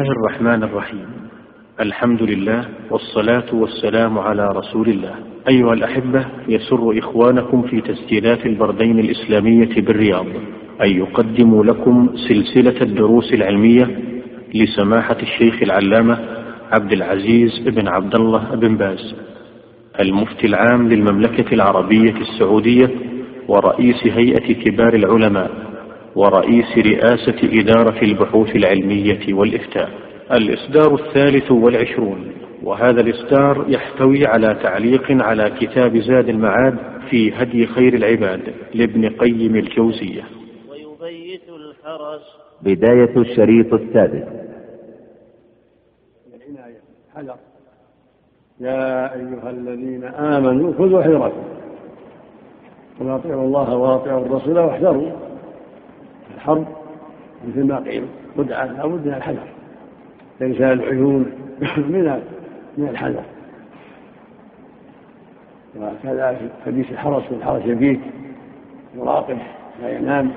الله 0.00 0.12
الرحمن 0.12 0.62
الرحيم. 0.62 1.06
الحمد 1.80 2.22
لله 2.22 2.68
والصلاة 2.90 3.54
والسلام 3.54 4.18
على 4.18 4.48
رسول 4.48 4.88
الله. 4.88 5.14
أيها 5.48 5.72
الأحبة 5.72 6.26
يسر 6.48 6.98
إخوانكم 6.98 7.62
في 7.62 7.80
تسجيلات 7.80 8.46
البردين 8.46 8.98
الإسلامية 8.98 9.80
بالرياض 9.80 10.26
أن 10.82 10.90
يقدموا 10.90 11.64
لكم 11.64 12.08
سلسلة 12.28 12.82
الدروس 12.82 13.32
العلمية 13.32 13.98
لسماحة 14.54 15.16
الشيخ 15.22 15.62
العلامة 15.62 16.18
عبد 16.72 16.92
العزيز 16.92 17.58
بن 17.58 17.88
عبد 17.88 18.14
الله 18.14 18.54
بن 18.54 18.76
باز 18.76 19.14
المفتي 20.00 20.46
العام 20.46 20.88
للمملكة 20.88 21.54
العربية 21.54 22.14
السعودية 22.20 22.90
ورئيس 23.48 24.06
هيئة 24.06 24.52
كبار 24.54 24.94
العلماء. 24.94 25.71
ورئيس 26.16 26.78
رئاسة 26.78 27.60
إدارة 27.60 28.02
البحوث 28.02 28.56
العلمية 28.56 29.34
والإفتاء. 29.34 29.90
الإصدار 30.32 30.94
الثالث 30.94 31.52
والعشرون. 31.52 32.32
وهذا 32.62 33.00
الإصدار 33.00 33.64
يحتوي 33.68 34.26
على 34.26 34.54
تعليق 34.62 35.22
على 35.22 35.50
كتاب 35.60 35.96
زاد 35.96 36.28
المعاد 36.28 36.78
في 37.10 37.32
هدي 37.32 37.66
خير 37.66 37.94
العباد 37.94 38.54
لابن 38.74 39.08
قيم 39.08 39.56
الجوزية. 39.56 40.22
ويبيت 40.70 41.48
الحرس 41.48 42.22
بداية 42.62 43.16
الشريط 43.16 43.74
السادس. 43.74 44.28
العناية 46.34 46.80
حذر 47.14 47.36
يا 48.60 49.14
أيها 49.14 49.50
الذين 49.50 50.04
آمنوا 50.04 50.72
خذوا 50.72 51.02
حذركم. 51.02 51.42
وأطيعوا 53.00 53.44
الله 53.44 53.76
وأطيعوا 53.76 54.26
الرسول 54.26 54.58
واحذروا. 54.58 55.31
الحرب 56.42 56.66
مثل 57.48 57.64
ما 57.66 57.78
قيل 57.78 58.06
خدعة 58.36 58.64
لابد 58.64 59.06
من 59.06 59.14
الحذر. 59.14 59.48
إرسال 60.42 60.62
العيون 60.62 61.32
من 61.60 62.22
من 62.78 62.88
الحذر. 62.88 63.22
وكذا 65.76 66.32
في 66.32 66.48
حديث 66.66 66.90
الحرس 66.90 67.22
والحرس 67.32 67.62
يبيت 67.66 68.00
يراقب 68.96 69.38
لا 69.82 69.90
ينام. 69.90 70.30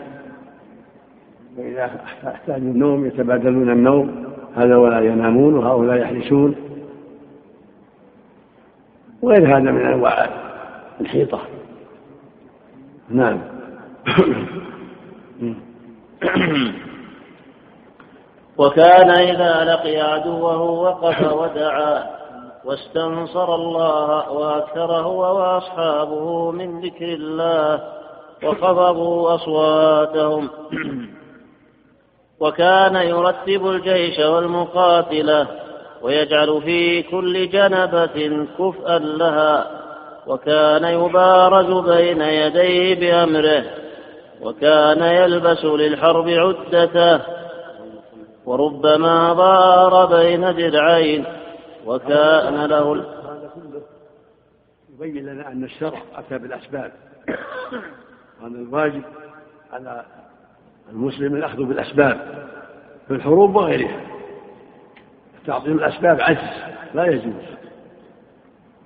وإذا 1.58 1.92
أحتاجوا 2.28 2.72
النوم 2.72 3.06
يتبادلون 3.06 3.70
النوم 3.70 4.26
هذا 4.56 4.76
ولا 4.76 5.00
ينامون 5.00 5.54
وهؤلاء 5.54 5.98
يحرسون. 5.98 6.56
وغير 9.22 9.58
هذا 9.58 9.72
من 9.72 9.86
أنواع 9.86 10.30
الحيطة. 11.02 11.40
نعم. 13.10 13.40
وكان 18.58 19.10
إذا 19.10 19.64
لقي 19.64 20.02
عدوه 20.02 20.62
وقف 20.62 21.34
ودعا 21.34 22.04
واستنصر 22.66 23.56
الله 23.56 24.32
وأكثر 24.32 24.92
هو 24.92 25.38
وأصحابه 25.38 26.52
من 26.52 26.82
ذكر 26.82 27.06
الله 27.06 27.80
وخفضوا 28.44 29.36
أصواتهم. 29.36 30.50
وكان 32.42 32.96
يرتب 32.96 33.68
الجيش 33.68 34.20
والمقاتلة 34.20 35.48
ويجعل 36.02 36.62
في 36.62 37.04
كل 37.04 37.50
جنبة 37.50 38.46
كفءا 38.60 39.00
لها. 39.00 39.68
وكان 40.28 40.84
يبارز 40.84 41.90
بين 41.90 42.22
يديه 42.22 42.96
بأمره. 42.96 43.85
وكان 44.42 45.02
يلبس 45.02 45.66
للحرب 45.66 46.30
عدته 46.30 47.22
وربما 48.46 49.34
ضار 49.34 50.06
بين 50.06 50.42
درعين 50.56 51.26
وكان 51.86 52.66
له 52.66 52.94
هذا 52.94 53.52
كله 53.56 53.82
يبين 54.94 55.26
لنا 55.26 55.48
أن 55.52 55.64
الشرع 55.64 56.02
أتى 56.16 56.38
بالأسباب. 56.38 56.92
وأن 58.42 58.56
الواجب 58.56 59.04
على 59.74 60.06
المسلم 60.92 61.36
الأخذ 61.36 61.64
بالأسباب 61.64 62.48
في 63.08 63.14
الحروب 63.14 63.56
وغيرها. 63.56 64.02
تعظيم 65.48 65.78
الأسباب 65.78 66.22
عجز 66.22 66.74
لا 66.94 67.06
يجوز. 67.06 67.56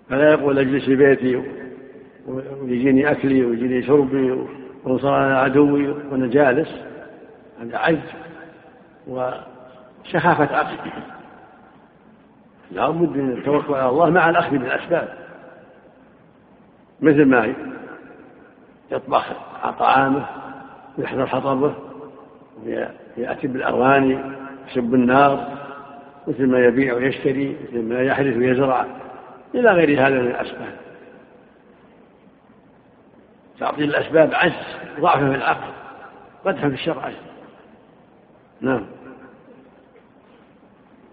فلا 0.10 0.32
يقول 0.32 0.60
أجلس 0.60 0.86
في 0.86 0.96
بيتي 0.96 1.44
ويجيني 2.28 3.12
أكلي 3.12 3.46
ويجيني 3.46 3.84
شربي 3.84 4.59
وانصر 4.84 5.14
على 5.14 5.34
عدوي 5.34 5.90
وأنا 5.90 6.28
جالس 6.28 6.70
هذا 7.62 7.78
عجز 7.78 8.14
وشخافة 9.08 10.58
عقل 10.58 10.92
لا 12.72 12.90
بد 12.90 13.18
من 13.18 13.32
التوكل 13.32 13.74
على 13.74 13.90
الله 13.90 14.10
مع 14.10 14.30
الأخذ 14.30 14.58
بالأسباب. 14.58 15.14
مثل 17.02 17.26
ما 17.26 17.54
يطبخ 18.92 19.26
طعامه 19.80 20.26
ويحضر 20.98 21.28
حطبه 21.28 21.74
ويأتي 22.66 23.48
بالأواني 23.48 24.20
يسب 24.68 24.94
النار 24.94 25.48
مثل 26.28 26.48
ما 26.48 26.60
يبيع 26.60 26.94
ويشتري 26.94 27.58
مثل 27.64 27.82
ما 27.82 28.02
يحرث 28.02 28.38
ويزرع 28.38 28.86
إلى 29.56 29.72
غير 29.72 30.08
هذا 30.08 30.22
من 30.22 30.28
الأسباب. 30.28 30.89
تعطيل 33.60 33.90
الأسباب 33.90 34.34
عجز 34.34 34.54
ضعف 35.00 35.20
في 35.20 35.36
العقل 35.36 35.72
قدح 36.46 36.62
في 36.62 36.74
الشرع. 36.74 37.06
عجز 37.06 37.16
نعم. 38.62 38.86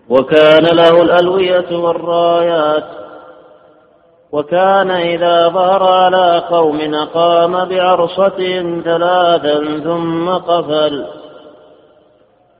وكان 0.09 0.77
له 0.77 1.03
الألوية 1.03 1.77
والرايات 1.77 2.85
وكان 4.33 4.91
إذا 4.91 5.49
ظهر 5.49 5.83
على 5.83 6.43
قوم 6.51 6.95
أقام 6.95 7.65
بعرصة 7.69 8.63
ثلاثا 8.85 9.81
ثم 9.85 10.29
قفل. 10.29 11.07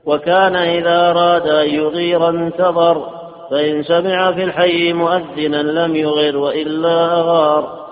وكان 0.05 0.55
إذا 0.55 1.09
أراد 1.09 1.47
أن 1.47 1.69
يغير 1.69 2.29
انتظر 2.29 3.09
فإن 3.51 3.83
سمع 3.83 4.31
في 4.31 4.43
الحي 4.43 4.93
مؤذنا 4.93 5.57
لم 5.57 5.95
يغر 5.95 6.37
وإلا 6.37 7.19
أغار. 7.19 7.86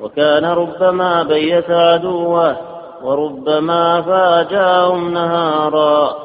وكان 0.00 0.44
ربما 0.44 1.22
بيت 1.22 1.70
عدوه 1.70 2.56
وربما 3.02 4.02
فاجاهم 4.02 5.14
نهارا. 5.14 6.16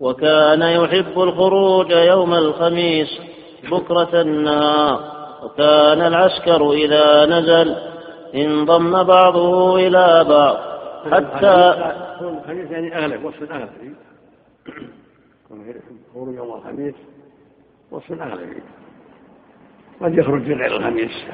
وكان 0.00 0.62
يحب 0.62 1.20
الخروج 1.20 1.90
يوم 1.90 2.34
الخميس 2.34 3.08
بكرة 3.70 4.20
النهار. 4.20 5.00
وكان 5.44 6.00
العسكر 6.00 6.72
إذا 6.72 7.26
نزل 7.26 7.76
انضم 8.34 9.02
بعضه 9.02 9.76
إلى 9.76 10.24
بعض. 10.28 10.56
حتى 11.12 11.74
الخميس 12.20 12.70
يعني 12.70 12.98
أغلب 12.98 13.24
وصف 13.24 13.52
أغلب 13.52 13.94
يوم 16.16 16.54
الخميس 16.54 16.94
وصف 17.90 18.12
أغلب 18.12 18.62
قد 20.04 20.18
يخرج 20.18 20.42
في 20.42 20.54
غير 20.54 20.76
الخميس. 20.76 21.24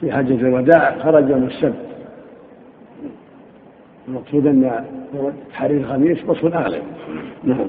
في 0.00 0.12
حجة 0.12 0.34
الوداع 0.34 0.98
خرج 1.02 1.30
يوم 1.30 1.44
السبت. 1.44 1.84
المقصود 4.08 4.46
أن 4.46 4.84
تحرير 5.50 5.80
الخميس 5.80 6.18
وصف 6.26 6.44
أغلب 6.44 6.82
نعم. 7.44 7.68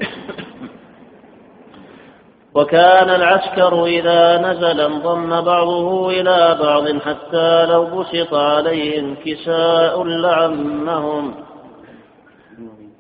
وكان 2.54 3.10
العسكر 3.10 3.86
إذا 3.86 4.42
نزل 4.42 4.82
انضم 4.82 5.42
بعضه 5.42 6.10
إلى 6.10 6.58
بعض 6.62 6.98
حتى 6.98 7.66
لو 7.66 7.86
بسط 7.86 8.34
عليهم 8.34 9.16
كساء 9.26 10.04
لعمهم. 10.04 11.34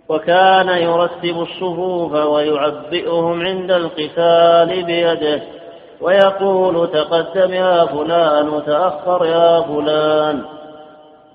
وكان 0.09 0.67
يرتب 0.67 1.41
الصفوف 1.41 2.13
ويعبئهم 2.13 3.41
عند 3.41 3.71
القتال 3.71 4.85
بيده. 4.85 5.54
ويقول 6.01 6.87
تقدم 6.91 7.53
يا 7.53 7.85
فلان 7.85 8.49
وتأخر 8.49 9.25
يا 9.25 9.61
فلان. 9.61 10.41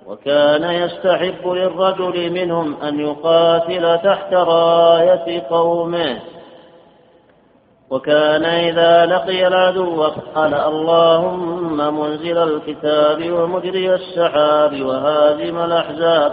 وكان 0.06 0.64
يستحب 0.64 1.48
للرجل 1.48 2.30
منهم 2.32 2.82
أن 2.82 3.00
يقاتل 3.00 3.98
تحت 3.98 4.34
راية 4.34 5.42
قومه. 5.50 6.18
وكان 7.90 8.44
إذا 8.44 9.06
لقي 9.06 9.46
العدو 9.46 10.02
قال 10.34 10.54
اللهم 10.54 12.00
منزل 12.00 12.38
الكتاب 12.38 13.32
ومجري 13.32 13.94
السحاب 13.94 14.82
وهازم 14.82 15.58
الأحزاب 15.58 16.32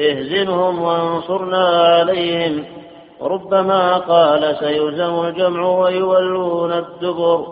اهزمهم 0.00 0.82
وانصرنا 0.82 1.66
عليهم. 1.68 2.83
وربما 3.24 3.98
قال 3.98 4.56
سيهزم 4.60 5.24
الجمع 5.24 5.66
ويولون 5.66 6.72
الدبر 6.72 7.46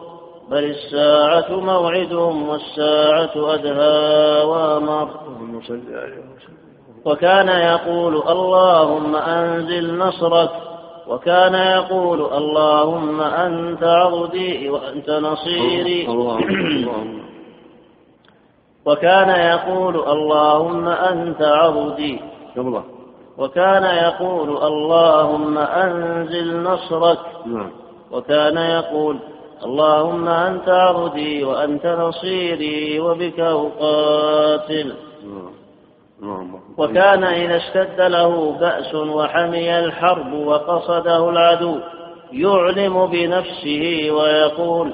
بل 0.51 0.65
الساعة 0.65 1.61
موعدهم 1.61 2.49
والساعة 2.49 3.55
أدهى 3.55 4.45
وأمر. 4.45 5.09
وكان 7.05 7.49
يقول 7.49 8.15
اللهم 8.29 9.17
أنزل 9.17 9.99
نصرك 9.99 10.51
وكان 11.09 11.55
يقول 11.55 12.21
اللهم 12.21 13.21
أنت 13.21 13.83
عبدي 13.83 14.71
وأنت 14.71 15.11
نصيري. 15.11 16.07
وكان 18.87 19.29
يقول 19.29 19.97
اللهم 19.97 20.89
أنت 20.89 21.43
عبدي. 21.43 22.21
وكان 23.39 23.83
يقول 23.83 24.49
اللهم 24.57 25.59
أنزل 25.59 26.63
نصرك. 26.63 27.19
نعم. 27.47 27.71
وكان 28.13 28.57
يقول 28.57 29.19
اللهم 29.65 30.29
أنت 30.29 30.69
عبدي 30.69 31.45
وأنت 31.45 31.87
نصيري 31.87 33.01
وبك 33.01 33.41
أقاتل. 33.41 34.95
وكان 36.79 37.25
إذا 37.25 37.57
اشتد 37.57 38.01
له 38.01 38.53
بأس 38.61 38.95
وحمي 38.95 39.79
الحرب 39.79 40.33
وقصده 40.33 41.31
العدو 41.31 41.79
يعلم 42.33 43.07
بنفسه 43.07 44.11
ويقول 44.11 44.93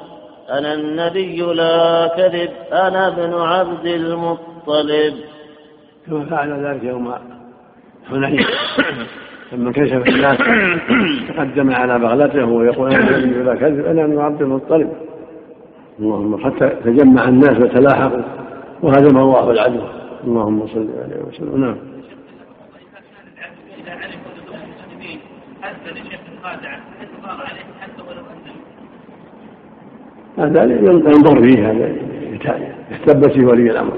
أنا 0.50 0.74
النبي 0.74 1.40
لا 1.42 2.06
كذب 2.06 2.50
أنا 2.72 3.08
ابن 3.08 3.34
عبد 3.34 3.86
المطلب. 3.86 5.14
ثم 6.06 6.26
فعل 6.26 6.66
ذلك 6.66 6.84
يوم 6.84 7.37
حنين 8.10 8.46
لما 9.52 9.72
كشف 9.72 10.08
الناس 10.08 10.38
تقدم 11.28 11.70
على 11.70 11.98
بغلته 11.98 12.44
ويقول 12.44 12.94
أنا 12.94 13.16
النبي 13.16 13.42
لا 13.42 13.54
كذب 13.54 13.86
أنا 13.86 14.04
ابن 14.04 14.18
عبد 14.18 14.42
المطلب. 14.42 14.92
اللهم 16.00 16.44
حتى 16.44 16.68
تجمع 16.84 17.28
الناس 17.28 17.60
وتلاحقوا. 17.60 18.22
وهزم 18.82 19.18
الله 19.18 19.50
العدو 19.50 19.80
اللهم 20.24 20.66
صل 20.66 20.88
عليه 21.04 21.22
وسلم. 21.28 21.60
نعم. 21.64 21.76
هذا 30.38 30.64
ينظر 30.64 31.42
فيه 31.42 31.70
هذا 31.70 31.96
يثبت 32.90 33.32
فيه 33.32 33.46
ولي 33.46 33.70
الأمر. 33.70 33.92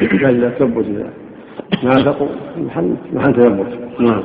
بل 0.00 0.44
يثبت 0.44 0.86
ما 1.82 2.02
تقول 2.02 2.28
محل 2.56 2.96
محل 3.12 3.32
تثبت 3.32 4.00
نعم. 4.00 4.24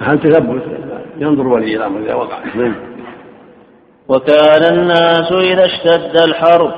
محل 0.00 0.18
تثبت 0.18 0.62
ينظر 1.18 1.46
ولي 1.48 1.76
الأمر 1.76 2.00
إذا 2.00 2.14
وقع. 2.14 2.38
نعم. 2.54 2.74
وكان 4.08 4.78
الناس 4.78 5.32
إذا 5.32 5.64
اشتد 5.64 6.16
الحرب 6.16 6.72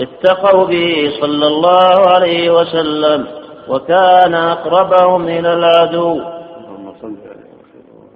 اتقوا 0.00 0.66
به 0.66 1.12
صلى 1.20 1.46
الله 1.46 2.08
عليه 2.08 2.50
وسلم 2.50 3.26
وكان 3.68 4.34
أقربهم 4.34 5.28
إلى 5.28 5.54
العدو. 5.54 6.20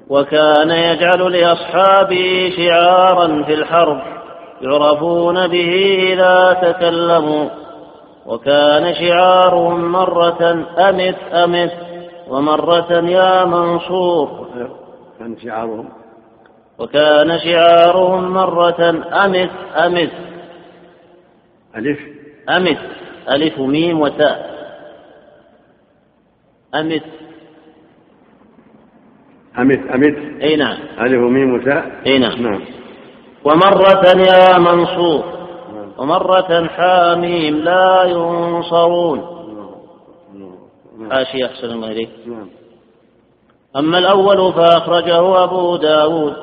وكان 0.08 0.70
يجعل 0.70 1.32
لأصحابه 1.32 2.52
شعارا 2.56 3.42
في 3.42 3.54
الحرب 3.54 4.00
يعرفون 4.62 5.46
به 5.46 5.98
إذا 6.12 6.52
تكلموا. 6.62 7.65
وكان 8.26 8.94
شعارهم 8.94 9.92
مرة 9.92 10.66
أمت 10.78 11.16
أمت 11.32 11.72
ومرة 12.28 12.92
يا 12.92 13.44
منصور. 13.44 14.46
كان 15.18 15.36
شعارهم. 15.38 15.88
وكان 16.78 17.38
شعارهم 17.38 18.34
مرة 18.34 19.04
أمت 19.24 19.50
أمت. 19.76 20.10
ألف. 21.76 21.98
أمت. 22.50 22.78
ألف 23.30 23.58
ميم 23.58 24.00
وتاء. 24.00 24.56
أمت. 26.74 27.02
أمت 29.58 29.90
أمت. 29.94 30.42
أي 30.42 30.56
نعم. 30.56 30.78
ألف 31.00 31.20
ميم 31.20 31.54
وتاء. 31.54 32.02
أي 32.06 32.18
نعم. 32.18 32.42
نعم. 32.42 32.60
ومرة 33.44 34.06
يا 34.06 34.58
منصور. 34.58 35.45
ومرة 35.98 36.66
حاميم 36.66 37.56
لا 37.56 38.04
ينصرون. 38.04 39.36
حاشية 41.10 41.46
أحسن 41.46 41.66
الله 41.66 41.88
إليك. 41.90 42.10
أما 43.76 43.98
الأول 43.98 44.52
فأخرجه 44.52 45.44
أبو 45.44 45.76
داود 45.76 46.34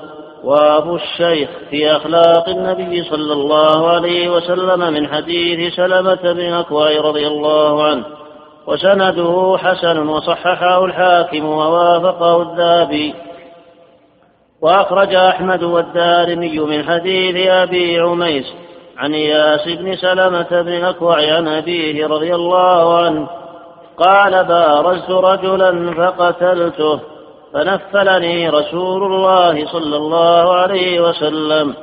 وأبو 0.43 0.95
الشيخ 0.95 1.49
في 1.69 1.91
أخلاق 1.91 2.49
النبي 2.49 3.03
صلى 3.03 3.33
الله 3.33 3.89
عليه 3.89 4.29
وسلم 4.29 4.93
من 4.93 5.07
حديث 5.07 5.73
سلمة 5.73 6.33
بن 6.33 6.53
أكوع 6.53 7.01
رضي 7.01 7.27
الله 7.27 7.83
عنه 7.83 8.05
وسنده 8.67 9.55
حسن 9.57 10.09
وصححه 10.09 10.85
الحاكم 10.85 11.45
ووافقه 11.45 12.41
الذهبي. 12.41 13.13
وأخرج 14.61 15.15
أحمد 15.15 15.63
والدارمي 15.63 16.59
من 16.59 16.83
حديث 16.83 17.47
أبي 17.47 17.99
عميس 17.99 18.53
عن 18.97 19.13
إياس 19.13 19.67
بن 19.67 19.95
سلمة 19.95 20.61
بن 20.61 20.83
أكوع 20.83 21.15
عن 21.15 21.47
أبيه 21.47 22.07
رضي 22.07 22.35
الله 22.35 22.97
عنه 22.97 23.27
قال 23.97 24.43
بارزت 24.43 25.09
رجلا 25.09 25.93
فقتلته 25.93 26.99
فنفلني 27.53 28.49
رسول 28.49 29.03
الله 29.03 29.65
صلى 29.65 29.97
الله 29.97 30.53
عليه 30.53 31.01
وسلم 31.01 31.73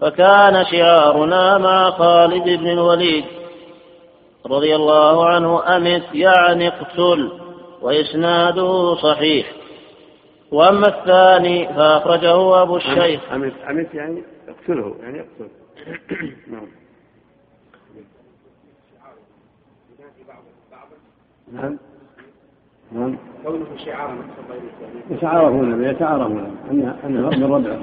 فكان 0.00 0.64
شعارنا 0.64 1.58
مع 1.58 1.90
خالد 1.90 2.44
بن 2.44 2.70
الوليد 2.70 3.24
رضي 4.46 4.76
الله 4.76 5.26
عنه 5.26 5.76
أمت 5.76 6.14
يعني 6.14 6.68
اقتل 6.68 7.32
وإسناده 7.82 8.94
صحيح. 8.94 9.46
وأما 10.52 10.88
الثاني 10.88 11.68
فأخرجه 11.74 12.62
أبو 12.62 12.76
الشيخ. 12.76 13.20
أمت 13.32 13.52
أمت 13.70 13.94
يعني 13.94 14.22
اقتله 14.48 14.96
يعني 15.00 15.20
اقتل. 15.20 15.59
نعم. 21.52 21.78
نعم 22.92 23.16
كونه 23.44 23.66
شعارا 23.84 24.18
يتعارفون 25.10 25.84
يتعارفون 25.84 26.56
انه 27.04 27.28
من 27.30 27.44
ربعه 27.44 27.80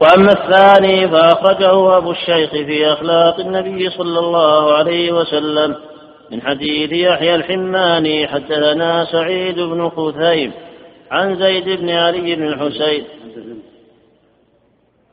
وأما 0.00 0.32
الثاني 0.32 1.08
فأخرجه 1.08 1.96
أبو 1.96 2.10
الشيخ 2.10 2.50
في 2.50 2.86
أخلاق 2.86 3.40
النبي 3.40 3.90
صلى 3.90 4.18
الله 4.18 4.74
عليه 4.74 5.12
وسلم 5.12 5.74
من 6.32 6.42
حديث 6.42 6.92
يحيى 6.92 7.34
الحماني 7.34 8.28
حدثنا 8.28 9.04
سعيد 9.04 9.60
بن 9.60 9.88
خثيم 9.88 10.52
عن 11.10 11.36
زيد 11.36 11.80
بن 11.80 11.90
علي 11.90 12.36
بن 12.36 12.46
الحسين 12.46 13.04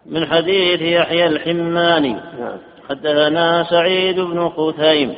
من 0.05 0.25
حديث 0.25 0.81
يحيى 0.81 1.25
الحماني. 1.25 2.13
نعم. 2.13 2.57
حدثنا 2.89 3.63
سعيد 3.63 4.19
بن 4.19 4.49
خثيم 4.49 5.15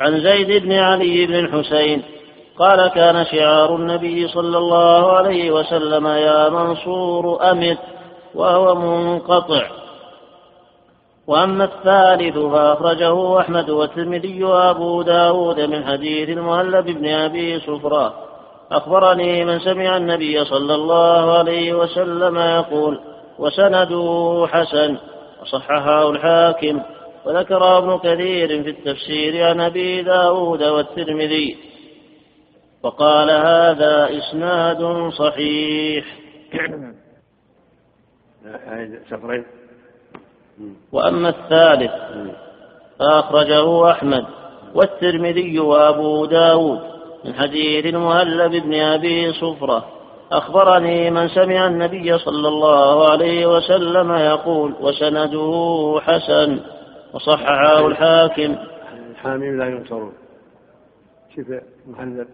عن 0.00 0.20
زيد 0.20 0.62
بن 0.62 0.72
علي 0.72 1.26
بن 1.26 1.34
الحسين 1.34 2.02
قال 2.58 2.88
كان 2.88 3.24
شعار 3.24 3.76
النبي 3.76 4.28
صلى 4.28 4.58
الله 4.58 5.12
عليه 5.12 5.50
وسلم 5.50 6.06
يا 6.06 6.48
منصور 6.48 7.50
أمت 7.50 7.78
وهو 8.34 8.74
منقطع. 8.74 9.66
وأما 11.26 11.64
الثالث 11.64 12.38
فأخرجه 12.38 13.40
أحمد 13.40 13.70
والترمذي 13.70 14.44
وأبو 14.44 15.02
داود 15.02 15.60
من 15.60 15.84
حديث 15.84 16.28
المهلب 16.28 16.86
بن 16.86 17.08
أبي 17.08 17.60
صفرة 17.60 18.29
أخبرني 18.72 19.44
من 19.44 19.58
سمع 19.58 19.96
النبي 19.96 20.44
صلى 20.44 20.74
الله 20.74 21.38
عليه 21.38 21.74
وسلم 21.74 22.38
يقول 22.38 23.00
وسنده 23.38 24.46
حسن 24.50 24.96
وصححه 25.42 26.10
الحاكم 26.10 26.82
وذكر 27.24 27.78
ابن 27.78 27.98
كثير 27.98 28.62
في 28.62 28.70
التفسير 28.70 29.44
عن 29.48 29.60
أبي 29.60 30.02
داود 30.02 30.62
والترمذي. 30.62 31.56
وقال 32.82 33.30
هذا 33.30 34.18
إسناد 34.18 35.10
صحيح. 35.18 36.04
وأما 40.92 41.28
الثالث 41.28 41.92
فأخرجه 42.98 43.90
أحمد 43.90 44.24
والترمذي 44.74 45.58
وأبو 45.58 46.24
داود. 46.24 46.89
من 47.24 47.34
حديث 47.34 47.86
المهلب 47.86 48.52
بن 48.52 48.74
أبي 48.74 49.32
صفرة 49.32 49.84
أخبرني 50.32 51.10
من 51.10 51.28
سمع 51.28 51.66
النبي 51.66 52.18
صلى 52.18 52.48
الله 52.48 53.10
عليه 53.10 53.46
وسلم 53.56 54.12
يقول 54.12 54.74
وسنده 54.80 56.00
حسن. 56.02 56.60
وصححه 57.14 57.86
الحاكم. 57.86 58.56
الحامين 59.10 59.58
لا 59.58 59.66
ينصرون 59.68 60.12
شوف 61.36 61.46
مهلب 61.86 62.28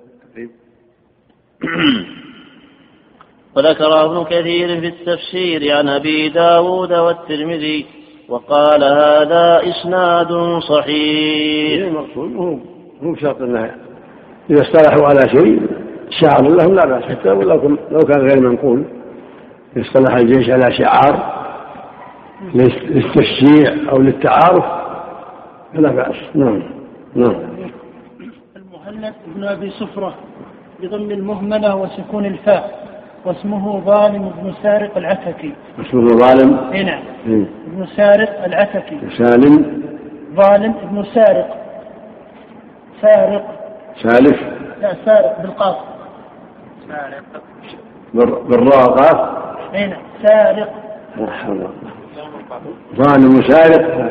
وذكر 3.56 4.04
ابن 4.04 4.24
كثير 4.24 4.80
في 4.80 4.86
التفسير 4.86 5.76
عن 5.76 5.88
أبي 5.88 6.28
داود 6.28 6.92
والترمذي 6.92 7.86
وقال 8.28 8.84
هذا 8.84 9.62
إسناد 9.70 10.60
صحيح. 10.68 11.86
المقصود 11.86 12.36
هو 12.36 12.58
مو 13.00 13.16
شرط 13.16 13.42
أنه 13.42 13.85
إذا 14.50 14.62
اصطلحوا 14.62 15.08
على 15.08 15.28
شيء 15.28 15.60
شعار 16.10 16.48
لهم 16.48 16.74
لا 16.74 16.86
بأس 16.86 17.04
حتى 17.04 17.28
لو 17.28 17.42
لو 17.90 18.00
كان 18.00 18.20
غير 18.20 18.40
منقول. 18.40 18.84
اصطلح 19.76 20.14
الجيش 20.14 20.50
على 20.50 20.72
شعار 20.72 21.36
للتشجيع 22.54 23.90
أو 23.92 23.98
للتعارف 23.98 24.64
فلا 25.74 25.90
بأس. 25.90 26.16
نعم 26.34 26.62
نعم. 27.14 27.36
المهند 28.56 29.14
بن 29.26 29.44
أبي 29.44 29.70
صفرة 29.70 30.14
بضم 30.82 31.10
المهملة 31.10 31.76
وسكون 31.76 32.26
الفاء 32.26 32.86
واسمه 33.24 33.80
ظالم 33.80 34.32
بن 34.42 34.52
سارق 34.62 34.96
العتكي. 34.96 35.52
اسمه 35.80 36.06
ظالم. 36.08 36.70
اي 36.72 36.82
نعم. 36.84 37.02
ابن 37.66 37.86
سارق 37.96 38.44
العتكي. 38.44 38.98
سالم. 39.18 39.82
ظالم 40.34 40.74
ابن 40.82 41.04
سارق. 41.14 41.56
سارق. 43.02 43.55
سالف 44.02 44.42
لا 44.80 44.94
سارق 45.04 45.42
بالقاف. 45.42 45.76
سارق 46.88 47.22
بالراء 48.42 48.84
قاف 48.84 49.46
إي 49.74 49.86
نعم 49.86 50.02
سارق. 50.22 50.72
ظالم 52.96 53.42
سارق 53.42 54.10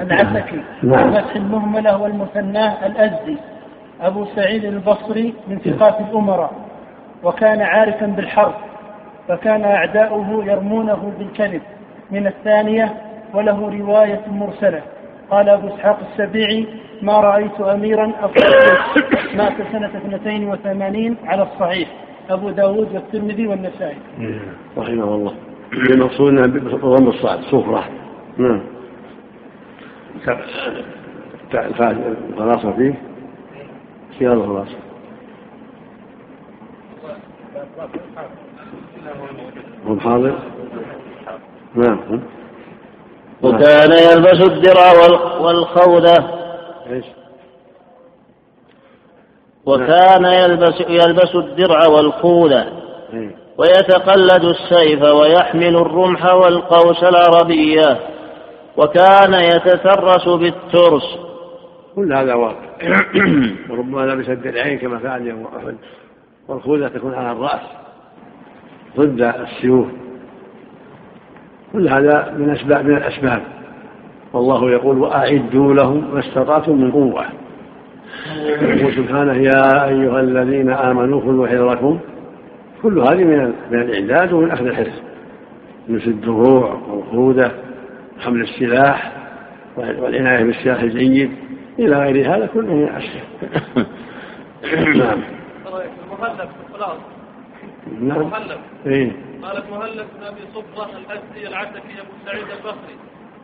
العتكي 0.00 0.60
نعم. 0.82 1.12
فتح 1.12 1.36
المهملة 1.36 2.02
والمثناة 2.02 2.86
الأزدي. 2.86 3.36
أبو 4.00 4.24
سعيد 4.24 4.64
البصري 4.64 5.34
من 5.48 5.58
ثقات 5.58 6.00
الأمراء. 6.00 6.52
وكان 7.22 7.62
عارفا 7.62 8.06
بالحرب. 8.06 8.54
فكان 9.28 9.64
أعداؤه 9.64 10.44
يرمونه 10.44 11.12
بالكذب. 11.18 11.62
من 12.10 12.26
الثانية 12.26 12.94
وله 13.34 13.78
رواية 13.78 14.20
مرسلة. 14.26 14.82
قال 15.30 15.48
أبو 15.48 15.68
إسحاق 15.68 15.98
السبيعي 16.12 16.66
ما 17.02 17.20
رأيت 17.20 17.60
أميرا 17.60 18.12
أفضل 18.20 18.44
مات 19.38 19.52
سنة 19.72 20.16
82 20.26 21.16
على 21.24 21.42
الصحيح. 21.42 21.88
أبو 22.30 22.50
داود 22.50 22.94
والترمذي 22.94 23.46
والنسائي. 23.46 23.96
رحمه 24.78 25.14
الله. 25.14 25.34
المقصود 25.72 26.32
بضم 26.34 27.08
الصعد 27.08 27.40
صفرة 27.40 27.84
نعم. 28.38 28.60
الخلاصة 32.32 32.72
فيه؟ 32.72 32.94
سيارة 34.18 34.34
الخلاصة 34.34 34.76
هم 39.86 40.00
حاضر 40.00 40.38
نعم. 41.74 42.20
وكان 43.42 43.90
يلبس 43.92 44.48
الدرع 44.48 44.92
والخوذة. 45.40 46.43
إيش؟ 46.90 47.04
وكان 49.66 50.24
يلبس 50.24 50.80
يلبس 50.88 51.34
الدرع 51.34 51.86
والخوذة 51.86 52.62
إيه. 53.12 53.36
ويتقلد 53.58 54.44
السيف 54.44 55.02
ويحمل 55.02 55.76
الرمح 55.76 56.34
والقوس 56.34 57.04
العربية 57.04 57.98
وكان 58.76 59.34
يتترس 59.34 60.28
بالترس. 60.28 61.18
كل 61.94 62.12
هذا 62.12 62.34
واقع. 62.34 62.74
وربما 63.70 64.00
لبس 64.00 64.28
الدرعين 64.28 64.78
كما 64.78 64.98
فعل 64.98 65.26
يوم 65.26 65.46
أحد. 65.56 65.76
والخوذة 66.48 66.88
تكون 66.88 67.14
على 67.14 67.32
الرأس. 67.32 67.60
ضد 68.96 69.22
السيوف. 69.22 69.86
كل 71.72 71.88
هذا 71.88 72.34
من 72.38 72.50
أسباب 72.50 72.84
من 72.84 72.96
الأسباب. 72.96 73.42
والله 74.34 74.70
يقول 74.70 74.98
وأعدوا 74.98 75.74
لهم 75.74 76.14
ما 76.14 76.20
استطعتم 76.20 76.80
من 76.80 76.92
قوة. 76.92 77.24
يقول 78.36 78.94
سبحانه 78.94 79.34
يا 79.34 79.88
أيها 79.88 80.20
الذين 80.20 80.70
آمنوا 80.70 81.20
خذوا 81.20 81.46
حذركم 81.46 81.98
كل 82.82 82.98
هذه 82.98 83.24
من 83.24 83.54
من 83.70 83.82
الإعداد 83.82 84.32
ومن 84.32 84.50
أخذ 84.50 84.66
الحرص 84.66 85.02
مثل 85.88 86.06
الدروع 86.06 86.80
والخوذة 86.88 87.50
حمل 88.20 88.40
السلاح 88.40 89.12
والعناية 89.76 90.44
بالسلاح 90.44 90.80
الجيد. 90.80 91.30
إلى 91.78 91.96
غير 91.96 92.34
هذا 92.34 92.46
كله 92.46 92.74
من 92.74 92.84
الأسباب 92.84 93.86
نعم. 94.96 95.20
نعم. 98.00 98.30
مهلب 98.30 98.58
إيه؟ 98.86 99.12
قالت 99.42 99.70
مهلب 99.70 100.06
بن 100.18 100.26
أبي 100.26 100.40
صفره 100.54 100.90
الاسدي 100.98 101.48
العتكي 101.48 102.00
أبو 102.00 102.10
سعيد 102.26 102.46
البصري 102.50 102.96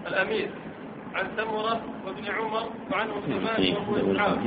الأمير. 0.08 0.48
عن 1.14 1.26
سمره 1.36 1.80
وابن 2.06 2.24
عمر 2.38 2.64
وعنه 2.92 3.12
سليمان 3.26 3.76
وأبو 3.76 4.12
إسحاق. 4.12 4.38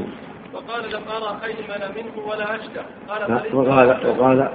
وقال 0.53 0.83
لم 0.91 1.03
ارى 1.09 1.31
أيمن 1.45 1.81
منه 1.95 2.27
ولا 2.27 2.55
أشجع. 2.55 2.81
قال 3.09 3.21
وقال 3.53 3.87
وقال 4.07 4.49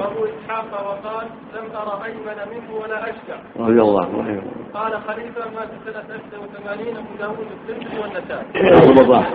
وأبو 0.00 0.24
إسحاق 0.24 0.70
وقال 0.72 1.26
لم 1.54 1.76
ارى 1.76 2.04
أيمن 2.04 2.38
منه 2.52 2.68
ولا 2.82 3.10
أشجع. 3.10 3.38
رضي 3.56 3.80
الله 3.80 4.06
عنه 4.22 4.42
قال 4.74 4.92
خليفة 5.08 5.50
مات 5.54 5.68
سنه 5.84 6.04
81 6.40 6.96
أبو 6.96 7.14
داوود 7.18 7.46
الترمذي 7.52 7.98
والنسائي. 7.98 8.46
ما 8.86 8.92
ضبط 8.92 9.26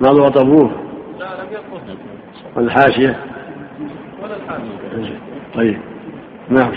ما 0.00 0.08
ضبط 0.12 0.36
أبوه؟ 0.38 0.70
لا 1.18 1.42
لم 1.42 1.48
يضبط. 1.52 1.98
والحاشية؟ 2.56 3.24
ولا 4.22 4.36
الحاشية. 4.36 5.18
طيب. 5.54 5.80
نعم. 6.48 6.72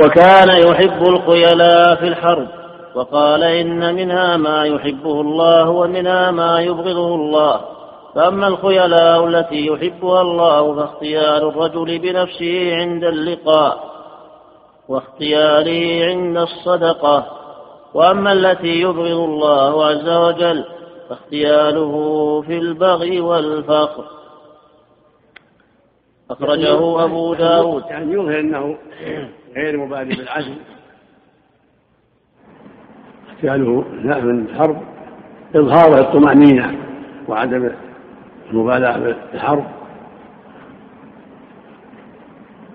وكان 0.00 0.48
يحب 0.48 1.02
الخيلاء 1.02 1.94
في 1.94 2.08
الحرب 2.08 2.48
وقال 2.94 3.42
إن 3.42 3.94
منها 3.94 4.36
ما 4.36 4.64
يحبه 4.64 5.20
الله 5.20 5.70
ومنها 5.70 6.30
ما 6.30 6.60
يبغضه 6.60 7.14
الله. 7.14 7.60
فأما 8.14 8.48
الخيلاء 8.48 9.26
التي 9.26 9.66
يحبها 9.66 10.22
الله 10.22 10.74
فاختيار 10.74 11.48
الرجل 11.48 11.98
بنفسه 11.98 12.76
عند 12.76 13.04
اللقاء 13.04 13.84
واختياره 14.88 16.04
عند 16.04 16.36
الصدقة. 16.36 17.26
وأما 17.94 18.32
التي 18.32 18.80
يبغض 18.80 19.18
الله 19.20 19.86
عز 19.86 20.08
وجل 20.08 20.64
فاختياره 21.08 21.94
في 22.40 22.58
البغي 22.58 23.20
والفقر. 23.20 24.04
أخرجه 26.30 27.04
أبو 27.04 27.34
داود. 27.34 27.84
يعني 27.90 28.12
يظهر 28.12 28.40
أنه 28.40 28.76
غير 29.54 29.76
مبالي 29.76 30.14
بالعزم 30.14 30.56
احتياله 33.28 33.84
لا 34.02 34.20
من 34.20 34.46
الحرب 34.46 34.82
إظهار 35.56 36.00
الطمأنينة 36.00 36.78
وعدم 37.28 37.70
المبالاة 38.50 38.98
بالحرب. 39.32 39.64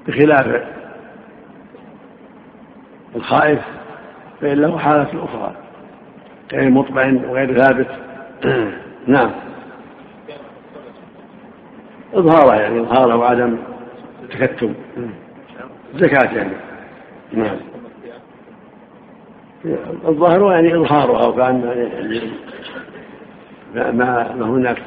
بخلاف 0.07 0.63
الخائف 3.15 3.59
فإن 4.41 4.61
له 4.61 4.77
حالة 4.77 5.25
أخرى 5.25 5.55
غير 6.53 6.69
مطمئن 6.69 7.25
وغير 7.25 7.61
ثابت. 7.61 7.87
نعم. 9.07 9.31
إظهاره 12.13 12.55
يعني 12.55 12.79
إظهاره 12.79 13.15
وعدم 13.15 13.57
التكتم. 14.23 14.73
زكاة 15.95 16.37
يعني. 16.37 16.68
نعم. 17.33 17.57
الظاهر 20.07 20.51
يعني 20.51 20.75
إظهارها 20.75 21.27
وكأن 21.27 21.61
يعني 21.93 22.21
ما 23.73 24.35
ما 24.35 24.45
هناك 24.45 24.77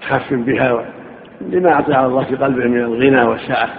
تخفف 0.00 0.32
بها 0.32 0.84
لما 1.40 1.72
أعطاها 1.72 2.06
الله 2.06 2.24
في 2.24 2.36
قلبه 2.36 2.64
من 2.64 2.80
الغنى 2.80 3.22
والسعة. 3.22 3.70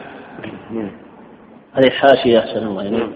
هذه 1.73 1.89
حاشية 1.89 2.39
أحسن 2.39 2.67
الله 2.67 2.89
نعم. 2.89 3.11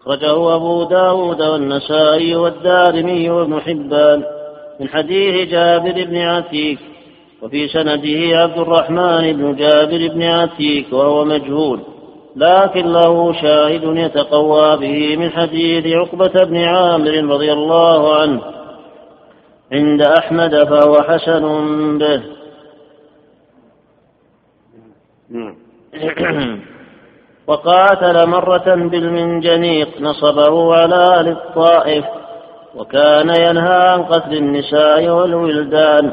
أخرجه 0.00 0.56
أبو 0.56 0.84
داود 0.84 1.42
والنسائي 1.42 2.36
والدارمي 2.36 3.30
وابن 3.30 3.60
حبان 3.60 4.22
من 4.80 4.88
حديث 4.88 5.48
جابر 5.48 6.04
بن 6.04 6.16
عتيك 6.16 6.78
وفي 7.42 7.68
سنده 7.68 8.42
عبد 8.42 8.58
الرحمن 8.58 9.32
بن 9.32 9.56
جابر 9.56 10.08
بن 10.14 10.22
عتيك 10.22 10.92
وهو 10.92 11.24
مجهول. 11.24 11.80
لكن 12.36 12.92
له 12.92 13.32
شاهد 13.32 13.82
يتقوى 13.84 14.76
به 14.76 15.16
من 15.16 15.30
حديث 15.30 15.86
عقبة 15.86 16.44
بن 16.44 16.56
عامر 16.56 17.34
رضي 17.34 17.52
الله 17.52 18.20
عنه. 18.20 18.42
عند 19.72 20.02
أحمد 20.02 20.64
فهو 20.64 21.02
حسن 21.02 21.44
به. 21.98 22.22
وقاتل 27.48 28.28
مرة 28.28 28.74
بالمنجنيق 28.74 30.00
نصبه 30.00 30.74
على 30.74 30.94
أهل 30.94 31.28
الطائف 31.28 32.04
وكان 32.74 33.28
ينهى 33.28 33.88
عن 33.88 34.02
قتل 34.02 34.32
النساء 34.32 35.08
والولدان. 35.08 36.12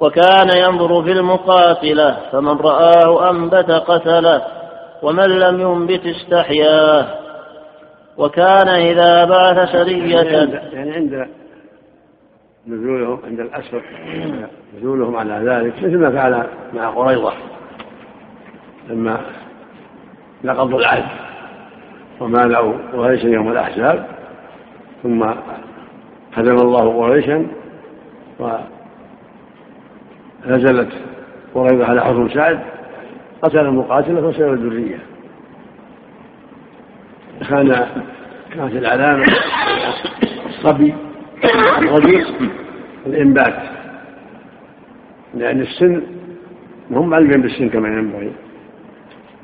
وكان 0.00 0.48
ينظر 0.56 1.02
في 1.02 1.12
المقاتلة 1.12 2.16
فمن 2.32 2.58
رآه 2.58 3.30
أنبت 3.30 3.70
قتله. 3.70 4.53
ومن 5.04 5.26
لم 5.26 5.60
ينبت 5.60 6.06
استحياه 6.06 7.06
وكان 8.18 8.68
إذا 8.68 9.24
بعث 9.24 9.68
سرية 9.72 10.16
يعني 10.16 10.92
عند, 10.92 11.12
يعني 11.12 11.28
نزولهم 12.66 13.20
عند 13.24 13.40
الأسر 13.40 13.82
نزولهم 14.78 15.16
على 15.16 15.34
ذلك 15.34 15.74
مثل 15.78 15.98
ما 15.98 16.10
فعل 16.10 16.46
مع 16.74 16.90
قريضة 16.90 17.32
لما 18.88 19.20
نقضوا 20.44 20.78
العهد 20.78 21.04
ومالوا 22.20 22.74
قريشا 22.92 23.26
يوم 23.26 23.52
الأحزاب 23.52 24.06
ثم 25.02 25.22
هزم 26.34 26.56
الله 26.56 26.98
قريشا 26.98 27.46
ونزلت 30.46 30.92
قريضة 31.54 31.84
على 31.86 32.00
حكم 32.00 32.28
سعد 32.28 32.73
قتل 33.42 33.58
المقاتلة 33.58 34.26
وسلب 34.26 34.52
الذرية. 34.52 34.98
كان 37.48 37.86
كانت 38.54 38.72
العلامة 38.72 39.24
الصبي 40.46 40.94
الرجل 41.78 42.26
الإنبات. 43.06 43.62
لأن 45.34 45.60
السن 45.60 46.02
هم 46.90 47.08
معلمين 47.08 47.42
بالسن 47.42 47.68
كما 47.68 47.88
ينبغي. 47.88 48.32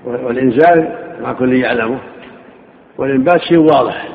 والإنزال 0.04 0.98
مع 1.22 1.32
كل 1.32 1.52
يعلمه. 1.52 1.98
والإنبات 2.98 3.40
شيء 3.40 3.58
واضح. 3.58 4.08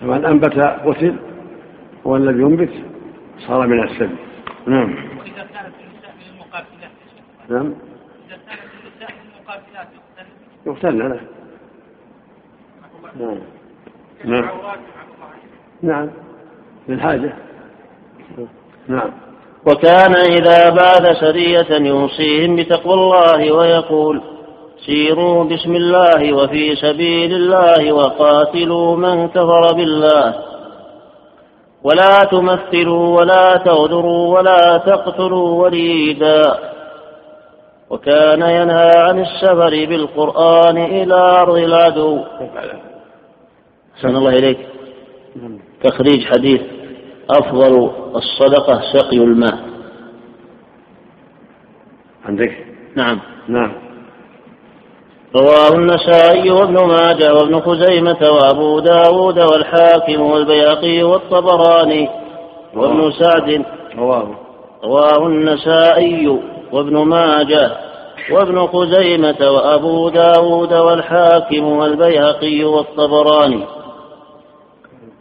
فمن 0.00 0.24
أنبت 0.24 0.58
قتل 0.58 1.16
والذي 2.04 2.42
ينبت 2.42 2.72
صار 3.38 3.66
من 3.66 3.82
السبي 3.82 4.16
نعم 4.66 4.94
وإذا 4.94 5.46
كانت 5.54 5.74
النساء 5.84 6.14
من 6.18 6.26
المقاتلات 6.34 6.90
نعم. 7.48 7.74
يقتلن 10.66 10.98
لا 10.98 11.20
نعم. 13.16 13.38
نعم. 14.24 14.50
نعم. 15.82 16.10
للحاجة. 16.88 17.32
نعم. 18.88 19.10
وكان 19.66 20.14
إذا 20.16 20.70
بعث 20.70 21.16
سرية 21.20 21.86
يوصيهم 21.88 22.56
بتقوى 22.56 22.94
الله 22.94 23.52
ويقول 23.52 24.22
سيروا 24.86 25.44
بسم 25.44 25.76
الله 25.76 26.32
وفي 26.32 26.76
سبيل 26.76 27.34
الله 27.34 27.92
وقاتلوا 27.92 28.96
من 28.96 29.28
كفر 29.28 29.74
بالله. 29.74 30.34
ولا 31.84 32.18
تمثلوا 32.30 33.20
ولا 33.20 33.56
تغدروا 33.56 34.38
ولا 34.38 34.76
تقتلوا 34.76 35.62
وليدا. 35.62 36.72
وكان 37.92 38.42
ينهى 38.42 38.92
عن 38.96 39.20
السفر 39.20 39.86
بالقرآن 39.86 40.78
إلى 40.78 41.14
أرض 41.14 41.56
العدو. 41.56 42.20
أحسن 43.96 44.16
الله 44.16 44.30
إليك. 44.30 44.58
تخريج 45.84 46.24
حديث 46.24 46.60
أفضل 47.30 47.90
الصدقة 48.16 48.80
سقي 48.92 49.16
الماء. 49.16 49.58
عندك؟ 52.24 52.66
نعم. 52.96 53.20
نعم. 53.48 53.72
رواه 55.36 55.74
النسائي 55.74 56.50
وابن 56.50 56.74
ماجه 56.74 57.34
وابن 57.34 57.60
خزيمة 57.60 58.30
وأبو 58.30 58.80
داود 58.80 59.38
والحاكم 59.38 60.20
والبياقي 60.20 61.02
والطبراني 61.02 62.08
وابن 62.74 63.10
سعد. 63.10 63.64
رواه. 63.98 64.28
رواه 64.84 65.26
النسائي. 65.26 66.51
وابن 66.72 66.96
ماجه 66.96 67.72
وابن 68.30 68.66
خزيمة 68.66 69.50
وأبو 69.50 70.08
داود 70.08 70.72
والحاكم 70.72 71.64
والبيهقي 71.64 72.64
والطبراني 72.64 73.64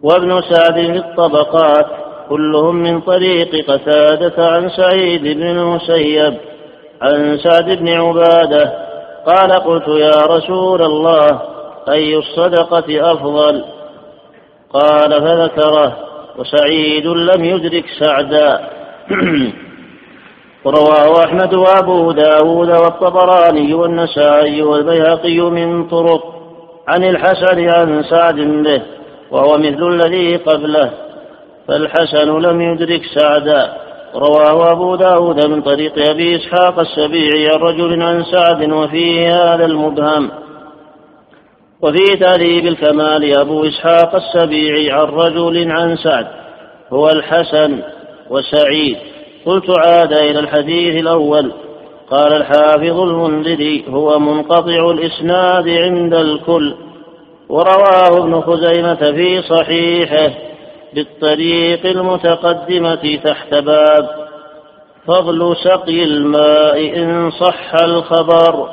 وابن 0.04 0.42
سعد 0.42 0.74
في 0.74 0.98
الطبقات 0.98 1.86
كلهم 2.30 2.76
من 2.76 3.02
طريق 3.02 3.72
قتادة 3.72 4.48
عن 4.48 4.70
سعيد 4.70 5.22
بن 5.22 5.44
المسيب 5.44 6.38
عن 7.02 7.38
سعد 7.38 7.78
بن 7.78 7.90
عبادة. 7.90 8.74
قال 9.26 9.52
قلت 9.52 9.88
يا 9.88 10.26
رسول 10.26 10.82
الله 10.82 11.42
أي 11.90 12.18
الصدقة 12.18 13.12
أفضل؟ 13.12 13.66
قال 14.74 15.12
فذكره 15.12 15.98
وسعيد 16.38 17.08
لم 17.08 17.46
يدرك 17.46 17.86
سعدا. 18.00 18.70
ورواه 20.66 21.26
أحمد 21.26 21.54
وأبو 21.54 22.12
داود 22.12 22.70
والطبراني 22.70 23.74
والنسائي 23.74 24.62
والبيهقي 24.62 25.40
من 25.40 25.88
طرق 25.88 26.24
عن 26.88 27.04
الحسن 27.04 27.70
عن 27.70 28.04
سعد 28.04 28.36
به 28.36 28.82
وهو 29.32 29.58
مثل 29.58 29.88
الذي 29.88 30.36
قبله 30.36 30.92
فالحسن 31.68 32.40
لم 32.40 32.62
يدرك 32.62 33.02
سعدا 33.20 33.74
رواه 34.16 34.72
أبو 34.72 34.96
داود 34.96 35.46
من 35.46 35.62
طريق 35.62 36.10
أبي 36.10 36.36
إسحاق 36.36 36.80
السبيعي 36.80 37.50
عن 37.50 37.60
رجل 37.60 38.02
عن 38.02 38.24
سعد 38.24 38.72
وفيه 38.72 39.34
هذا 39.34 39.66
المبهم. 39.66 40.32
وفي 41.82 42.18
تهذيب 42.20 42.68
الكمال 42.68 43.38
أبو 43.38 43.64
إسحاق 43.64 44.16
السبيعي 44.16 44.92
عن 44.92 45.06
رجل 45.06 45.72
عن 45.72 45.96
سعد 45.96 46.28
هو 46.94 47.10
الحسن 47.10 47.82
وسعيد. 48.30 49.11
قلت 49.46 49.70
عاد 49.80 50.14
إلى 50.14 50.40
الحديث 50.40 51.02
الأول. 51.02 51.52
قال 52.12 52.34
الحافظ 52.34 53.00
المنذري 53.00 53.86
هو 53.90 54.20
منقطع 54.20 54.92
الإسناد 54.92 55.70
عند 55.70 56.14
الكل. 56.14 56.76
ورواه 57.50 58.18
ابن 58.18 58.42
خزيمة 58.42 58.96
في 58.96 59.42
صحيحه 59.42 60.34
بالطريق 60.94 61.86
المتقدمة 61.86 63.20
تحت 63.24 63.54
باب 63.54 64.10
فضل 65.08 65.56
سقي 65.64 66.04
الماء 66.04 66.98
إن 66.98 67.32
صح 67.32 67.76
الخبر. 67.84 68.70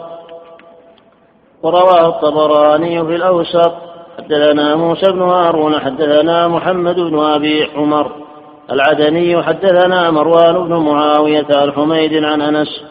ورواه 1.62 2.09
الطبراني 2.09 3.04
في 3.04 3.16
الأوسط 3.16 3.72
حدثنا 4.18 4.76
موسى 4.76 5.12
بن 5.12 5.22
هارون 5.22 5.81
حدثنا 5.81 6.48
محمد 6.48 6.94
بن 6.96 7.18
أبي 7.18 7.64
عمر. 7.76 8.28
العدني 8.72 9.42
حدثنا 9.42 10.11
مروان 10.11 10.68
بن 10.68 10.74
معاوية 10.76 11.46
عن 11.57 11.72
حميد 11.72 12.24
عن 12.24 12.42
أنس 12.42 12.85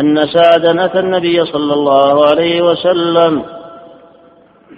أن 0.00 0.16
سعدا 0.26 0.84
أتى 0.84 0.98
النبي 0.98 1.44
صلى 1.44 1.74
الله 1.74 2.24
عليه 2.30 2.62
وسلم 2.62 3.42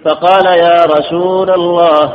فقال 0.05 0.45
يا 0.45 0.77
رسول 0.85 1.49
الله 1.49 2.13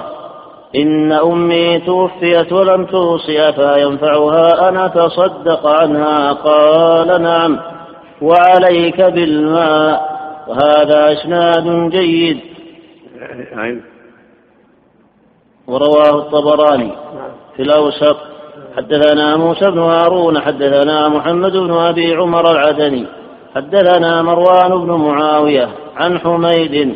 إن 0.77 1.13
أمي 1.13 1.79
توفيت 1.81 2.53
ولم 2.53 2.85
توصي 2.87 3.49
أفينفعها 3.49 4.69
أن 4.69 4.77
أتصدق 4.77 5.67
عنها؟ 5.67 6.33
قال 6.33 7.23
نعم 7.23 7.61
وعليك 8.23 9.03
بالماء. 9.03 10.11
وهذا 10.49 11.13
إسناد 11.13 11.91
جيد. 11.91 12.41
ورواه 15.67 16.19
الطبراني. 16.19 16.93
في 17.57 17.63
الأوسط 17.63 18.17
حدثنا 18.77 19.37
موسى 19.37 19.71
بن 19.71 19.79
هارون 19.79 20.41
حدثنا 20.41 21.09
محمد 21.09 21.53
بن 21.53 21.73
أبي 21.73 22.15
عمر 22.15 22.51
العدني 22.51 23.07
حدثنا 23.55 24.23
مروان 24.23 24.87
بن 24.87 24.93
معاوية 24.93 25.69
عن 25.97 26.19
حميد 26.19 26.95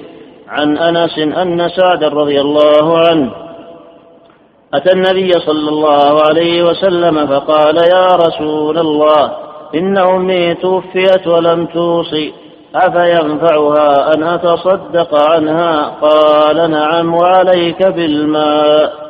عن 0.49 0.79
أنس 0.79 1.19
أن 1.19 1.69
سعد 1.69 2.05
رضي 2.05 2.41
الله 2.41 2.99
عنه 2.99 3.31
أتى 4.75 4.93
النبي 4.93 5.33
صلى 5.33 5.69
الله 5.69 6.23
عليه 6.29 6.63
وسلم 6.63 7.27
فقال 7.27 7.77
يا 7.77 8.07
رسول 8.07 8.79
الله 8.79 9.33
إن 9.75 9.99
أمي 9.99 10.55
توفيت 10.55 11.27
ولم 11.27 11.67
توصي 11.67 12.33
أفينفعها 12.75 14.15
أن 14.15 14.23
أتصدق 14.23 15.31
عنها؟ 15.31 15.87
قال 16.03 16.71
نعم 16.71 17.15
وعليك 17.15 17.87
بالماء. 17.87 19.04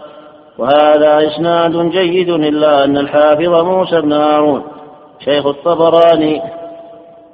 وهذا 0.58 1.26
إسناد 1.26 1.90
جيد 1.90 2.28
إلا 2.28 2.84
أن 2.84 2.98
الحافظ 2.98 3.64
موسى 3.64 4.00
بن 4.00 4.12
هارون 4.12 4.62
شيخ 5.24 5.46
الطبراني 5.46 6.42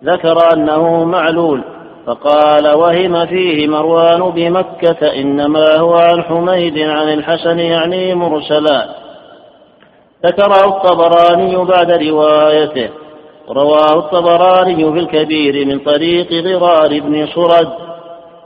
ذكر 0.04 0.38
أنه 0.54 1.04
معلول 1.04 1.62
فقال 2.06 2.74
وهم 2.74 3.26
فيه 3.26 3.68
مروان 3.68 4.30
بمكة 4.30 5.12
إنما 5.20 5.76
هو 5.76 5.94
عن 5.94 6.22
حميد 6.22 6.78
عن 6.78 7.12
الحسن 7.12 7.58
يعني 7.58 8.14
مرسلا. 8.14 8.88
ذكره 10.26 10.68
الطبراني 10.68 11.56
بعد 11.56 11.90
روايته. 11.90 12.88
رواه 13.48 13.98
الطبراني 13.98 14.92
في 14.92 14.98
الكبير 14.98 15.66
من 15.66 15.78
طريق 15.78 16.28
ضرار 16.44 17.00
بن 17.00 17.26
صرد 17.26 17.68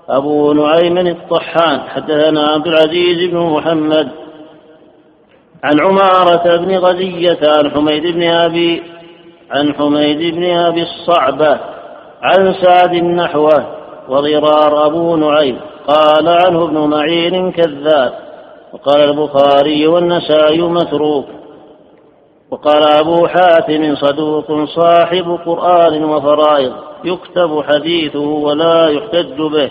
أبو 0.09 0.53
نعيم 0.53 0.99
الطحان. 0.99 1.81
حدثنا 1.89 2.49
عبد 2.49 2.67
العزيز 2.67 3.31
بن 3.31 3.39
محمد. 3.39 4.24
عن 5.65 5.81
عمارة 5.81 6.57
بن 6.57 6.77
غزية 6.77 7.39
عن 7.43 7.71
حميد 7.71 8.07
بن 8.07 8.23
أبي 8.23 8.83
عن 9.51 9.75
حميد 9.75 10.35
بن 10.35 10.45
أبي 10.45 10.83
الصعبة 10.83 11.59
عن 12.23 12.55
سعد 12.55 12.95
نحوه 12.95 13.67
وضرار 14.09 14.87
أبو 14.87 15.17
نعيم. 15.17 15.61
قال 15.89 16.29
عنه 16.29 16.65
ابن 16.65 16.79
معين 16.79 17.53
كذاب. 17.53 18.13
وقال 18.73 19.01
البخاري 19.11 19.87
والنسائي 19.87 20.63
متروك. 20.63 21.27
وقال 22.51 22.83
أبو 23.01 23.27
حاتم 23.27 23.95
صدوق 23.95 24.65
صاحب 24.65 25.39
قرآن 25.47 26.05
وفرائض 26.05 26.73
يكتب 27.05 27.63
حديثه 27.69 28.21
ولا 28.21 28.89
يحتج 28.89 29.37
به. 29.37 29.71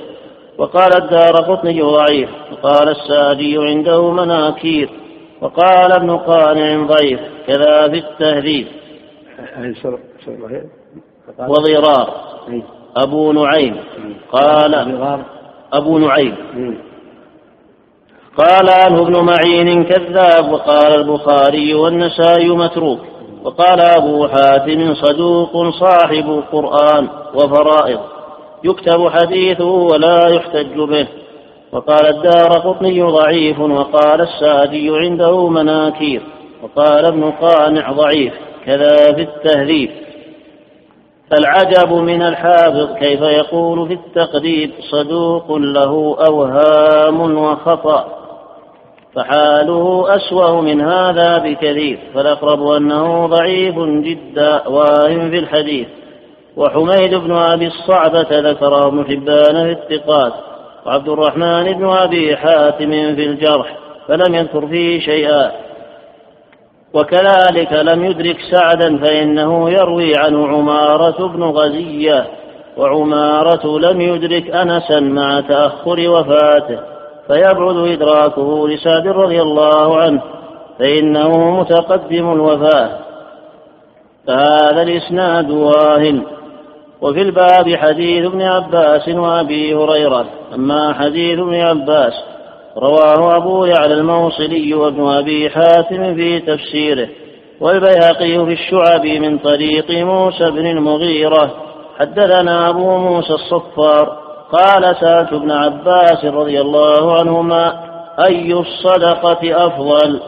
وقال 0.57 1.03
الدار 1.03 1.35
قطني 1.35 1.81
ضعيف 1.81 2.29
وقال 2.51 2.89
السادي 2.89 3.57
عنده 3.57 4.11
مناكير. 4.11 5.02
وقال 5.43 5.91
ابن 5.91 6.17
قانع 6.17 6.87
ضيف 6.87 7.19
كذا 7.47 7.89
في 7.89 7.97
التهذيب 7.97 8.67
وضرار. 11.39 12.13
أبو 12.97 13.31
نعيم. 13.31 13.77
قال 14.31 14.75
أبو 15.73 15.97
نعيم. 15.97 16.35
قال 18.37 18.69
عنه 18.85 19.01
ابن 19.01 19.25
معين 19.25 19.83
كذاب 19.83 20.51
وقال 20.51 20.95
البخاري 20.95 21.73
والنسائي 21.73 22.49
متروك. 22.49 22.99
وقال 23.43 23.79
أبو 23.97 24.27
حاتم 24.27 24.93
صدوق 24.93 25.69
صاحب 25.69 26.43
قرآن 26.51 27.07
وفرائض. 27.35 27.99
يكتب 28.63 29.09
حديثه 29.09 29.65
ولا 29.65 30.27
يحتج 30.35 30.77
به. 30.77 31.07
وقال 31.73 32.05
الدار 32.05 32.51
قطني 32.51 33.01
ضعيف 33.01 33.59
وقال 33.59 34.21
السادي 34.21 34.89
عنده 34.89 35.47
مناكير 35.47 36.21
وقال 36.63 37.05
ابن 37.05 37.31
قانع 37.31 37.91
ضعيف 37.91 38.33
كذا 38.65 39.13
في 39.15 39.21
التهذيب. 39.21 39.89
فالعجب 41.31 41.93
من 41.93 42.21
الحافظ 42.21 42.95
كيف 42.99 43.21
يقول 43.21 43.87
في 43.87 43.93
التقدير 43.93 44.71
صدوق 44.91 45.51
له 45.51 46.17
أوهام 46.29 47.37
وخطأ. 47.37 48.05
فحاله 49.15 50.15
أسوأ 50.15 50.61
من 50.61 50.81
هذا 50.81 51.37
بكثير 51.37 51.99
فالأقرب 52.13 52.67
أنه 52.67 53.27
ضعيف 53.27 53.75
جدا 53.79 54.67
واهم 54.67 55.31
في 55.31 55.39
الحديث. 55.39 55.87
وحميد 56.57 57.15
بن 57.15 57.31
أبي 57.31 57.67
الصعبة 57.67 58.39
ذكره 58.39 58.87
ابن 58.87 59.05
حبان 59.05 59.75
في 59.75 59.95
الثقات. 59.95 60.33
وعبد 60.85 61.09
الرحمن 61.09 61.63
بن 61.63 61.89
أبي 61.89 62.37
حاتم 62.37 62.89
في 62.89 63.25
الجرح 63.25 63.77
فلم 64.07 64.35
يذكر 64.35 64.67
فيه 64.67 64.99
شيئا. 64.99 65.51
وكذلك 66.93 67.73
لم 67.73 68.05
يدرك 68.05 68.37
سعدا 68.51 68.97
فإنه 68.97 69.69
يروي 69.69 70.17
عنه 70.17 70.47
عمارة 70.47 71.27
بن 71.27 71.43
غزية. 71.43 72.27
وعمارة 72.77 73.79
لم 73.79 74.01
يدرك 74.01 74.49
أنسا 74.49 74.99
مع 74.99 75.39
تأخر 75.39 76.09
وفاته 76.09 76.79
فيبعد 77.27 77.77
إدراكه 77.77 78.67
لسعد 78.67 79.07
رضي 79.07 79.41
الله 79.41 79.97
عنه 79.97 80.21
فإنه 80.79 81.59
متقدم 81.59 82.33
الوفاة. 82.33 82.89
فهذا 84.27 84.81
الإسناد 84.81 85.51
واهن. 85.51 86.23
وفي 87.03 87.21
الباب 87.21 87.75
حديث 87.75 88.25
ابن 88.25 88.41
عباس 88.41 89.09
وأبي 89.09 89.75
هريرة. 89.75 90.25
أما 90.55 90.93
حديث 90.93 91.39
ابن 91.39 91.55
عباس 91.55 92.13
رواه 92.77 93.37
أبو 93.37 93.65
يعلى 93.65 93.93
الموصلي 93.93 94.73
وابن 94.73 95.07
أبي 95.07 95.49
حاتم 95.49 96.15
في 96.15 96.39
تفسيره. 96.39 97.07
والبيهقي 97.59 98.45
في 98.45 98.53
الشعب 98.53 99.05
من 99.05 99.37
طريق 99.37 99.91
موسى 99.91 100.51
بن 100.51 100.65
المغيرة. 100.65 101.51
حدثنا 101.99 102.69
أبو 102.69 102.97
موسى 102.97 103.33
الصفار 103.33 104.17
قال 104.51 104.95
سألت 104.99 105.33
ابن 105.33 105.51
عباس 105.51 106.25
رضي 106.25 106.61
الله 106.61 107.19
عنهما 107.19 107.73
أي 108.27 108.53
الصدقة 108.53 109.65
أفضل؟ 109.67 110.19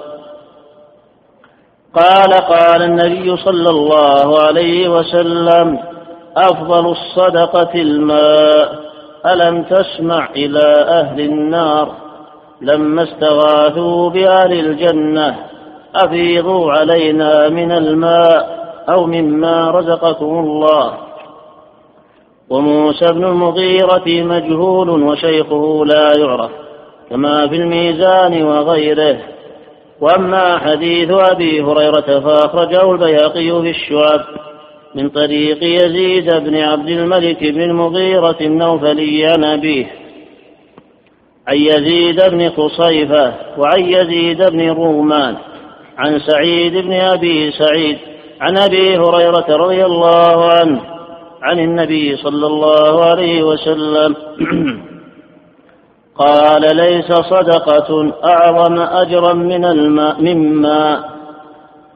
قال 1.96 2.34
قال 2.34 2.82
النبي 2.82 3.38
صلى 3.38 3.70
الله 3.70 4.40
عليه 4.42 4.90
وسلم 4.90 5.95
أفضل 6.38 6.92
الصدقة 6.92 7.82
الماء. 7.82 8.86
ألم 9.26 9.64
تسمع 9.64 10.30
إلى 10.36 10.74
أهل 10.88 11.20
النار؟ 11.20 11.92
لما 12.62 13.04
استغاثوا 13.04 14.10
بأهل 14.10 14.54
الجنة 14.60 15.36
أفيضوا 15.96 16.72
علينا 16.72 17.50
من 17.50 17.72
الماء 17.72 18.56
أو 18.90 19.06
مما 19.06 19.72
رزقكم 19.72 20.40
الله. 20.40 20.94
وموسى 22.50 23.06
بن 23.06 23.24
المغيرة 23.24 24.04
مجهول 24.08 24.90
وشيخه 24.90 25.86
لا 25.86 26.12
يعرف 26.20 26.52
كما 27.10 27.48
في 27.48 27.56
الميزان 27.56 28.44
وغيره. 28.44 29.18
وأما 30.02 30.58
حديث 30.58 31.12
أبي 31.12 31.62
هريرة 31.62 32.20
فأخرجه 32.20 32.92
البيهقي 32.92 33.62
في 33.62 33.70
الشعب. 33.70 34.22
من 34.96 35.10
طريق 35.10 35.64
يزيد 35.64 36.34
بن 36.34 36.56
عبد 36.56 36.90
الملك 36.90 37.44
بن 37.44 37.62
المغيرة 37.62 38.38
النوفلي 38.42 39.26
عن 39.26 39.44
أبيه. 39.44 39.86
عن 41.48 41.58
يزيد 41.58 42.22
بن 42.32 42.50
خصيفة 42.50 43.34
وعن 43.58 43.80
يزيد 43.80 44.44
بن 44.44 44.70
رومان 44.70 45.36
عن 45.98 46.20
سعيد 46.20 46.74
بن 46.74 46.94
أبي 46.94 47.52
سعيد 47.52 47.98
عن 48.42 48.58
أبي 48.58 48.98
هريرة 48.98 49.46
رضي 49.50 49.86
الله 49.86 50.52
عنه 50.52 50.82
عن 51.42 51.60
النبي 51.60 52.18
صلى 52.18 52.48
الله 52.48 53.06
عليه 53.06 53.44
وسلم. 53.44 54.16
قال 56.18 56.76
ليس 56.76 57.14
صدقة 57.14 58.14
أعظم 58.24 58.80
أجرا 58.80 59.34
من 59.34 59.66
الماء 59.66 60.22
مما. 60.22 61.04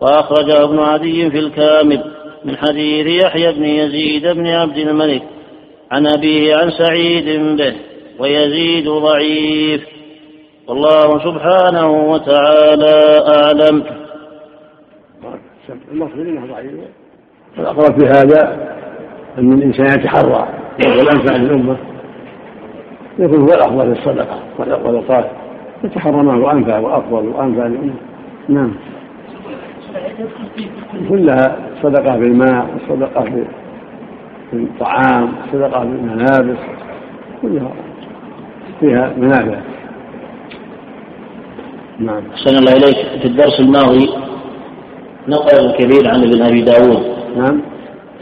وأخرجه 0.01 0.63
ابن 0.63 0.79
عدي 0.79 1.31
في 1.31 1.39
الكامل. 1.39 2.18
من 2.45 2.57
حديث 2.57 3.23
يحيى 3.23 3.51
بن 3.53 3.65
يزيد 3.65 4.27
بن 4.27 4.47
عبد 4.47 4.77
الملك 4.77 5.23
عن 5.91 6.07
أبيه 6.07 6.55
عن 6.55 6.69
سعيد 6.69 7.57
به 7.57 7.75
ويزيد 8.19 8.89
ضعيف. 8.89 9.81
والله 10.67 11.19
سبحانه 11.19 11.91
وتعالى 12.11 13.23
أعلم. 13.27 13.83
المقصود 15.91 16.19
إنه 16.19 16.53
ضعيف. 16.53 16.71
والاقرب 17.57 17.99
في 17.99 18.07
هذا 18.07 18.69
أن 19.37 19.53
الإنسان 19.53 19.99
يتحرى 19.99 20.47
والانفع 20.85 21.35
للامه 21.35 21.77
يكون 23.19 23.41
هو 23.41 23.53
الأفضل 23.53 23.95
في 23.95 23.99
الصدقة 23.99 24.39
والأوقات. 24.57 25.31
يتحرى 25.83 26.23
ما 26.23 26.33
هو 26.33 26.51
انفع 26.51 26.79
وأفضل 26.79 27.27
وأنفع 27.27 27.67
للأمة. 27.67 27.95
نعم. 28.49 28.75
كلها 31.09 31.57
صدقة 31.83 32.17
بالماء 32.17 32.67
صدقة 32.89 33.23
في 34.51 34.55
الطعام 34.57 35.31
صدقة 35.51 35.79
في 35.79 35.85
الملابس 35.85 36.57
كلها 37.41 37.71
فيها 38.79 39.13
منافع. 39.17 39.59
نعم. 41.99 42.23
أحسن 42.31 42.57
الله 42.57 42.73
إليك. 42.73 43.21
في 43.21 43.27
الدرس 43.27 43.59
الماضي 43.59 44.09
نقل 45.27 45.65
الكبير 45.65 46.09
عن 46.09 46.23
ابن 46.23 46.41
أبي 46.41 46.61
داود. 46.61 47.03
نعم. 47.37 47.61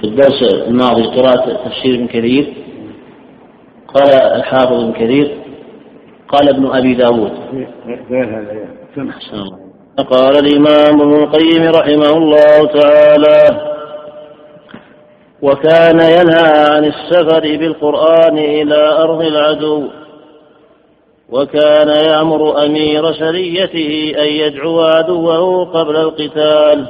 في 0.01 0.03
الدرس 0.03 0.67
الماضي 0.67 1.03
قراءة 1.03 1.69
تفسير 1.69 1.95
ابن 1.95 2.07
كثير. 2.07 2.53
قال 3.87 4.13
الحافظ 4.35 4.73
ابن 4.73 4.91
كثير 4.91 5.37
قال 6.27 6.49
ابن 6.49 6.65
أبي 6.65 6.93
داود. 6.93 7.31
غير 8.09 8.25
هذا 8.25 9.09
أحسن 9.09 9.35
الله 9.35 9.66
قال 10.03 10.37
الإمام 10.37 11.01
ابن 11.01 11.23
القيم 11.23 11.63
رحمه 11.63 12.17
الله 12.17 12.67
تعالى 12.67 13.67
وكان 15.41 15.99
ينهى 15.99 16.65
عن 16.69 16.85
السفر 16.85 17.39
بالقرآن 17.41 18.37
إلى 18.37 18.75
أرض 18.75 19.21
العدو 19.21 19.87
وكان 21.29 21.89
يأمر 21.89 22.65
أمير 22.65 23.13
سريته 23.13 24.13
أن 24.17 24.27
يدعو 24.27 24.81
عدوه 24.81 25.65
قبل 25.65 25.95
القتال 25.95 26.87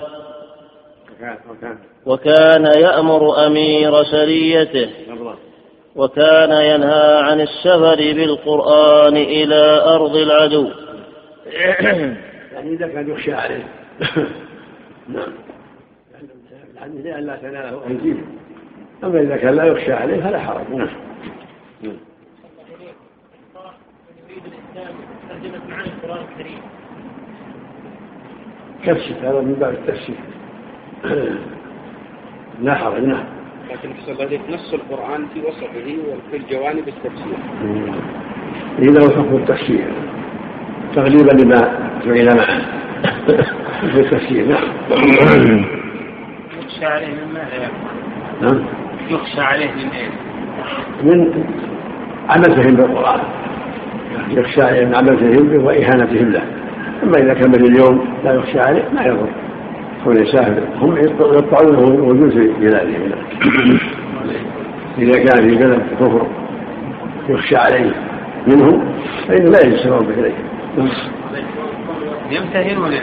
وكان 2.06 2.66
يأمر 2.66 3.46
أمير 3.46 4.04
سريته 4.04 4.90
وكان 5.96 6.52
ينهى 6.52 7.20
عن 7.20 7.42
السفر 7.42 7.96
بالقرآن 7.98 9.18
إلى 9.18 9.82
أرض 9.86 10.16
العدو. 10.16 10.68
يعني 12.58 12.74
إذا 12.74 12.88
كان 12.88 13.10
يخشى 13.10 13.34
عليه. 13.34 13.64
نعم. 15.14 15.34
الحديث 16.74 17.06
لأن 17.06 17.24
لا 17.24 17.36
تناله 17.36 17.88
أيديهم 17.88 18.26
أما 19.04 19.22
إذا 19.22 19.38
كان 19.38 19.54
لا 19.54 19.64
يخشى 19.64 19.94
عليه 19.94 20.22
فلا 20.22 20.40
حرج. 20.40 20.74
نعم. 20.74 20.88
تفسير 28.86 29.18
هذا 29.22 29.42
من 29.42 29.54
باب 29.54 29.74
التفسير. 29.74 30.16
لا 32.64 32.76
حرج 32.76 33.04
نعم. 33.04 33.26
لكن 33.72 33.94
في 33.94 34.40
نص 34.50 34.74
القرآن 34.74 35.28
في 35.34 35.42
وصفه 35.42 35.98
وفي 36.08 36.38
الجوانب 36.38 36.88
التفسير. 36.88 37.38
له 38.80 39.10
حكم 39.10 39.36
التفسير. 39.36 39.94
تغليبا 40.96 41.32
لما 41.32 41.62
فعل 42.06 42.38
معه 42.38 42.62
في 43.82 44.00
التفسير 44.00 44.48
نعم 44.48 44.64
يخشى 46.62 46.86
عليه 46.86 47.08
من 47.08 47.34
ماذا 47.34 47.72
نعم. 48.42 48.66
يخشى 49.10 49.42
عليه 49.42 49.68
من 49.68 49.90
إيه؟ 49.90 50.10
من 51.04 51.44
عبثهم 52.30 52.76
بالقرآن. 52.76 53.20
يخشى 54.30 54.62
عليه 54.62 54.86
من 54.86 54.96
عبثهم 54.96 55.48
به 55.48 55.64
وإهانتهم 55.64 56.32
له. 56.32 56.42
أما 57.04 57.18
إذا 57.18 57.34
كان 57.34 57.56
اليوم 57.56 58.06
لا 58.24 58.34
يخشى 58.34 58.60
عليه 58.60 58.84
ما 58.94 59.02
يضر. 59.02 59.30
كون 60.04 60.18
يسافر 60.18 60.64
هم 60.82 60.98
يقطعونه 60.98 61.80
وجود 61.80 62.30
في 62.30 62.54
بلادهم. 62.60 63.12
إذا 64.98 65.24
كان 65.24 65.50
في 65.50 65.56
بلد 65.56 65.82
كفر 66.00 66.28
يخشى 67.30 67.56
عليه 67.56 67.92
منه 68.48 68.84
فإنه 69.28 69.50
لا 69.50 69.60
يجوز 69.66 69.74
السفر 69.74 70.02
إليه. 70.02 70.57
يمتهن 72.32 72.78
ولا 72.78 73.00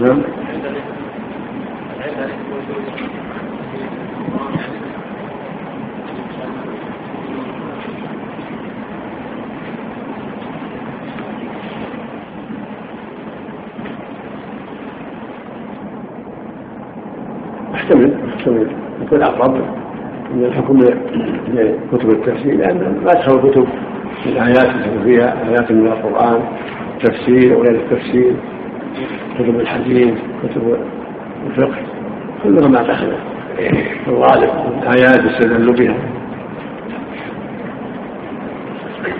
نعم 0.00 0.22
يحتمل 17.74 18.14
يحتمل 18.28 18.66
يكون 19.02 19.22
أقرب 19.22 19.54
من 20.34 20.44
الحكم 20.44 20.78
لكتب 21.48 22.10
التفسير 22.10 22.56
لأن 22.56 23.00
ما 23.04 23.12
تدخل 23.14 23.50
كتب 23.50 23.66
الآيات 24.26 24.86
يكون 24.86 25.02
فيها 25.04 25.48
آيات 25.48 25.72
من 25.72 25.86
القرآن 25.86 26.40
تفسير 27.04 27.58
وغير 27.58 27.74
التفسير 27.74 28.34
كتب 29.38 29.60
الحديث 29.60 30.14
كتب 30.42 30.76
الفقه 31.46 31.78
كلها 32.42 32.68
ما 32.68 32.82
دخل 32.82 33.12
الغالب 34.08 34.50
الآيات 34.82 35.24
يستدل 35.24 35.72
بها. 35.72 35.96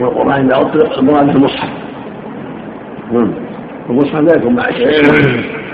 والقرآن 0.00 0.44
اذا 0.46 0.60
اطلق 0.60 0.98
المراد 0.98 1.36
المصحف. 1.36 1.68
نعم. 3.12 3.32
المصحف 3.90 4.20
لا 4.20 4.36
يكون 4.36 4.54
مع 4.54 4.68
الشيء 4.68 5.50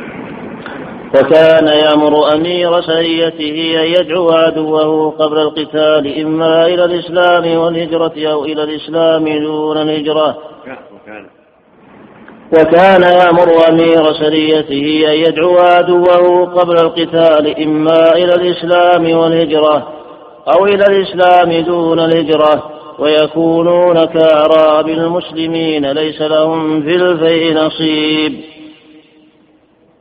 وكان 1.14 1.68
يأمر 1.68 2.34
أمير 2.34 2.80
سريته 2.80 3.82
أن 3.82 3.86
يدعو 3.86 4.30
عدوه 4.30 5.10
قبل 5.10 5.38
القتال 5.38 6.20
إما 6.20 6.66
إلى 6.66 6.84
الإسلام 6.84 7.58
والهجرة 7.58 8.12
أو 8.32 8.44
إلى 8.44 8.62
الإسلام 8.62 9.24
دون 9.38 9.76
الهجرة. 9.76 10.38
وكان 12.52 13.02
يأمر 13.02 13.68
أمير 13.68 14.12
سريته 14.12 15.12
أن 15.12 15.16
يدعو 15.16 15.58
عدوه 15.58 16.44
قبل 16.46 16.76
القتال 16.76 17.62
إما 17.62 18.12
إلى 18.12 18.34
الإسلام 18.34 19.18
والهجرة 19.18 19.88
أو 20.56 20.66
إلى 20.66 20.84
الإسلام 20.88 21.64
دون 21.64 21.98
الهجرة. 21.98 22.70
ويكونون 22.98 24.04
كأعراب 24.04 24.88
المسلمين 24.88 25.92
ليس 25.92 26.22
لهم 26.22 26.82
في 26.82 26.96
الفيء 26.96 27.54
نصيب. 27.54 28.55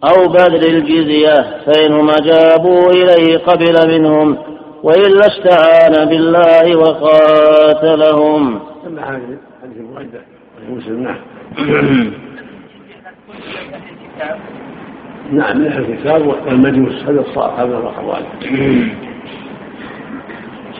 أو 0.09 0.27
بذل 0.27 0.65
الجزية 0.65 1.35
فإنهم 1.65 2.09
أجابوا 2.09 2.89
إليه 2.89 3.37
قبل 3.37 3.87
منهم 3.87 4.37
وإلا 4.83 5.27
استعان 5.27 6.09
بالله 6.09 6.77
وقاتلهم. 6.77 8.59
نعم. 10.89 11.15
نعم 15.31 15.57
من 15.57 15.67
أهل 15.67 15.91
الكتاب 15.91 16.27
والمجوس 16.27 17.03
هذا 17.03 17.21
الصالح 17.21 17.59
هذا 17.59 17.77
الأخوان. 17.77 18.23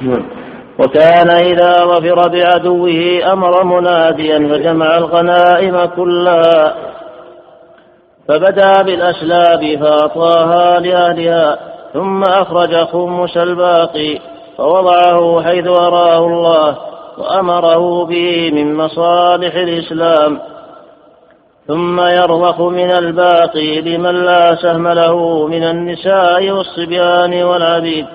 نعم. 0.01 0.25
وكان 0.79 1.29
إذا 1.29 1.73
ظفر 1.85 2.29
بعدوه 2.29 3.21
أمر 3.33 3.63
مناديا 3.63 4.39
فجمع 4.39 4.97
الغنائم 4.97 5.85
كلها 5.85 6.75
فبدا 8.27 8.81
بالأسلاب 8.81 9.79
فأعطاها 9.79 10.79
لأهلها 10.79 11.59
ثم 11.93 12.23
أخرج 12.23 12.75
خمس 12.75 13.37
الباقي 13.37 14.19
فوضعه 14.57 15.43
حيث 15.43 15.67
أراه 15.67 16.27
الله 16.27 16.77
وأمره 17.17 18.05
به 18.05 18.51
من 18.51 18.75
مصالح 18.75 19.55
الإسلام. 19.55 20.39
ثم 21.67 21.99
يرضخ 21.99 22.61
من 22.61 22.91
الباقي 22.91 23.81
لمن 23.81 24.25
لا 24.25 24.55
سهم 24.55 24.87
له 24.87 25.47
من 25.47 25.63
النساء 25.63 26.51
والصبيان 26.51 27.43
والعبيد 27.43 28.05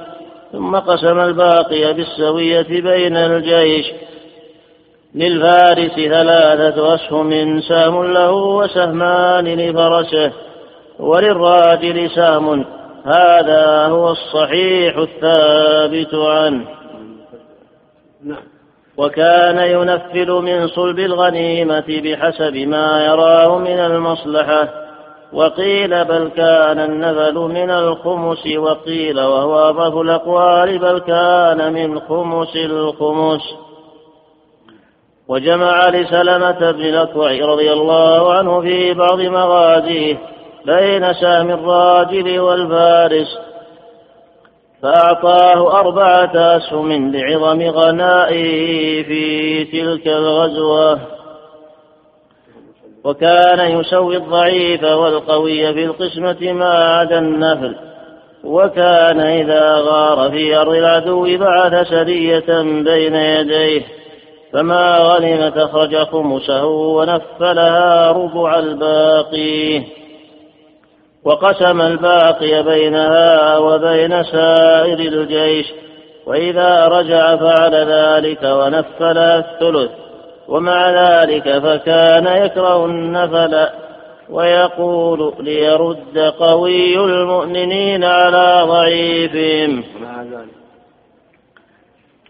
ثم 0.52 0.76
قسم 0.76 1.20
الباقي 1.20 1.94
بالسوية 1.94 2.66
بين 2.82 3.16
الجيش 3.16 3.86
للفارس 5.14 5.94
ثلاثة 5.94 6.94
أسهم 6.94 7.60
سهم 7.60 8.12
له 8.12 8.32
وسهمان 8.32 9.44
لفرسه 9.44 10.32
وللراجل 11.00 12.10
سهم 12.10 12.64
هذا 13.04 13.86
هو 13.86 14.10
الصحيح 14.10 14.96
الثابت 14.96 16.14
عنه. 16.14 16.64
نعم. 18.24 18.42
وكان 18.96 19.58
ينفل 19.58 20.30
من 20.30 20.68
صلب 20.68 20.98
الغنيمة 20.98 22.00
بحسب 22.04 22.56
ما 22.56 23.04
يراه 23.06 23.58
من 23.58 23.78
المصلحة. 23.78 24.68
وقيل 25.32 26.04
بل 26.04 26.30
كان 26.36 26.78
النفل 26.78 27.34
من 27.34 27.70
الخمس 27.70 28.46
وقيل 28.56 29.20
وهو 29.20 29.68
أضعف 29.68 29.96
الأقوال 29.96 30.78
بل 30.78 30.98
كان 30.98 31.72
من 31.72 32.00
خمس 32.00 32.56
الخمس. 32.56 33.69
وجمع 35.30 35.88
لسلمة 35.88 36.70
بن 36.70 36.80
الأكوع 36.80 37.32
رضي 37.32 37.72
الله 37.72 38.32
عنه 38.32 38.60
في 38.60 38.94
بعض 38.94 39.20
مغازيه 39.20 40.18
بين 40.66 41.12
سهم 41.12 41.50
الراجل 41.50 42.40
والفارس 42.40 43.38
فأعطاه 44.82 45.80
أربعة 45.80 46.56
أسهم 46.56 47.12
لعظم 47.12 47.62
غنائه 47.62 49.02
في 49.02 49.64
تلك 49.64 50.06
الغزوة. 50.06 50.98
وكان 53.04 53.80
يسوي 53.80 54.16
الضعيف 54.16 54.82
والقوي 54.82 55.74
في 55.74 55.84
القسمة 55.84 56.52
ما 56.52 56.98
عدا 56.98 57.18
النفل 57.18 57.76
وكان 58.44 59.20
إذا 59.20 59.76
غار 59.76 60.30
في 60.30 60.56
أرض 60.56 60.74
العدو 60.74 61.38
بعث 61.38 61.88
سرية 61.88 62.62
بين 62.62 63.14
يديه. 63.14 63.99
فما 64.52 64.98
غنمت 64.98 65.56
أخرج 65.56 65.96
خمسه 65.96 66.64
ونفلها 66.66 68.12
ربع 68.12 68.58
الباقي 68.58 69.82
وقسم 71.24 71.80
الباقي 71.80 72.62
بينها 72.62 73.58
وبين 73.58 74.22
سائر 74.22 74.98
الجيش 74.98 75.72
وإذا 76.26 76.88
رجع 76.88 77.36
فعل 77.36 77.74
ذلك 77.74 78.42
ونفل 78.42 79.18
الثلث 79.18 79.90
ومع 80.48 80.90
ذلك 80.90 81.58
فكان 81.58 82.26
يكره 82.44 82.84
النفل 82.86 83.66
ويقول 84.30 85.34
ليرد 85.40 86.18
قوي 86.18 86.96
المؤمنين 86.96 88.04
على 88.04 88.62
ضعيفهم. 88.66 89.84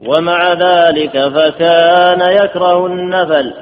ومع 0.07 0.53
ذلك 0.53 1.29
فكان 1.29 2.21
يكره 2.45 2.87
النفل. 2.87 3.55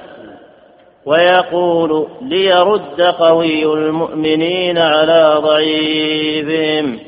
ويقول 1.07 2.09
ليرد 2.23 3.01
قوي 3.01 3.65
المؤمنين 3.65 4.79
على 4.79 5.35
ضعيفهم. 5.39 6.99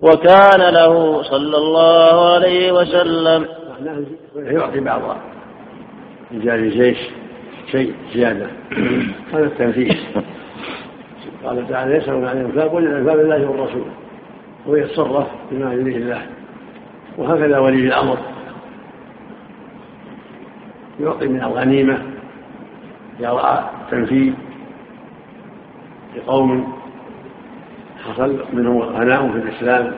وكان 0.00 0.74
له 0.74 1.22
صلى 1.22 1.56
الله 1.56 2.34
عليه 2.34 2.72
وسلم. 2.72 3.46
يعطي 4.36 4.80
بعض 4.80 5.00
رجال 6.32 6.54
الجيش 6.54 6.98
شيء 7.72 7.94
زيادة. 8.14 8.46
هذا 9.32 9.44
التنفيذ. 9.44 9.96
قال 11.44 11.68
تعالى 11.68 11.96
يسألون 11.96 12.28
عن 12.28 12.40
الإنفاق 12.40 12.72
قل 12.72 12.86
الإنفاق 12.86 13.14
لله 13.14 13.50
والرسول 13.50 13.84
ويتصرف 14.66 15.26
بما 15.50 15.74
يريد 15.74 15.96
الله. 15.96 16.22
وهكذا 17.18 17.58
ولي 17.58 17.86
الأمر. 17.86 18.18
يعطي 21.00 21.28
من 21.28 21.42
الغنيمة 21.42 21.98
إذا 23.20 23.70
تنفيذ 23.90 24.34
لقوم 26.16 26.72
حصل 28.04 28.44
منهم 28.52 28.78
غناء 28.78 29.32
في 29.32 29.38
الإسلام 29.38 29.94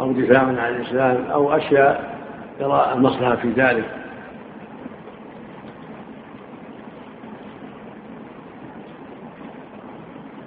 أو 0.00 0.12
دفاع 0.12 0.42
عن 0.42 0.58
الإسلام 0.58 1.24
أو 1.32 1.56
أشياء 1.56 2.16
يرى 2.60 2.92
المصلحة 2.94 3.36
في 3.36 3.50
ذلك. 3.50 3.84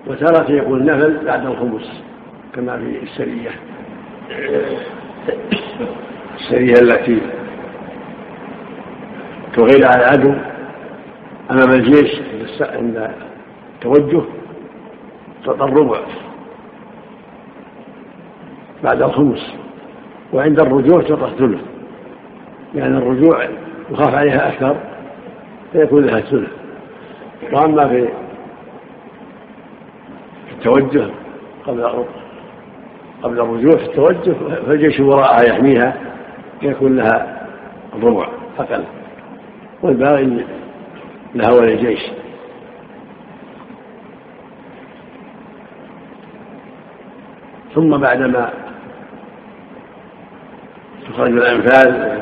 وتارة 0.07 0.51
يقول 0.51 0.85
نفل 0.85 1.25
بعد 1.25 1.45
الخمس 1.45 2.03
كما 2.55 2.77
في 2.77 3.03
السرية. 3.03 3.51
السرية 6.39 6.73
التي 6.81 7.21
تغير 9.53 9.85
على 9.85 10.05
العدو 10.05 10.33
أمام 11.51 11.71
الجيش 11.71 12.21
عند 12.61 13.11
توجه 13.81 14.21
تعطى 15.45 15.63
الربع 15.63 15.99
بعد 18.83 19.01
الخمس 19.01 19.53
وعند 20.33 20.59
الرجوع 20.59 21.01
تعطى 21.01 21.25
الثلث 21.25 21.61
لأن 22.73 22.97
الرجوع 22.97 23.47
يخاف 23.91 24.15
عليها 24.15 24.49
أكثر 24.49 24.75
فيكون 25.71 26.05
لها 26.05 26.17
الثلث. 26.17 26.49
وأما 27.53 27.87
في 27.87 28.09
التوجه 30.51 31.07
قبل 31.65 32.05
قبل 33.23 33.39
الرجوع 33.39 33.77
في 33.77 33.85
التوجه 33.85 34.33
فالجيش 34.65 34.99
وراءها 34.99 35.43
يحميها 35.43 35.93
يكون 36.61 36.95
لها 36.95 37.47
الربع 37.95 38.27
أقل 38.59 38.83
والباقي 39.81 40.27
لها 41.35 41.51
وللجيش 41.51 41.99
ثم 47.75 47.97
بعدما 47.97 48.53
تخرج 51.09 51.31
الأنفال 51.31 52.19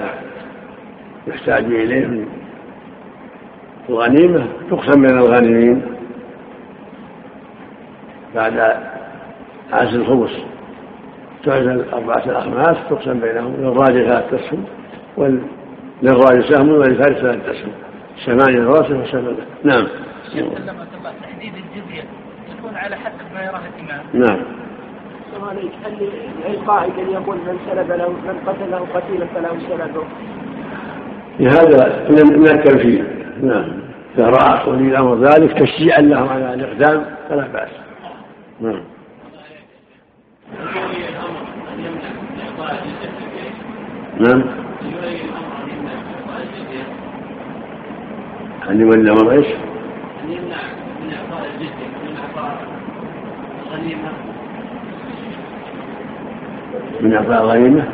يحتاج 1.28 1.64
إليه 1.66 2.06
من 2.06 2.28
الغنيمة 3.90 4.48
تقسم 4.70 5.02
بين 5.02 5.18
الغانمين 5.18 5.82
بعد 8.36 8.60
عزل 9.72 10.02
الخمس 10.02 10.57
تعزل 11.48 11.86
أربعة 11.94 12.24
أخماس 12.40 12.78
تقسم 12.90 13.20
بينهم 13.20 13.54
للراجل 13.54 14.06
ثلاثة 14.06 14.36
أسهم 14.36 14.64
وللراجل 15.18 16.44
سهم 16.44 16.70
وللفارس 16.70 17.18
ثلاثة 17.18 17.52
أسهم 17.52 17.72
سمان 18.26 18.56
للراسل 18.56 18.96
وسمان 18.96 19.38
نعم. 19.64 19.88
تحديد 21.22 21.54
الجزية 21.54 22.04
يكون 22.58 22.76
على 22.76 22.96
حسب 22.96 23.34
ما 23.36 23.42
يراه 23.44 23.62
الإمام. 23.78 24.06
نعم. 24.14 24.40
عليك 25.44 25.72
هل 25.86 26.10
القاعدة 26.50 27.02
يقول 27.02 27.38
من 27.38 27.58
سلب 27.70 27.92
له 27.92 28.10
من 28.10 28.40
قتله 28.48 28.88
قتيلا 28.94 29.26
فله 29.26 29.60
سلبه 29.70 30.04
لهذا 31.40 32.10
من 32.10 32.48
التنفيذ. 32.52 33.06
نعم. 33.42 33.88
إذا 34.18 34.30
رأى 34.30 34.70
ولي 34.70 34.88
الأمر 34.88 35.16
ذلك 35.16 35.60
تشجيعا 35.60 36.02
لهم 36.02 36.30
على 36.30 36.54
الإقدام 36.54 37.06
فلا 37.30 37.48
بأس. 37.48 37.70
نعم. 38.62 38.97
نعم. 44.20 44.44
أن 48.70 48.82
يولي 48.82 49.02
الأمر 49.02 49.32
إيش؟ 49.32 49.48
أن 49.48 50.32
يمنع 50.32 50.58
من 51.04 51.14
إعطاء 51.14 51.48
الجزية 51.54 51.88
من 52.04 52.18
إعطاء 52.18 52.68
الغنيمة. 53.68 54.10
من 57.02 57.14
إعطاء 57.14 57.44
الغنيمة؟ 57.44 57.88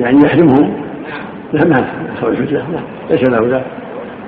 يعني 0.00 0.18
يحرمهم؟ 0.24 0.84
لا 1.52 1.64
ما 1.64 1.86
لا 2.30 2.80
ليس 3.10 3.22
له 3.22 3.40
لا 3.40 3.62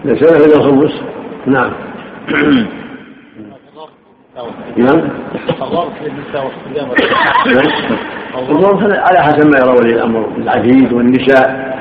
ليس 0.05 0.23
له 0.23 0.37
إلا 0.37 0.57
الخمس 0.57 1.03
نعم. 1.47 1.73
نعم. 4.77 5.09
الظرف 8.51 8.83
على 8.85 9.19
حسب 9.19 9.47
ما 9.47 9.59
يرى 9.59 9.71
ولي 9.71 9.95
الأمر 9.95 10.29
العبيد 10.39 10.93
والنساء 10.93 11.73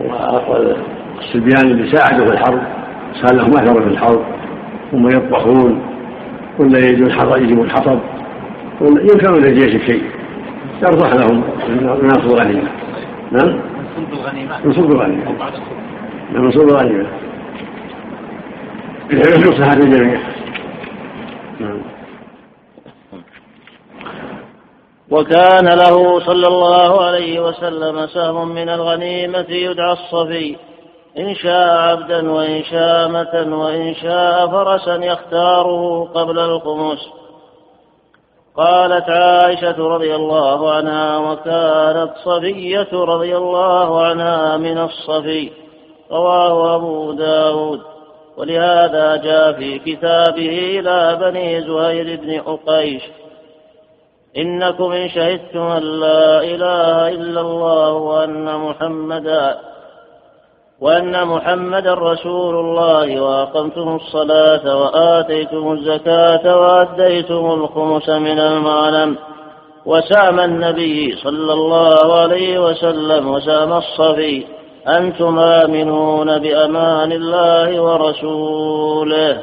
والصبيان 0.00 1.70
اللي 1.70 1.96
ساعدوا 1.96 2.26
في 2.26 2.32
الحرب 2.32 2.62
صار 3.14 3.34
لهم 3.34 3.50
أثر 3.50 3.82
في 3.82 3.88
الحرب 3.88 4.24
ثم 4.90 5.08
يطبخون 5.08 5.82
ولا 6.58 6.78
يجدون 6.78 7.06
الحطب 7.06 7.42
يجيبون 7.42 7.66
الحطب 7.66 7.98
ينكرون 8.80 9.42
للجيش 9.42 9.86
شيء 9.86 10.02
يرضح 10.82 11.14
لهم 11.14 11.44
من 11.68 12.10
اصل 12.10 12.26
الغنيمة. 12.26 12.68
نعم. 13.32 13.60
من 14.64 14.72
صلب 14.72 14.92
الغنيمه 14.92 15.32
من 16.34 16.50
صلب 16.50 16.68
الغنيمه 16.68 17.06
مصلحه 19.48 19.72
الجميع 19.72 20.20
نعم. 21.60 21.93
وكان 25.10 25.68
له 25.68 26.20
صلى 26.20 26.46
الله 26.46 27.04
عليه 27.04 27.40
وسلم 27.40 28.06
سهم 28.06 28.48
من 28.48 28.68
الغنيمة 28.68 29.46
يدعى 29.48 29.92
الصفي 29.92 30.56
إن 31.18 31.34
شاء 31.34 31.76
عبدا 31.76 32.32
وإن 32.32 32.64
شاء 32.64 33.06
أمة 33.06 33.56
وإن 33.58 33.94
شاء 33.94 34.48
فرسا 34.48 34.94
يختاره 34.94 36.04
قبل 36.14 36.38
الخمس 36.38 37.08
قالت 38.56 39.10
عائشة 39.10 39.88
رضي 39.88 40.14
الله 40.14 40.72
عنها 40.72 41.18
وكانت 41.18 42.10
صفية 42.24 42.88
رضي 42.92 43.36
الله 43.36 44.06
عنها 44.06 44.56
من 44.56 44.78
الصفي 44.78 45.50
رواه 46.10 46.76
أبو 46.76 47.12
داود. 47.12 47.80
ولهذا 48.36 49.16
جاء 49.16 49.52
في 49.52 49.78
كتابه 49.78 50.78
إلى 50.78 51.18
بني 51.20 51.60
زهير 51.60 52.20
بن 52.20 52.40
أقيش 52.46 53.02
إنكم 54.36 54.92
إن 54.92 55.08
شهدتم 55.08 55.60
أن 55.60 55.82
لا 55.82 56.42
إله 56.42 57.08
إلا 57.08 57.40
الله 57.40 57.92
وأن 57.92 58.56
محمدا 58.56 59.58
وأن 60.80 61.26
محمدا 61.26 61.94
رسول 61.94 62.54
الله 62.54 63.20
وأقمتم 63.20 63.96
الصلاة 63.96 64.76
وآتيتم 64.76 65.72
الزكاة 65.72 66.60
وأديتم 66.60 67.44
الخمس 67.52 68.08
من 68.08 68.38
المعلم 68.38 69.16
وسام 69.86 70.40
النبي 70.40 71.16
صلى 71.16 71.52
الله 71.52 72.20
عليه 72.20 72.58
وسلم 72.58 73.30
وسام 73.30 73.72
الصفي 73.72 74.44
أنتم 74.88 75.38
آمنون 75.38 76.38
بأمان 76.38 77.12
الله 77.12 77.80
ورسوله. 77.80 79.42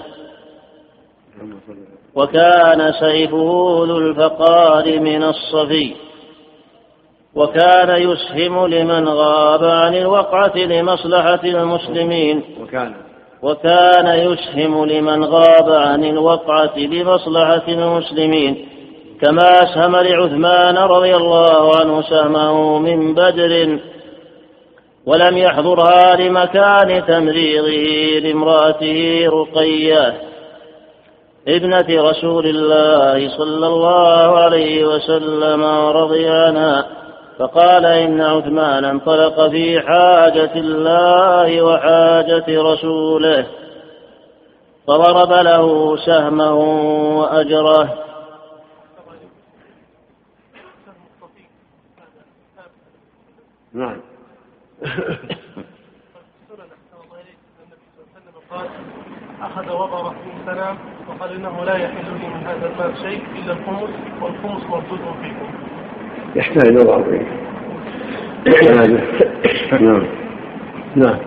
وكان 2.15 2.93
سيفه 2.99 3.83
ذو 3.87 3.97
الفقار 3.97 4.99
من 4.99 5.23
الصفي 5.23 5.93
وكان 7.35 8.01
يسهم 8.01 8.65
لمن 8.65 9.09
غاب 9.09 9.63
عن 9.63 9.95
الوقعة 9.95 10.57
لمصلحة 10.57 11.39
المسلمين 11.43 12.43
وكان. 12.61 12.93
وكان 13.41 14.07
يسهم 14.07 14.85
لمن 14.85 15.23
غاب 15.23 15.69
عن 15.69 16.03
الوقعة 16.03 16.77
لمصلحة 16.77 17.63
المسلمين 17.67 18.67
كما 19.21 19.63
أسهم 19.63 19.95
لعثمان 19.95 20.77
رضي 20.77 21.15
الله 21.15 21.71
عنه 21.79 22.01
سهمه 22.01 22.79
من 22.79 23.13
بدر 23.13 23.79
ولم 25.05 25.37
يحضرها 25.37 26.15
لمكان 26.15 27.05
تمريضه 27.07 28.19
لامرأته 28.19 29.27
رقية. 29.27 30.30
ابنة 31.47 32.09
رسول 32.09 32.47
الله 32.47 33.37
صلى 33.37 33.67
الله 33.67 34.37
عليه 34.37 34.85
وسلم 34.85 35.63
رضي 35.97 36.29
عنها 36.29 36.85
فقال 37.39 37.85
إن 37.85 38.21
عثمان 38.21 38.85
انطلق 38.85 39.47
في 39.49 39.79
حاجة 39.79 40.51
الله 40.55 41.61
وحاجة 41.61 42.45
رسوله 42.47 43.45
فضرب 44.87 45.31
له 45.31 45.97
سهمه 45.97 46.53
وأجره. 47.19 47.97
نعم. 53.73 54.01
قال 58.51 58.67
أخذ 59.41 59.71
وضره 59.71 60.09
في 60.09 60.29
وقال 61.11 61.35
إنه 61.35 61.65
لا 61.65 61.75
يحل 61.75 62.05
لي 62.21 62.27
من 62.27 62.47
هذا 62.47 62.71
المال 62.73 62.97
شيء 62.97 63.21
إلا 63.35 63.53
الخمس 63.53 63.89
والخمس 64.21 64.63
مردود 64.69 64.99
فيكم. 65.21 65.49
يحتاج 66.35 66.73
نظر 66.73 67.03
فيه 67.03 67.51
نعم. 69.81 70.07
نعم. 70.95 71.17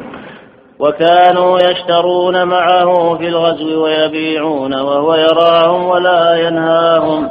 وكانوا 0.78 1.59
يشترون 1.59 2.45
معه 2.45 3.16
في 3.18 3.28
الغزو 3.28 3.85
ويبيعون 3.85 4.74
وهو 4.74 5.14
يراهم 5.14 5.85
ولا 5.85 6.49
ينهاهم. 6.49 7.30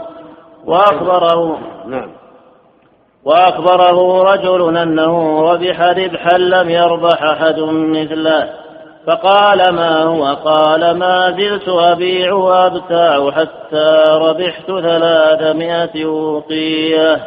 وأخبره 0.65 1.59
نعم. 1.87 2.09
وأخبره 3.25 4.23
رجل 4.23 4.77
أنه 4.77 5.41
ربح 5.51 5.81
ربحا 5.81 6.37
لم 6.37 6.69
يربح 6.69 7.23
أحد 7.23 7.59
مثله. 7.69 8.62
فقال 9.07 9.69
ما 9.69 10.03
هو؟ 10.03 10.25
قال 10.25 10.97
ما 10.97 11.31
زلت 11.31 11.69
أبيع 11.69 12.33
وأبتاع 12.33 13.31
حتى 13.31 14.03
ربحت 14.09 14.67
ثلاثمائة 14.67 16.05
أوقية. 16.05 17.19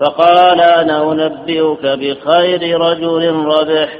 فقال 0.00 0.60
أنا 0.60 1.12
أنبئك 1.12 1.86
بخير 1.86 2.80
رجل 2.80 3.44
ربح. 3.44 3.98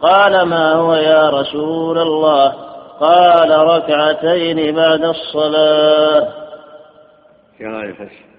قال 0.00 0.42
ما 0.42 0.72
هو 0.72 0.94
يا 0.94 1.30
رسول 1.30 1.98
الله؟ 1.98 2.52
قال 3.00 3.50
ركعتين 3.50 4.74
بعد 4.74 5.04
الصلاة. 5.04 6.28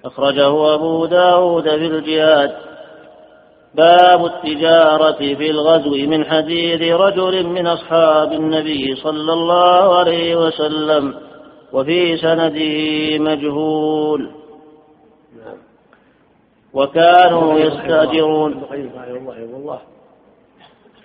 أخرجه 0.05 0.73
أبو 0.73 1.05
داود 1.05 1.69
في 1.69 1.88
الجهاد. 1.88 2.51
باب 3.76 4.26
التجارة 4.26 5.36
في 5.36 5.49
الغزو 5.49 5.95
من 6.07 6.26
حديث 6.26 6.82
رجل 6.82 7.47
من 7.47 7.67
أصحاب 7.67 8.32
النبي 8.32 8.95
صلى 8.95 9.34
الله 9.34 9.99
عليه 9.99 10.36
وسلم 10.36 11.13
وفي 11.73 12.17
سنده 12.17 13.19
مجهول. 13.19 14.32
وكانوا 16.73 17.59
يستأجرون. 17.59 18.63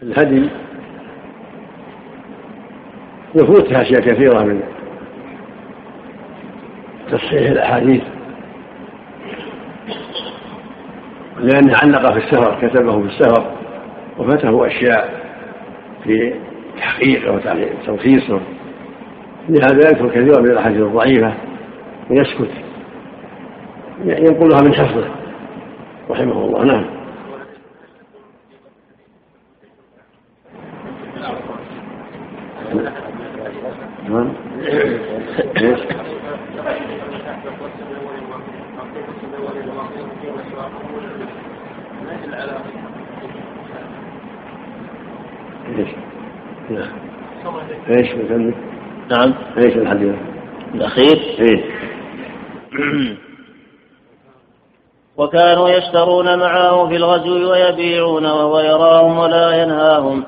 الهدي 0.03 0.49
يفوتها 3.35 3.83
أشياء 3.83 4.01
كثيرة 4.01 4.43
من 4.43 4.63
تصحيح 7.13 7.51
الأحاديث. 7.51 8.03
لأنه 11.43 11.77
علق 11.83 12.13
في 12.13 12.19
السفر 12.19 12.69
كتبه 12.69 13.01
في 13.01 13.07
السفر 13.07 13.45
وفته 14.19 14.67
أشياء 14.67 15.21
في 16.05 16.35
تحقيقه 16.79 17.33
وتلخيصه 17.33 18.41
لهذا 19.49 19.89
يذكر 19.89 20.09
كثيرا 20.09 20.41
من 20.41 20.51
الأحاديث 20.51 20.81
الضعيفة 20.81 21.35
ويسكت. 22.11 22.51
ينقلها 24.05 24.63
من 24.63 24.75
حفظه. 24.75 25.09
رحمه 26.11 26.45
الله. 26.45 26.65
نعم. 26.65 26.85
نعم. 34.09 34.33
إيش؟ 45.79 45.89
نعم 46.71 46.93
إيش 47.89 48.15
مثلا؟ 48.15 48.55
نعم 49.11 49.35
إيش 49.59 49.77
الحديث؟ 49.77 50.15
الأخير؟ 50.75 51.37
إيه 51.41 51.65
وكانوا 55.17 55.69
يشترون 55.69 56.39
معه 56.39 56.89
في 56.89 56.97
الغزو 56.97 57.51
ويبيعون 57.51 58.27
وهو 58.27 58.61
يراهم 58.61 59.19
ولا 59.19 59.63
ينهاهم 59.63 60.25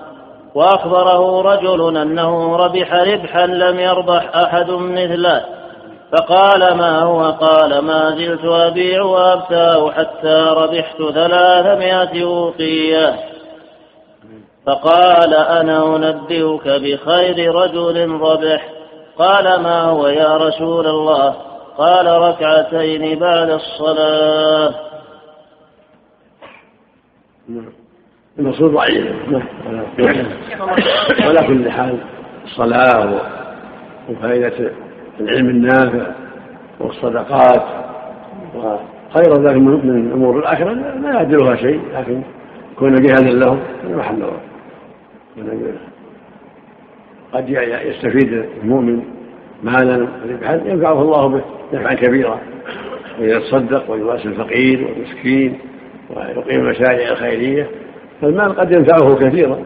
وأخبره 0.54 1.42
رجل 1.42 1.96
أنه 1.96 2.56
ربح 2.56 2.94
ربحا 2.94 3.46
لم 3.46 3.78
يربح 3.80 4.30
أحد 4.36 4.70
مثله 4.70 5.61
فقال 6.12 6.74
ما 6.74 7.02
هو؟ 7.02 7.30
قال 7.30 7.78
ما 7.78 8.10
زلت 8.10 8.44
أبيع 8.44 9.02
وأبتاع 9.02 9.90
حتى 9.90 10.54
ربحت 10.56 10.96
ثلاثمائة 10.96 12.24
أوقية. 12.24 13.14
فقال 14.66 15.34
أنا 15.34 15.96
أنبئك 15.96 16.68
بخير 16.68 17.54
رجل 17.54 18.10
ربح. 18.10 18.68
قال 19.18 19.60
ما 19.60 19.82
هو 19.82 20.06
يا 20.06 20.36
رسول 20.36 20.86
الله؟ 20.86 21.34
قال 21.78 22.06
ركعتين 22.06 23.18
بعد 23.18 23.50
الصلاة. 23.50 24.74
المقصود 28.38 28.74
ضعيف. 28.74 29.16
ولا 31.26 31.42
كل 31.46 31.70
حال 31.70 31.98
الصلاة 32.44 33.20
وفائدة 34.08 34.72
العلم 35.22 35.48
النافع 35.48 36.06
والصدقات 36.80 37.62
وخير 38.54 39.42
ذلك 39.42 39.56
من 39.56 40.10
امور 40.12 40.38
الآخرة 40.38 40.72
لا 40.72 41.12
يعدلها 41.14 41.56
شيء 41.56 41.80
لكن 41.94 42.22
كون 42.78 42.94
جهادا 42.94 43.30
لهم 43.30 43.58
محل 43.84 44.22
قد 47.32 47.48
يستفيد 47.84 48.44
المؤمن 48.62 49.02
مالا 49.62 50.08
ينفعه 50.66 51.02
الله 51.02 51.26
به 51.26 51.42
نفعا 51.72 51.94
كبيرا. 51.94 52.38
ويتصدق 53.20 53.90
ويواسي 53.90 54.28
الفقير 54.28 54.86
والمسكين 54.86 55.58
ويقيم 56.10 56.60
المشاريع 56.60 57.12
الخيرية. 57.12 57.66
فالمال 58.20 58.56
قد 58.56 58.72
ينفعه 58.72 59.14
كثيرا. 59.14 59.58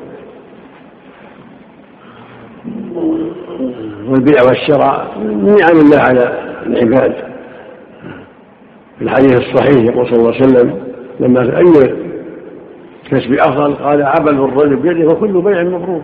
والبيع 4.08 4.42
والشراء 4.48 5.18
من 5.18 5.46
نعم 5.46 5.80
الله 5.80 5.98
على 5.98 6.38
العباد. 6.66 7.14
في 8.98 9.04
الحديث 9.04 9.32
الصحيح 9.32 9.84
يقول 9.84 10.06
صلى 10.06 10.16
الله 10.16 10.34
عليه 10.34 10.46
وسلم 10.46 10.82
لما 11.20 11.58
أي 11.58 11.96
كسب 13.10 13.32
أفضل 13.32 13.74
قال 13.74 14.02
عمل 14.02 14.34
الرجل 14.34 14.76
بيده 14.76 15.08
وكل 15.08 15.42
بيع 15.42 15.62
مبرور. 15.62 16.02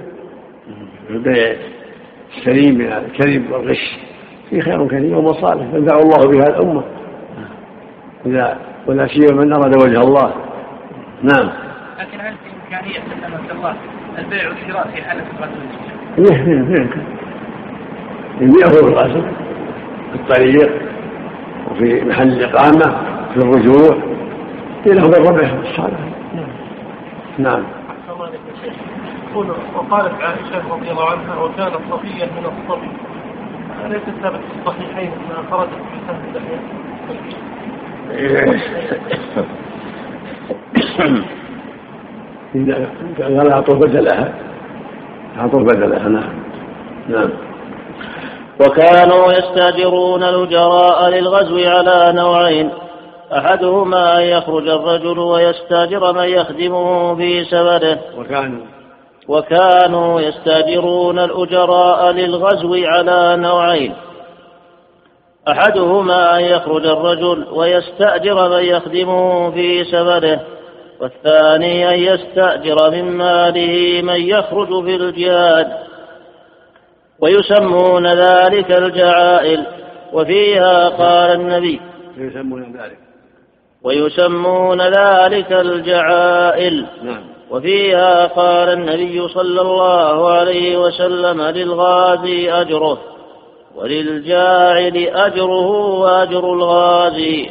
البيع 1.10 1.56
السليم 2.36 2.78
من 2.78 2.92
الكذب 2.92 3.52
والغش 3.52 3.98
في 4.50 4.60
خير 4.60 4.86
كثير 4.86 5.18
ومصالح 5.18 5.74
ينفع 5.74 5.96
الله 5.96 6.30
بها 6.30 6.46
الأمة. 6.48 6.82
إذا 8.26 8.58
ولا 8.86 9.06
سيما 9.06 9.44
من 9.44 9.52
أراد 9.52 9.76
وجه 9.76 10.00
الله. 10.00 10.34
نعم. 11.22 11.50
لكن 12.00 12.20
هل 12.20 12.34
في 12.34 12.76
إمكانية 12.76 12.98
الله 13.52 13.74
البيع 14.18 14.48
والشراء 14.48 14.88
في 14.94 15.02
حالة 15.02 15.24
الغزو؟ 16.18 16.86
يبيعه 18.42 18.70
في 18.70 18.80
الغزو 18.80 19.22
في 20.12 20.14
الطريق 20.14 20.82
وفي 21.70 22.04
محل 22.04 22.28
الإقامة 22.28 22.96
في 23.34 23.36
الرجوع 23.36 24.12
له 24.86 25.08
بالربح 25.08 25.52
الصالح. 25.52 25.98
نعم. 27.38 27.62
وقالت 29.74 30.22
عائشة 30.22 30.74
رضي 30.74 30.90
الله 30.90 31.10
عنها 31.10 31.42
وكانت 31.42 31.78
صفية 31.90 32.24
من 32.24 32.44
الصبي. 32.44 32.90
أليس 33.86 34.02
ثابت 34.22 34.36
في 34.36 34.60
الصحيحين 34.60 35.10
أنها 35.12 35.50
خرجت 35.50 35.70
في 35.70 35.98
سهل 36.06 36.42
إذا 42.54 42.88
كان 43.18 43.52
أعطوا 43.52 43.74
بدلها 43.74 44.34
أعطوا 45.38 45.62
بدلها 45.62 46.08
نعم. 46.08 46.32
نعم. 47.08 47.30
وكانوا 48.60 49.32
يستاجرون 49.32 50.22
الأجراء 50.22 51.08
للغزو 51.08 51.58
على 51.58 52.12
نوعين. 52.12 52.70
أحدهما 53.32 54.18
أن 54.18 54.22
يخرج 54.22 54.68
الرجل 54.68 55.18
ويستاجر 55.18 56.12
من 56.12 56.28
يخدمه 56.28 57.14
في 57.16 57.44
سفره 57.44 57.98
وكانوا. 58.18 58.66
وكانوا 59.28 60.20
يستاجرون 60.20 61.18
الأجراء 61.18 62.10
للغزو 62.10 62.74
على 62.74 63.36
نوعين. 63.36 63.94
أحدهما 65.48 66.38
أن 66.38 66.44
يخرج 66.44 66.86
الرجل 66.86 67.46
ويستأجر 67.52 68.48
من 68.48 68.64
يخدمه 68.64 69.50
في 69.50 69.84
سفره 69.84 70.40
والثاني 71.00 71.88
أن 71.88 71.98
يستأجر 71.98 72.90
من 72.90 73.04
ماله 73.04 74.02
من 74.02 74.20
يخرج 74.20 74.84
في 74.84 74.96
الجهاد. 74.96 75.72
ويسمون 77.22 78.06
ذلك 78.06 78.72
الجعائل 78.72 79.66
وفيها 80.12 80.88
قال 80.88 81.30
النبي. 81.30 81.80
ويسمون 82.18 82.62
ذلك. 82.62 82.98
ويسمون 83.82 84.80
ذلك 84.80 85.52
الجعائل. 85.52 86.86
نعم. 87.02 87.24
وفيها 87.50 88.26
قال 88.26 88.68
النبي 88.68 89.28
صلى 89.28 89.60
الله 89.60 90.32
عليه 90.32 90.76
وسلم 90.76 91.42
للغازي 91.42 92.52
أجره 92.52 92.98
وللجاعل 93.76 94.96
أجره 95.14 95.70
وأجر 96.00 96.52
الغازي. 96.52 97.50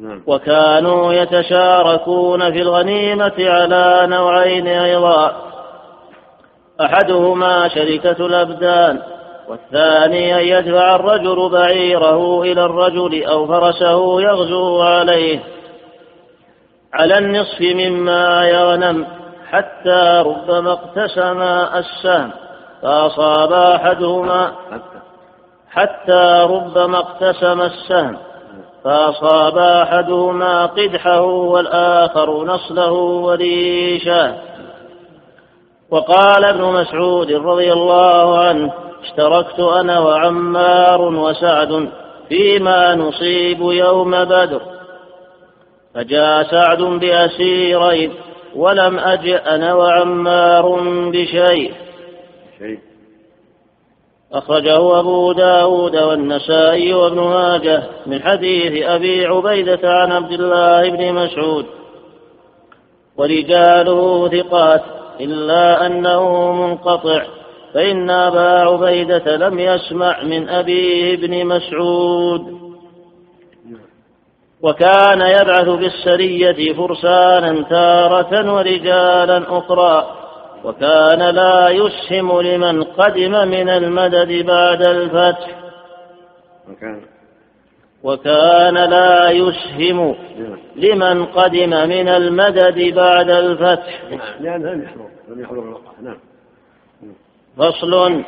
نعم. 0.00 0.22
وكانوا 0.26 1.12
يتشاركون 1.12 2.52
في 2.52 2.62
الغنيمة 2.62 3.34
على 3.38 4.06
نوعين 4.10 4.66
أيضا. 4.66 5.47
أحدهما 6.80 7.68
شركة 7.68 8.26
الأبدان 8.26 9.02
والثاني 9.48 10.34
أن 10.34 10.58
يدفع 10.58 10.94
الرجل 10.96 11.48
بعيره 11.48 12.42
إلى 12.42 12.64
الرجل 12.64 13.24
أو 13.24 13.46
فرسه 13.46 14.20
يغزو 14.20 14.82
عليه 14.82 15.40
على 16.94 17.18
النصف 17.18 17.60
مما 17.60 18.48
يغنم 18.48 19.06
حتى 19.50 20.22
ربما 20.26 20.72
اقتسما 20.72 21.78
السهم 21.78 22.30
فأصاب 22.82 23.52
أحدهما 23.52 24.52
حتى 25.70 26.46
ربما 26.50 26.98
اقتسم 26.98 27.60
السهم 27.62 28.16
فأصاب 28.84 29.58
أحدهما 29.58 30.66
قدحه 30.66 31.20
والآخر 31.22 32.44
نصله 32.44 32.92
وريشه. 32.92 34.47
وقال 35.90 36.44
ابن 36.44 36.62
مسعود 36.62 37.32
رضي 37.32 37.72
الله 37.72 38.38
عنه 38.38 38.72
اشتركت 39.02 39.60
أنا 39.60 40.00
وعمار 40.00 41.00
وسعد 41.02 41.88
فيما 42.28 42.94
نصيب 42.94 43.60
يوم 43.60 44.24
بدر. 44.24 44.60
فجاء 45.94 46.42
سعد 46.42 46.82
بأسيرين 46.82 48.12
ولم 48.56 48.98
أجئ 48.98 49.36
أنا 49.36 49.74
وعمار 49.74 50.80
بشيء. 51.12 51.72
أخرجه 54.32 55.00
أبو 55.00 55.32
داود 55.32 55.96
والنسائي 55.96 56.94
وابن 56.94 57.20
ماجه 57.20 57.82
من 58.06 58.22
حديث 58.22 58.86
أبي 58.86 59.26
عبيدة 59.26 59.80
عن 59.84 60.12
عبد 60.12 60.32
الله 60.32 60.90
بن 60.90 61.14
مسعود. 61.14 61.66
ورجاله 63.16 64.28
ثقات. 64.28 64.97
إلا 65.20 65.86
أنه 65.86 66.52
منقطع 66.52 67.22
فإن 67.74 68.10
أبا 68.10 68.50
عبيدة 68.60 69.36
لم 69.36 69.58
يسمع 69.58 70.22
من 70.22 70.48
أبيه 70.48 71.16
بن 71.16 71.46
مسعود. 71.46 72.58
وكان 74.62 75.20
يبعث 75.20 75.68
بالسرية 75.68 76.72
فرسانا 76.72 77.62
تارة 77.62 78.54
ورجالا 78.54 79.58
أخرى 79.58 80.14
وكان 80.64 81.34
لا 81.34 81.68
يسهم 81.68 82.40
لمن 82.40 82.82
قدم 82.82 83.48
من 83.48 83.68
المدد 83.68 84.46
بعد 84.46 84.86
الفتح. 84.86 85.48
وكان 86.70 87.17
وكان 88.02 88.74
لا 88.74 89.30
يسهم 89.30 90.14
لمن 90.76 91.24
قدم 91.24 91.70
من 91.70 92.08
المدد 92.08 92.94
بعد 92.94 93.30
الفتح. 93.30 94.02
لأن 94.40 94.62
لم 94.62 94.82
يحضر 94.82 95.08
لم 95.28 95.40
يحضر 95.42 95.62
الوقعة 95.62 95.94
نعم. 96.02 96.16
فصل. 97.56 98.22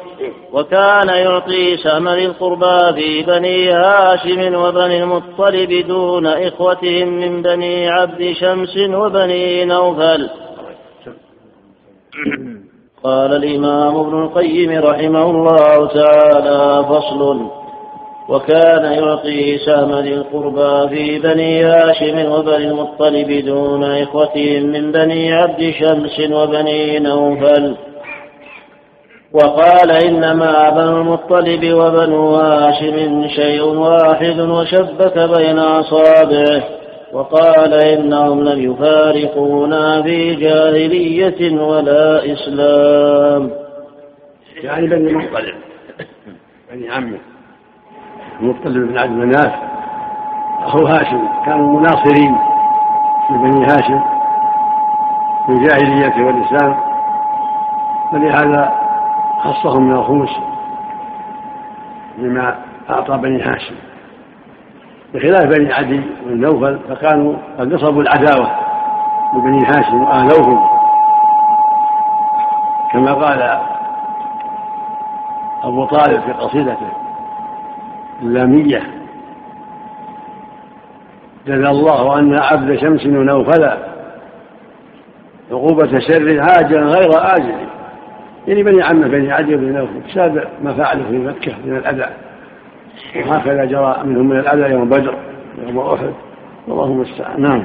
وكان 0.53 1.09
يعطي 1.09 1.77
سهم 1.77 2.09
ذي 2.09 2.27
القربى 2.27 2.93
في 2.95 3.23
بني 3.23 3.71
هاشم 3.71 4.55
وبني 4.55 5.03
المطلب 5.03 5.87
دون 5.89 6.27
إخوتهم 6.27 7.09
من 7.09 7.43
بني 7.43 7.89
عبد 7.89 8.33
شمس 8.33 8.77
وبني 8.77 9.65
نوفل. 9.65 10.31
قال 13.05 13.33
الإمام 13.33 13.97
ابن 13.97 14.23
القيم 14.23 14.71
رحمه 14.71 15.31
الله 15.31 15.87
تعالى 15.87 16.85
فصل. 16.89 17.60
وكان 18.31 18.93
يعطي 18.93 19.59
سهم 19.59 19.99
ذي 19.99 20.15
القربى 20.15 20.89
في 20.89 21.19
بني 21.19 21.65
هاشم 21.65 22.33
وبني 22.33 22.69
المطلب 22.69 23.45
دون 23.47 23.85
إخوتهم 23.85 24.63
من 24.63 24.93
بني 24.93 25.33
عبد 25.33 25.75
شمس 25.79 26.31
وبني 26.31 26.99
نوفل. 26.99 27.77
وقال 29.33 29.91
إنما 29.91 30.71
بنو 30.71 31.01
المطلب 31.01 31.73
وبنو 31.73 32.35
هاشم 32.35 33.29
شيء 33.29 33.63
واحد 33.63 34.41
وشبك 34.41 35.19
بين 35.19 35.59
أصابعه. 35.59 36.63
وقال 37.13 37.75
إنهم 37.75 38.45
لم 38.49 38.73
يفارقونا 38.73 40.03
في 40.03 40.35
جاهلية 40.35 41.63
ولا 41.63 42.33
إسلام. 42.33 43.51
يعني 44.63 44.87
بني 44.87 45.11
المطلب 45.11 45.55
بني 46.73 46.91
عمه 46.91 47.19
المطلب 48.43 48.89
بن 48.89 48.99
عبد 48.99 49.11
مناف 49.11 49.53
أخو 50.63 50.87
هاشم 50.87 51.29
كانوا 51.47 51.81
مناصرين 51.81 52.39
لبني 53.31 53.65
هاشم 53.65 54.01
في 55.47 55.53
الجاهلية 55.53 56.25
والإسلام 56.27 56.77
فلهذا 58.13 58.73
خصهم 59.39 59.83
من 59.83 59.93
الخمس 59.93 60.31
بما 62.19 62.55
أعطى 62.91 63.17
بني 63.17 63.43
هاشم. 63.43 63.75
بخلاف 65.15 65.45
بني 65.45 65.73
عدي 65.73 66.03
والنوفل 66.27 66.79
فكانوا 66.89 67.35
قد 67.59 67.75
نصبوا 67.75 68.03
العداوة 68.03 68.51
لبني 69.35 69.67
هاشم 69.67 70.03
وآلوهم 70.03 70.69
كما 72.93 73.15
قال 73.15 73.61
أبو 75.63 75.85
طالب 75.85 76.21
في 76.21 76.33
قصيدته 76.33 77.10
اللامية 78.23 78.83
جزى 81.47 81.71
الله 81.71 82.19
أن 82.19 82.35
عبد 82.35 82.79
شمس 82.81 83.07
ونوفلا 83.07 83.79
عقوبة 85.51 85.99
شر 85.99 86.41
عاجلا 86.41 86.81
غير 86.81 87.11
آجل 87.37 87.71
يعني 88.49 88.63
بني 88.63 88.83
عمه 88.83 89.09
بني 89.09 89.33
عدي 89.33 89.57
بن 89.57 89.73
نوفل 89.73 90.01
بسبب 90.09 90.45
ما 90.63 90.75
فعلوا 90.75 91.05
في 91.11 91.19
مكة 91.19 91.53
من 91.65 91.77
الأذى. 91.77 92.07
وهكذا 93.17 93.65
جرى 93.65 94.03
منهم 94.05 94.29
من 94.29 94.37
الأذى 94.37 94.75
يوم 94.75 94.89
بدر 94.89 95.15
يوم 95.67 95.79
أحد. 95.79 96.13
والله 96.69 96.85
المستعان. 96.85 97.43
نعم. 97.43 97.65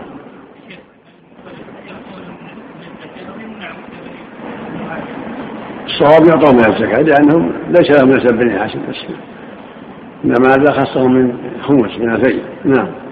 الصواب 5.86 6.28
يعطون 6.28 6.56
من 6.56 6.66
الزكاة 6.66 7.02
لأنهم 7.02 7.52
ليس 7.68 7.92
لهم 7.92 8.10
نسب 8.10 8.38
بني 8.38 8.54
هاشم. 8.54 8.80
بس 8.90 9.06
إنما 10.24 10.50
هذا 10.50 10.72
خصهم 10.72 11.14
من 11.14 11.34
خمس 11.62 11.98
من 12.00 12.16
الفيل 12.16 12.42
نعم. 12.66 13.06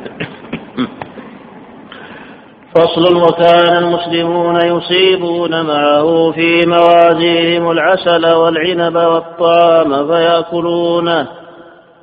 فصل 2.76 3.16
وكان 3.16 3.78
المسلمون 3.78 4.56
يصيبون 4.56 5.66
معه 5.66 6.32
في 6.32 6.62
موازيهم 6.68 7.72
العسل 7.72 8.34
والعنب 8.34 8.96
والطعام 8.96 10.08
فيأكلونه 10.08 11.28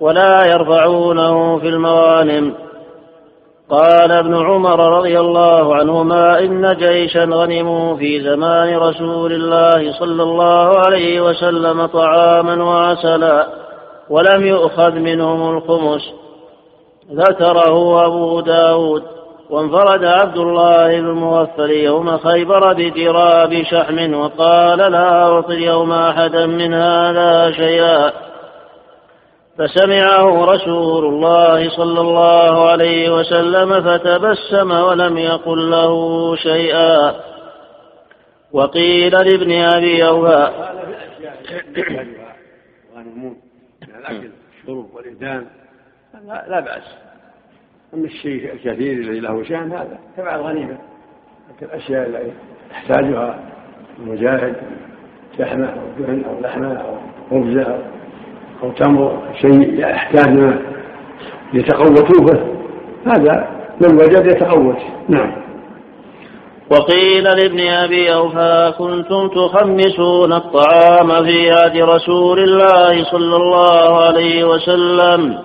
ولا 0.01 0.47
يرفعونه 0.47 1.59
في 1.59 1.69
المغانم. 1.69 2.55
قال 3.71 4.13
ابن 4.13 4.35
عمر 4.35 4.99
رضي 4.99 5.21
الله 5.21 5.75
عنهما 5.75 6.39
إن 6.41 6.77
جيشا 6.79 7.25
غنموا 7.25 7.97
في 7.97 8.21
زمان 8.21 8.77
رسول 8.77 9.33
الله 9.33 9.93
صلى 9.93 10.23
الله 10.23 10.79
عليه 10.87 11.21
وسلم 11.21 11.87
طعاما 11.87 12.65
وعسلا. 12.65 13.60
ولم 14.11 14.47
يؤخذ 14.47 14.91
منهم 14.91 15.57
الخمس. 15.57 16.15
ذكره 17.13 18.07
أبو 18.07 18.41
داود 18.41 19.03
وانفرد 19.51 20.05
عبد 20.05 20.37
الله 20.37 21.01
بن 21.01 21.09
المغفل 21.09 21.71
يوم 21.71 22.19
خيبر 22.19 22.73
بدراب 22.73 23.63
شحم 23.63 24.15
وقال 24.15 24.79
لا 24.79 25.23
أعطي 25.23 25.55
اليوم 25.55 25.93
أحدا 25.93 26.47
من 26.47 26.75
هذا 26.75 27.53
شيئا. 27.53 28.13
فسمعه 29.59 30.45
رسول 30.45 31.05
الله 31.05 31.69
صلى 31.69 32.01
الله 32.01 32.69
عليه 32.69 33.19
وسلم 33.19 33.83
فتبسم 33.83 34.71
ولم 34.71 35.19
يقل 35.19 35.71
له 35.71 36.37
شيئا. 36.37 37.15
وقيل 38.53 39.13
لابن 39.13 39.53
أبي 39.53 40.07
أوفى 40.09 40.51
الأكل 44.01 44.31
والشرب 44.59 44.95
والإنسان 44.95 45.47
لا 46.27 46.61
بأس. 46.61 46.97
أما 47.95 48.05
الشيء 48.05 48.53
الكثير 48.53 48.93
الذي 48.93 49.21
له 49.21 49.43
شأن 49.43 49.73
هذا 49.73 49.99
تبع 50.17 50.35
الغنيمة. 50.35 50.79
لكن 51.51 51.67
الأشياء 51.67 52.09
التي 52.09 52.33
يحتاجها 52.71 53.41
المجاهد 53.99 54.57
شحمة 55.39 55.67
أو 55.67 55.87
دهن 55.99 56.25
أو 56.25 56.41
لحمة 56.41 56.75
أو 56.75 56.97
خبزة 57.31 57.79
أو 58.63 58.71
تمر 58.71 59.35
شيء 59.41 59.81
يحتاج 59.81 60.61
يتقوتوا 61.55 62.25
به 62.25 62.41
هذا 63.07 63.49
من 63.81 63.95
وجد 63.95 64.27
يتقوت. 64.27 64.79
نعم. 65.09 65.33
وقيل 66.71 67.25
لابن 67.25 67.61
أبي 67.61 68.15
أوفى 68.15 68.73
كنتم 68.79 69.29
تخمسون 69.29 70.33
الطعام 70.33 71.25
في 71.25 71.51
عهد 71.51 71.77
رسول 71.77 72.39
الله 72.39 73.05
صلى 73.05 73.37
الله 73.37 74.01
عليه 74.05 74.45
وسلم. 74.45 75.39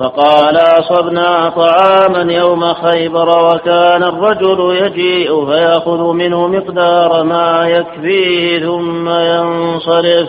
فقال 0.00 0.56
أصبنا 0.56 1.48
طعاما 1.48 2.32
يوم 2.32 2.74
خيبر 2.74 3.28
وكان 3.28 4.02
الرجل 4.02 4.76
يجيء 4.82 5.46
فيأخذ 5.46 6.12
منه 6.12 6.48
مقدار 6.48 7.24
ما 7.24 7.68
يكفيه 7.68 8.58
ثم 8.66 9.08
ينصرف. 9.08 10.28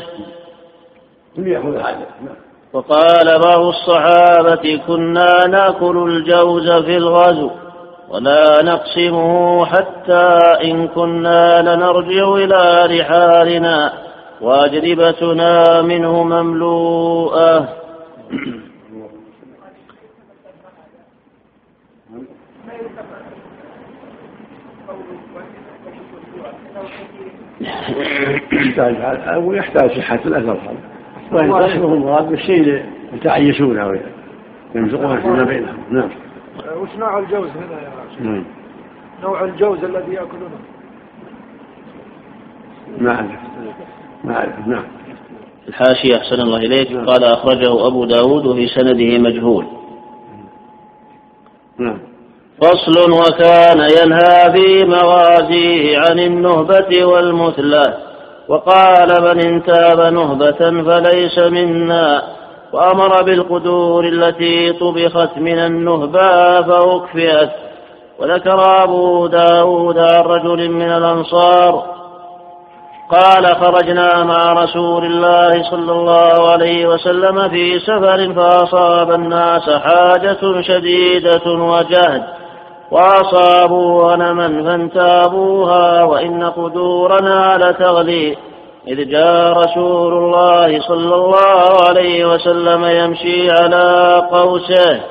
وقال 2.74 3.40
بعض 3.46 3.60
الصحابة؟ 3.60 4.80
كنا 4.88 5.48
نأكل 5.48 5.98
الجوز 5.98 6.72
في 6.72 6.98
الغزو. 6.98 7.50
ولا 8.10 8.64
نقسمه 8.64 9.66
حتى 9.66 10.40
إن 10.64 10.88
كنا 10.88 11.62
لنرجع 11.62 12.36
إلى 12.36 12.86
رحالنا 13.00 13.94
وأجربتنا 14.42 15.82
منه 15.82 16.24
مملوءة. 16.24 17.70
يحتاج 28.52 28.96
أو 29.28 29.54
يحتاج 29.54 29.90
صحة 29.98 30.20
الأثر 30.26 30.58
وإن 31.32 31.54
قسمه 31.54 31.94
المراد 31.94 32.30
بالشيء 32.30 32.84
يتعيشونه 33.14 34.00
ويمزقون 34.76 35.22
فيما 35.22 35.44
بينهم. 35.44 35.84
نعم. 35.92 36.10
وش 36.74 36.90
نوع 36.98 37.20
الجوز 37.20 37.50
هنا 37.50 37.82
يا 37.82 37.92
شيخ؟ 38.16 38.22
نعم. 38.22 38.46
نوع 39.24 39.44
الجوز 39.44 39.84
الذي 39.84 40.14
يأكلونه؟ 40.14 40.60
ما 42.98 43.16
أعرف. 43.16 43.30
ما 44.24 44.36
أعرف. 44.36 44.68
نعم. 44.68 44.84
الحاشية 45.68 46.18
أحسن 46.18 46.42
الله 46.42 46.58
إليك. 46.58 46.98
قال 47.10 47.24
أخرجه 47.24 47.88
أبو 47.88 48.06
داود 48.06 48.46
وفي 48.46 48.68
سنده 48.68 49.18
مجهول. 49.18 49.66
نعم. 51.78 52.00
فصل 52.62 53.12
وكان 53.12 53.80
ينهى 53.80 54.54
في 54.56 54.86
مغازيه 54.86 56.00
عن 56.00 56.20
النهبة 56.20 57.06
والمثلى. 57.06 57.98
وقال 58.48 59.22
من 59.22 59.46
انتاب 59.46 60.14
نهبة 60.14 60.84
فليس 60.84 61.40
منا. 61.40 62.41
وأمر 62.74 63.24
بالقدور 63.24 64.06
التي 64.06 64.74
طبخت 64.74 65.38
من 65.38 65.60
النهبة 65.60 66.62
فأكفئت. 66.62 67.50
وذكر 68.20 68.84
أبو 68.84 69.28
داود 69.28 69.98
عن 69.98 70.24
رجل 70.24 70.70
من 70.70 70.92
الأنصار 70.92 71.84
قال 73.12 73.56
خرجنا 73.56 74.24
مع 74.24 74.54
رسول 74.54 75.06
الله 75.06 75.64
صلى 75.64 75.92
الله 75.92 76.52
عليه 76.52 76.88
وسلم 76.88 77.50
في 77.50 77.80
سفر 77.80 78.34
فأصاب 78.34 79.12
الناس 79.12 79.70
حاجة 79.70 80.62
شديدة 80.62 81.52
وجهد 81.52 82.24
وأصابوا 82.92 84.12
غنما 84.12 84.48
فانتابوها 84.64 86.04
وإن 86.04 86.44
قدورنا 86.44 87.58
لتغلي 87.58 88.38
إذ 88.88 89.10
جاء 89.10 89.52
رسول 89.52 90.14
الله 90.14 90.80
صلى 90.82 91.16
الله 91.16 91.88
عليه 91.90 92.34
وسلم 92.34 92.86
يمشي 92.86 93.52
على 93.52 94.16
قوسه 94.32 95.02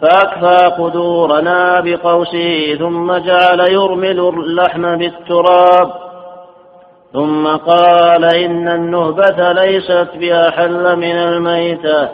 فأكفى 0.00 0.82
قدورنا 0.82 1.80
بقوسه 1.80 2.76
ثم 2.78 3.16
جعل 3.16 3.60
يرمل 3.60 4.20
اللحم 4.20 4.96
بالتراب 4.96 5.90
ثم 7.12 7.46
قال 7.46 8.24
إن 8.24 8.68
النهبة 8.68 9.52
ليست 9.52 10.08
بأحل 10.14 10.96
من 10.96 11.16
الميتة 11.16 12.08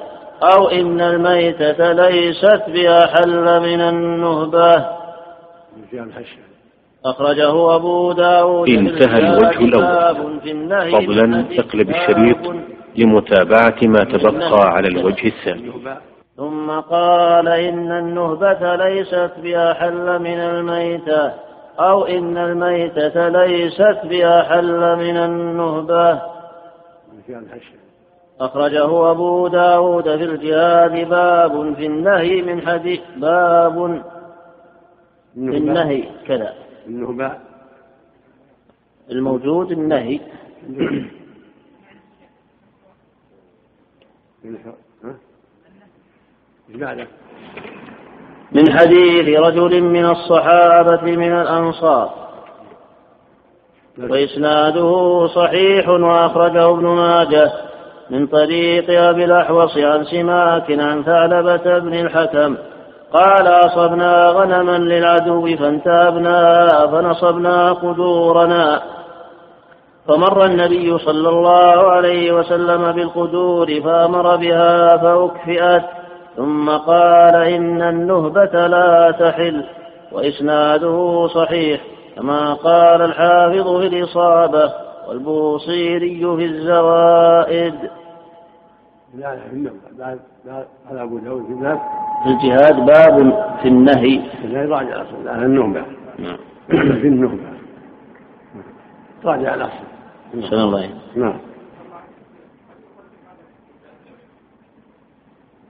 أو 0.55 0.69
إن 0.69 1.01
الميتة 1.01 1.93
ليست 1.93 2.63
بأحل 2.69 3.61
من 3.61 3.81
النهبة. 3.81 4.87
أخرجه 7.05 7.77
أبو 7.77 8.13
داود 8.13 8.69
انتهى 8.69 9.19
الوجه 9.19 9.59
الأول. 9.59 10.41
فضلا 10.93 11.45
تقلب 11.57 11.91
الشريط 11.91 12.37
لمتابعة 12.97 13.77
ما 13.83 14.05
تبقى 14.05 14.61
على 14.69 14.89
الوجه 14.89 15.27
الثاني 15.27 15.73
ثم 16.37 16.71
قال 16.71 17.49
إن 17.49 17.93
النهبة 17.93 18.77
ليست 18.77 19.31
بأحل 19.43 20.19
من 20.19 20.41
الميتة 20.41 21.33
أو 21.79 22.05
إن 22.05 22.39
الميتة 22.39 23.29
ليست 23.29 23.99
بأحل 24.05 24.97
من 24.97 25.17
النهبة. 25.17 26.21
أخرجه 28.41 29.11
أبو 29.11 29.49
داود 29.49 30.05
في 30.05 30.25
الجهاد 30.25 31.09
باب 31.09 31.75
في 31.75 31.87
النهي 31.87 32.43
من 32.43 32.67
حديث 32.67 33.01
باب 33.17 34.03
في 35.35 35.57
النهي 35.57 36.05
كذا. 36.27 36.53
النهبة 36.91 37.33
الموجود 39.11 39.73
النهي. 39.73 40.21
من 48.53 48.73
حديث 48.73 49.39
رجل 49.39 49.83
من 49.83 50.05
الصحابة 50.05 51.03
من 51.03 51.33
الأنصار. 51.33 52.21
وإسناده 53.99 55.27
صحيح 55.27 55.89
وأخرجه 55.89 56.71
ابن 56.71 56.87
ماجه 56.87 57.53
من 58.11 58.27
طريق 58.27 59.01
أبي 59.01 59.25
الأحوص 59.25 59.77
عن 59.77 60.05
سماك 60.05 60.71
عن 60.71 61.03
ثعلبة 61.03 61.79
بن 61.79 61.95
الحكم. 61.95 62.57
قال 63.13 63.47
أصبنا 63.47 64.29
غنما 64.29 64.79
للعدو 64.79 65.57
فانتابنا 65.57 66.69
فنصبنا 66.87 67.73
قدورنا. 67.73 68.83
فمر 70.09 70.45
النبي 70.45 70.99
صلى 70.99 71.29
الله 71.29 71.91
عليه 71.91 72.33
وسلم 72.33 72.93
بالقدور 72.93 73.81
فأمر 73.81 74.37
بها 74.37 74.97
فأكفئت 74.97 75.83
ثم 76.37 76.71
قال 76.71 77.35
إن 77.37 77.83
النهبة 77.83 78.67
لا 78.67 79.11
تحل 79.11 79.65
وإسناده 80.13 81.27
صحيح 81.27 81.81
كما 82.17 82.55
قال 82.55 83.03
الحافظ 83.03 83.81
في 83.81 83.87
الإصابة 83.87 84.73
والبوصيري 85.09 86.37
في 86.37 86.45
الزوائد. 86.45 87.75
لا 89.15 89.35
لا 89.99 90.65
لا 90.93 91.09
في 91.09 91.55
باب 91.55 91.79
في 91.79 92.10
الجهاد 92.27 92.87
باب 92.87 93.47
في 93.63 93.69
النهي. 93.69 94.21
لا 94.45 94.63
يراجع 94.63 94.89
الأصل 94.89 95.29
على 95.29 95.47
النهبة. 95.47 95.85
نعم. 96.19 96.37
في 96.69 97.09
النهبة. 97.09 97.39
راجع 99.25 99.55
الأصل. 99.55 99.85
أحسن 100.39 100.57
الله 100.57 100.91
نعم. 101.17 101.35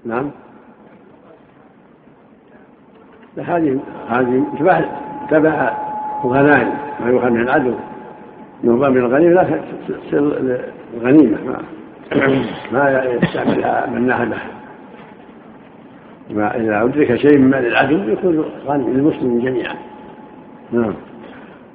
نعم. 0.05 0.31
هذه 3.39 3.81
هذه 4.09 4.45
تبع 4.59 4.85
تبع 5.31 5.77
الغنائم 6.25 6.75
ما 7.01 7.11
يؤخذ 7.11 7.31
من 7.31 7.41
العدو. 7.41 7.75
نهبة 8.63 8.89
من 8.89 8.97
الغنيمة 8.97 9.33
لا 9.33 9.61
تصير 9.89 10.63
غنيمة 11.01 11.39
ما 11.45 11.63
ما 12.73 13.05
يستعملها 13.05 13.87
من 13.87 14.07
نهبة. 14.07 14.60
إذا 16.31 16.83
أدرك 16.85 17.17
شيء 17.17 17.39
من 17.39 17.51
مال 17.51 17.67
العدو 17.67 18.13
يكون 18.13 18.45
غني 18.67 18.93
للمسلمين 18.93 19.41
جميعا. 19.41 19.75
نعم. 20.73 20.95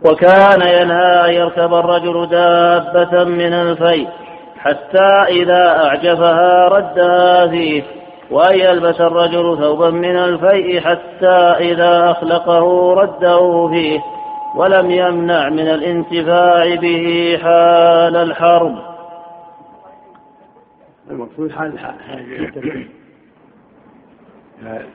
وكان 0.05 0.61
ينهى 0.61 1.29
أن 1.29 1.33
يركب 1.33 1.73
الرجل 1.73 2.29
دابة 2.29 3.23
من 3.23 3.53
الفيء 3.53 4.07
حتى 4.57 5.23
إذا 5.29 5.85
أعجفها 5.85 6.67
ردها 6.67 7.47
فيه 7.47 7.83
وأن 8.31 8.59
يلبس 8.59 9.01
الرجل 9.01 9.57
ثوبا 9.59 9.89
من 9.89 10.17
الفيء 10.17 10.81
حتى 10.81 11.55
إذا 11.59 12.11
أخلقه 12.11 12.93
رده 12.93 13.67
فيه 13.67 13.99
ولم 14.55 14.91
يمنع 14.91 15.49
من 15.49 15.67
الانتفاع 15.67 16.75
به 16.75 17.37
حال 17.41 18.15
الحرب. 18.15 18.75
المقصود 21.11 21.51
حال 21.51 21.79
حال 21.79 21.95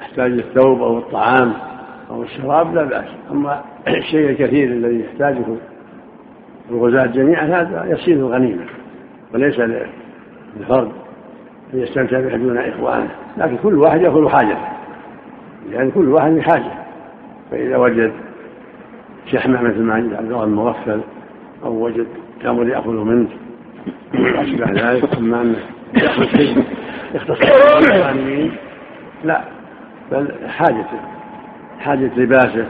يحتاج 0.01 0.33
الثوب 0.33 0.83
أو 0.83 0.99
الطعام 0.99 1.53
أو 2.11 2.23
الشراب 2.23 2.75
لا 2.75 2.85
بأس. 2.85 3.09
أما 3.31 3.63
الشيء 3.89 4.31
الكثير 4.31 4.69
الذي 4.69 5.01
يحتاجه 5.01 5.45
الغزاة 6.71 7.07
جميعا 7.07 7.45
هذا 7.45 7.87
يصير 7.89 8.17
الغنيمة 8.17 8.65
وليس 9.35 9.59
للفرد 9.59 10.93
أن 11.75 11.81
يستمتع 11.81 12.21
به 12.21 12.37
دون 12.37 12.59
إخوانه. 12.59 13.11
لكن 13.39 13.57
كل 13.57 13.75
واحد 13.75 14.01
يأخذ 14.01 14.29
حاجته 14.29 14.69
لأن 15.71 15.91
كل 15.91 16.09
واحد 16.09 16.31
بحاجة 16.31 16.73
فإذا 17.51 17.77
وجد 17.77 18.13
شحمة 19.33 19.63
مثل 19.63 19.81
ما 19.83 19.95
عند 19.95 20.15
عبد 20.15 20.33
الله 20.33 20.45
المغفل 20.45 21.01
أو 21.65 21.85
وجد 21.85 22.07
تمر 22.45 22.69
يأخذ 22.69 22.91
منه 22.91 23.29
أشبه 24.15 24.93
ذلك. 24.93 25.17
أما 25.19 25.43
أنه 25.43 25.59
يأخذ 25.95 26.25
شيء 26.25 26.65
يختص 27.15 27.39
بالغنيمين 27.81 28.53
لا 29.25 29.45
بل 30.13 30.49
حاجته 30.49 31.01
حاجة 31.81 32.11
لباسه 32.17 32.67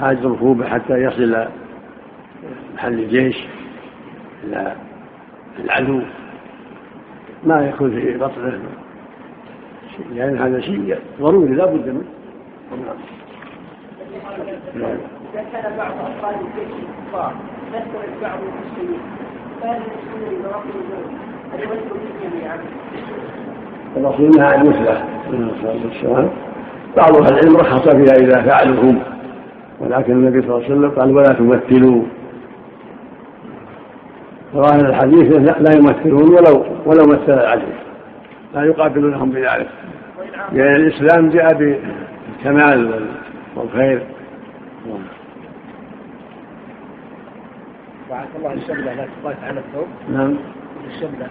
حاجة 0.00 0.28
ركوبه 0.28 0.68
حتى 0.68 0.94
يصل 0.94 1.46
محل 2.74 2.92
الجيش 2.92 3.46
إلى 4.44 4.76
العدو. 5.64 6.00
ما 7.44 7.68
يكون 7.68 7.90
في 7.90 8.18
بطنه 8.18 8.44
لأن 8.44 10.16
يعني 10.16 10.38
هذا 10.38 10.60
شيء 10.60 10.98
ضروري 11.20 11.54
لا 11.54 11.66
بد 11.66 11.88
منه. 11.88 12.04
إذا 14.76 15.44
كان 15.52 15.76
بعض 15.76 16.34
الجيش 16.34 16.74
بعض 17.12 17.32
المسلمين 18.42 19.00
نهى 23.96 24.46
عن 24.46 24.60
المثلة 24.60 25.04
عليه 25.26 25.50
الصلاة 25.52 25.84
والسلام 25.84 26.30
بعض 26.96 27.16
أهل 27.16 27.32
العلم 27.32 27.56
رخص 27.56 27.88
فيها 27.88 28.14
إذا 28.16 28.42
فعلوا 28.42 28.82
هم 28.82 29.02
ولكن 29.80 30.12
النبي 30.12 30.42
صلى 30.42 30.50
الله 30.50 30.64
عليه 30.64 30.74
وسلم 30.74 30.90
قال 30.90 31.16
ولا 31.16 31.32
تمثلوا. 31.32 32.02
ظاهر 34.54 34.88
الحديث 34.88 35.32
لا 35.36 35.76
يمثلون 35.76 36.34
ولو 36.34 36.64
ولو 36.86 37.04
مثل 37.04 37.32
العدل 37.32 37.72
لا 38.54 38.64
يقابلونهم 38.64 39.30
بذلك. 39.30 39.68
لأن 40.52 40.74
الإسلام 40.74 41.30
جاء 41.30 41.54
بالكمال 41.54 43.06
والخير. 43.56 44.02
بارك 48.10 48.28
الله 48.38 48.52
الشملة 48.52 48.94
لا 48.94 49.06
تقاس 49.22 49.36
على 49.44 49.60
الثوب. 49.60 49.86
نعم. 50.12 50.34
الشملة 50.86 51.28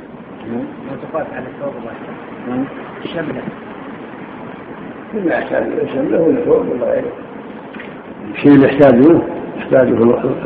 نعم 0.48 0.66
لا 0.90 0.98
تقاس 1.10 1.28
على 1.34 1.46
الثوب. 1.46 1.74
نعم 1.86 2.33
مما 5.14 5.36
يحتاج 5.36 5.64
إلى 5.64 5.82
الشمله 5.82 6.22
ولا 6.22 6.46
ثوب 6.46 6.70
ولا 6.70 6.86
غيره 6.86 7.12
الشيء 8.32 8.52
اللي 8.52 8.66
يحتاجه 8.66 9.22
يحتاجه 9.58 9.94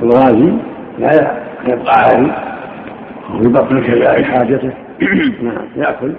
الغازي. 0.03 0.53
لا 0.99 1.43
يبقى 1.67 1.93
عاري 1.93 2.31
وفي 3.33 3.49
بطنه 3.49 3.81
كذلك 3.81 4.23
حاجته. 4.23 4.71
نعم 5.43 5.67
يأكل. 5.75 6.13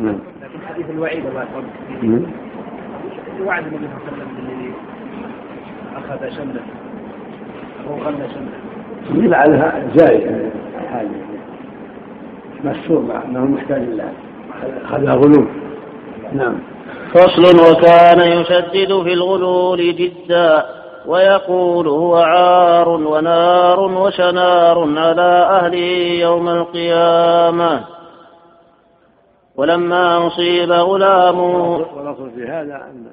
نعم. 0.00 0.18
لكن 0.42 0.58
حديث 0.68 0.90
الوعيد 0.90 1.26
الله 1.26 1.40
يرحمه. 1.40 1.62
نعم. 2.02 2.22
وعد 3.46 3.62
النبي 3.66 3.86
صلى 3.86 3.96
الله 3.96 4.12
عليه 4.12 4.16
وسلم 4.16 4.28
بالذي 4.36 4.72
أخذ 5.96 6.36
شملة. 6.36 6.60
أو 7.88 7.94
غنى 7.94 8.24
شملة. 8.34 9.28
لعلها 9.28 9.82
زائد. 9.94 10.50
الحاجة 10.82 11.08
مستور 12.64 13.02
مع 13.02 13.22
انه 13.24 13.44
محتاج 13.44 13.82
إلى 13.82 14.04
اخذها 14.84 15.14
غلول 15.14 15.48
نعم. 16.32 16.60
فصل 17.14 17.42
وكان 17.42 18.20
يشدد 18.20 19.02
في 19.02 19.12
الغلول 19.12 19.96
جدا 19.96 20.80
ويقول 21.06 21.88
هو 21.88 22.16
عار 22.16 22.88
ونار 22.88 23.80
وشنار 23.80 24.98
على 24.98 25.48
أهله 25.50 26.20
يوم 26.20 26.48
القيامة. 26.48 27.84
ولما 29.56 30.26
أصيب 30.26 30.70
غلامه 30.70 31.76
والأصل 31.76 32.30
في 32.30 32.44
هذا 32.44 32.76
أن 32.76 33.06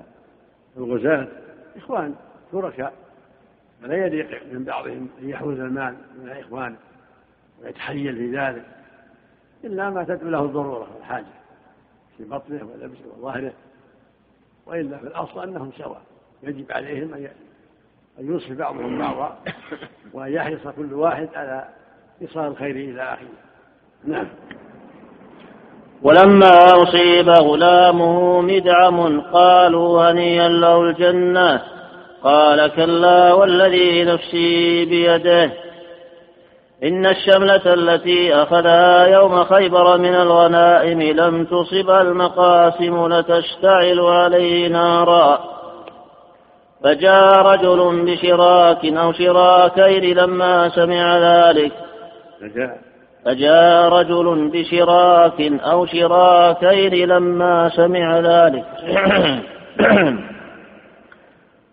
الغزاة 0.78 1.28
إخوان 1.78 2.14
شركاء. 2.52 2.94
فلا 3.82 4.06
يليق 4.06 4.28
من 4.52 4.64
بعضهم 4.64 5.10
أن 5.22 5.30
يحوز 5.30 5.60
المال 5.60 5.96
من 6.24 6.30
إخوانه 6.30 6.78
ويتحيل 7.64 8.16
في 8.16 8.38
ذلك 8.38 8.66
إلا 9.64 9.90
ما 9.90 10.04
تدعو 10.04 10.30
له 10.30 10.42
الضرورة 10.42 10.88
والحاجة. 10.96 11.37
في 12.18 12.24
بطنه 12.24 12.68
ولبسه 12.74 13.06
وظهره 13.20 13.54
وإلا 14.66 14.98
في 14.98 15.04
الأصل 15.04 15.44
أنهم 15.44 15.72
سواء. 15.78 16.02
يجب 16.44 16.72
عليهم 16.72 17.14
أن 18.20 18.28
يوصي 18.28 18.56
بعضهم 18.56 19.00
بعضا 19.00 19.38
وأن 20.14 20.34
يحرص 20.34 20.68
كل 20.76 20.94
واحد 20.94 21.30
على 21.36 21.68
إيصال 22.22 22.48
الخير 22.48 22.76
إلى 22.76 23.14
أخيه. 23.14 23.26
نعم. 24.06 24.28
ولما 26.02 26.50
أصيب 26.84 27.30
غلامه 27.30 28.42
مدعم 28.42 29.22
قالوا 29.22 30.12
هنيئا 30.12 30.50
له 30.50 30.82
الجنة. 30.82 31.62
قال 32.24 32.68
كلا 32.76 33.34
والذي 33.34 34.04
نفسي 34.04 34.86
بيده. 34.86 35.67
إن 36.84 37.06
الشملة 37.06 37.74
التي 37.74 38.36
أخذها 38.36 39.06
يوم 39.08 39.44
خيبر 39.44 39.98
من 39.98 40.16
الغنائم 40.16 41.02
لم 41.02 41.46
تصب 41.46 41.90
المقاسم 41.90 43.14
لتشتعل 43.14 44.00
عليه 44.00 44.68
نارا. 44.68 45.40
فجاء 46.84 47.42
رجل 47.42 48.06
بشراك 48.06 48.86
أو 48.86 49.12
شراكين 49.14 50.18
لما 50.18 50.70
سمع 50.70 51.18
ذلك. 51.18 51.72
فجاء. 53.26 53.90
رجل 53.90 54.52
بشراك 54.54 55.42
أو 55.42 55.86
شراكين 55.86 57.08
لما 57.10 57.70
سمع 57.70 58.20
ذلك. 58.20 58.66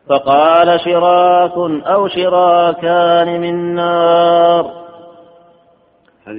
فقال 0.09 0.80
شراك 0.80 1.57
أو 1.86 2.09
شراكان 2.09 3.40
من 3.40 3.74
نار. 3.74 4.84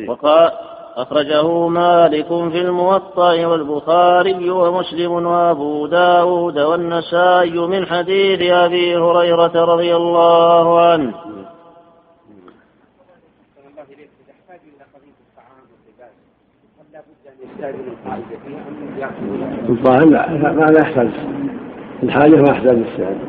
وقال 0.07 0.51
أخرجه 0.95 1.67
مالك 1.67 2.27
في 2.27 2.61
الموطأ 2.61 3.45
والبخاري 3.45 4.49
ومسلم 4.49 5.11
وأبو 5.11 5.87
داود 5.87 6.59
والنسائي 6.59 7.59
من 7.59 7.85
حديث 7.85 8.51
أبي 8.51 8.97
هريرة 8.97 9.65
رضي 9.65 9.95
الله 9.95 10.81
عنه. 10.81 11.13
الظاهر 19.69 20.05
لا 20.05 20.29
ما 20.29 20.65
لا 20.65 20.81
يحتاج. 20.81 21.09
الحاجة 22.03 22.35
ما 22.35 22.49
يحتاج 22.49 22.77
السعادة 22.77 23.19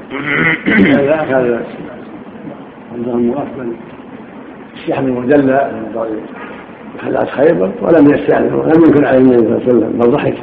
إذا 1.03 1.15
أخذ 1.15 1.59
عندهم 2.93 3.33
أفضل. 3.33 3.77
الشحم 4.77 5.07
المدلى 5.07 5.71
محلات 6.97 7.29
خيبر 7.29 7.71
ولم 7.83 8.15
يستعمل 8.15 8.55
ولم 8.55 8.85
يكن 8.89 9.05
عليه 9.05 9.19
النبي 9.19 9.37
صلى 9.37 9.47
الله 9.47 9.63
عليه 9.63 9.67
وسلم 9.67 9.99
بل 9.99 10.11
ضحك. 10.11 10.35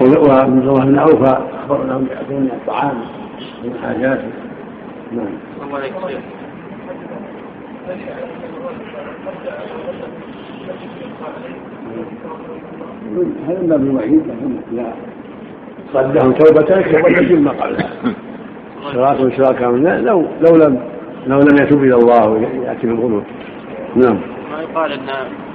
ومن 0.00 0.62
الله 0.62 0.84
بن 0.84 0.98
عوف 0.98 1.22
أخبر 1.22 1.82
أنهم 1.82 2.06
يأتون 2.10 2.50
الطعام 2.52 3.00
من 3.64 3.74
حاجاته 3.82 4.28
نعم. 5.12 5.26
الله 5.62 5.78
عليك 5.78 5.92
شيخ 6.08 6.20
هذا 13.48 13.60
من 13.60 13.66
باب 13.68 13.82
الوعيد 13.82 14.22
لكن 14.26 14.76
لا. 14.76 14.92
قد 15.94 16.16
لهم 16.16 16.32
توبة 16.32 16.62
توبة 16.62 17.40
ما 17.40 17.50
قبلها 17.50 17.90
شراك 18.92 19.36
شراك 19.36 19.62
لو 19.62 20.24
لو 20.40 20.56
لم 20.56 20.95
لو 21.26 21.40
لم 21.40 21.56
يتوب 21.62 21.82
إلى 21.82 21.94
الله 21.94 22.28
وياتي 22.28 22.86
بالغلو 22.86 23.22
نعم. 23.96 24.20
ما 24.52 24.62
يقال 24.62 24.92
إن 24.92 25.06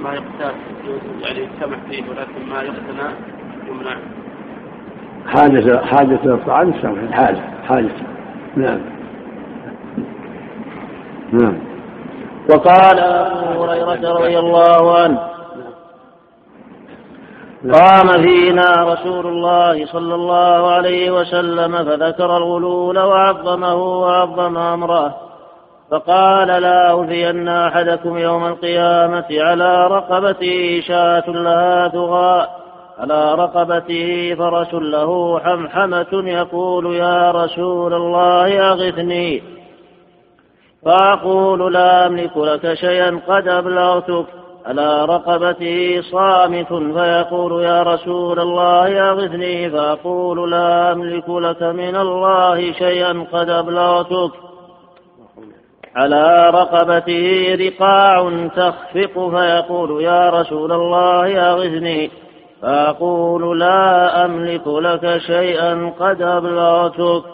ما 0.02 0.14
يقتات 0.14 0.54
يعني 1.22 1.38
يسمح 1.38 1.78
فيه 1.90 2.02
ولكن 2.02 2.48
ما 2.50 2.62
يقتنى 2.62 3.08
يمنع. 3.68 3.96
حاجة 5.26 5.84
حاجة 5.84 6.34
الطعام 6.34 6.68
السمح 6.68 7.02
الحاجة 7.02 7.40
حاجة. 7.68 7.90
نعم. 8.56 8.80
نعم. 11.32 11.58
وقال 12.50 12.98
أبو 12.98 13.64
هريرة 13.64 14.12
رضي 14.12 14.38
الله 14.38 14.98
عنه 14.98 15.20
قام 17.72 18.22
فينا 18.22 18.92
رسول 18.92 19.26
الله 19.26 19.86
صلى 19.86 20.14
الله 20.14 20.72
عليه 20.72 21.10
وسلم 21.10 21.84
فذكر 21.84 22.36
الغلول 22.36 22.98
وعظمه 22.98 23.74
وعظم 23.74 24.56
أمره. 24.56 25.31
فقال 25.92 26.48
لا 26.48 26.90
أوفين 26.90 27.48
أحدكم 27.48 28.18
يوم 28.18 28.46
القيامة 28.46 29.24
على 29.30 29.86
رقبته 29.86 30.82
شاة 30.86 31.30
لها 31.30 31.88
ثغاء 31.88 32.62
على 32.98 33.34
رقبته 33.34 34.34
فرس 34.38 34.74
له 34.74 35.40
حمحمة 35.40 36.06
يقول 36.12 36.94
يا 36.96 37.30
رسول 37.30 37.94
الله 37.94 38.72
أغثني. 38.72 39.42
فأقول 40.84 41.72
لا 41.72 42.06
أملك 42.06 42.36
لك 42.36 42.74
شيئا 42.74 43.20
قد 43.28 43.48
أبلغتك. 43.48 44.26
على 44.66 45.04
رقبته 45.04 46.02
صامت 46.12 46.72
فيقول 46.72 47.64
يا 47.64 47.82
رسول 47.82 48.40
الله 48.40 49.10
أغثني. 49.10 49.70
فأقول 49.70 50.50
لا 50.50 50.92
أملك 50.92 51.28
لك 51.28 51.62
من 51.62 51.96
الله 51.96 52.72
شيئا 52.72 53.26
قد 53.32 53.50
أبلغتك. 53.50 54.51
على 55.96 56.50
رقبته 56.50 57.56
رقاع 57.60 58.30
تخفق 58.56 59.28
فيقول 59.30 60.04
يا 60.04 60.30
رسول 60.30 60.72
الله 60.72 61.52
أغثني. 61.52 62.10
فأقول 62.62 63.60
لا 63.60 64.24
أملك 64.24 64.66
لك 64.66 65.18
شيئا 65.18 65.92
قد 66.00 66.22
أبلغتك. 66.22 67.24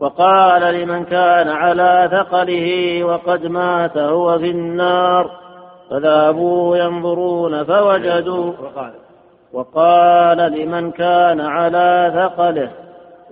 وقال 0.00 0.74
لمن 0.74 1.04
كان 1.04 1.48
على 1.48 2.08
ثقله 2.12 3.04
وقد 3.04 3.46
مات 3.46 3.98
هو 3.98 4.38
في 4.38 4.50
النار. 4.50 5.30
فذهبوا 5.90 6.76
ينظرون 6.76 7.64
فوجدوا. 7.64 8.52
وقال 8.62 8.92
وقال 9.52 10.38
لمن 10.38 10.90
كان 10.90 11.40
على 11.40 12.12
ثقله 12.14 12.70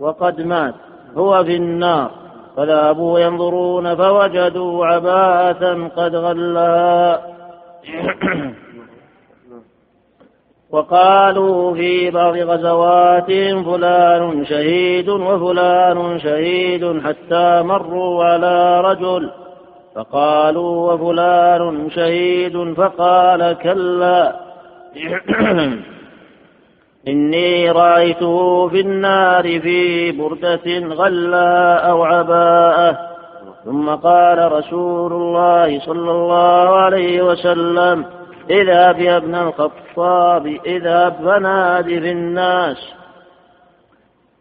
وقد 0.01 0.41
مات 0.41 0.75
هو 1.17 1.45
في 1.45 1.57
النار. 1.57 2.20
فذهبوا 2.61 3.21
ينظرون 3.21 3.95
فوجدوا 3.95 4.87
عباءة 4.87 5.89
قد 5.97 6.17
غلها 6.17 7.21
وقالوا 10.73 11.75
في 11.75 12.11
بعض 12.11 12.37
غزواتهم 12.37 13.65
فلان 13.65 14.45
شهيد 14.45 15.09
وفلان 15.09 16.19
شهيد 16.19 17.01
حتى 17.01 17.63
مروا 17.63 18.25
على 18.25 18.81
رجل. 18.81 19.31
فقالوا 19.95 20.93
وفلان 20.93 21.91
شهيد 21.91 22.75
فقال 22.75 23.53
كلا. 23.53 24.37
إني 27.09 27.71
رأيته 27.71 28.69
في 28.69 28.81
النار 28.81 29.61
في 29.61 30.13
بردة 30.13 30.79
غلا 30.95 31.77
أو 31.91 32.05
عباءة. 32.05 32.99
ثم 33.65 33.89
قال 33.89 34.53
رسول 34.53 35.13
الله 35.13 35.81
صلى 35.81 36.11
الله 36.11 36.69
عليه 36.77 37.23
وسلم 37.23 38.05
اذهب 38.51 38.99
يا 38.99 39.17
ابن 39.17 39.35
الخطاب 39.35 40.47
اذهب 40.67 41.15
فنادي 41.25 42.01
في 42.01 42.11
الناس 42.11 42.77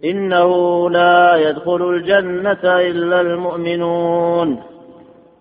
إنه 0.05 0.89
لا 0.89 1.36
يدخل 1.36 1.89
الجنة 1.89 2.64
إلا 2.64 3.22
المؤمنون. 3.22 4.68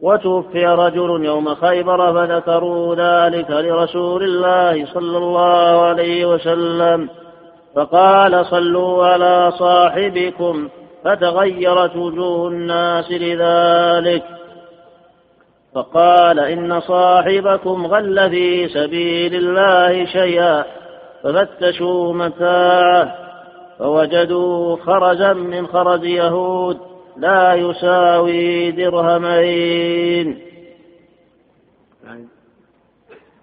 وتوفي 0.02 0.66
رجل 0.66 1.24
يوم 1.24 1.54
خيبر 1.54 2.12
فذكروا 2.12 2.94
ذلك 2.94 3.50
لرسول 3.50 4.22
الله 4.22 4.86
صلى 4.94 5.18
الله 5.18 5.82
عليه 5.82 6.26
وسلم. 6.26 7.08
فقال 7.76 8.46
صلوا 8.46 9.06
على 9.06 9.52
صاحبكم 9.58 10.68
فتغيرت 11.04 11.96
وجوه 11.96 12.48
الناس 12.48 13.10
لذلك. 13.10 14.22
فقال 15.74 16.40
إن 16.40 16.80
صاحبكم 16.80 17.86
غل 17.86 18.30
في 18.30 18.68
سبيل 18.68 19.34
الله 19.34 20.04
شيئا 20.04 20.64
ففتشوا 21.22 22.12
متاعه 22.12 23.14
فوجدوا 23.78 24.76
خرجا 24.76 25.32
من 25.32 25.66
خرج 25.66 26.04
يهود 26.04 26.78
لا 27.18 27.54
يساوي 27.54 28.70
درهمين. 28.70 30.38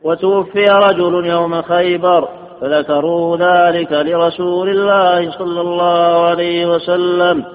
وتوفي 0.03 0.65
رجل 0.65 1.26
يوم 1.26 1.61
خيبر 1.61 2.30
فذكروا 2.61 3.38
ذلك 3.38 3.91
لرسول 3.91 4.69
الله 4.69 5.32
صلى 5.32 5.61
الله 5.61 6.26
عليه 6.28 6.65
وسلم 6.65 7.45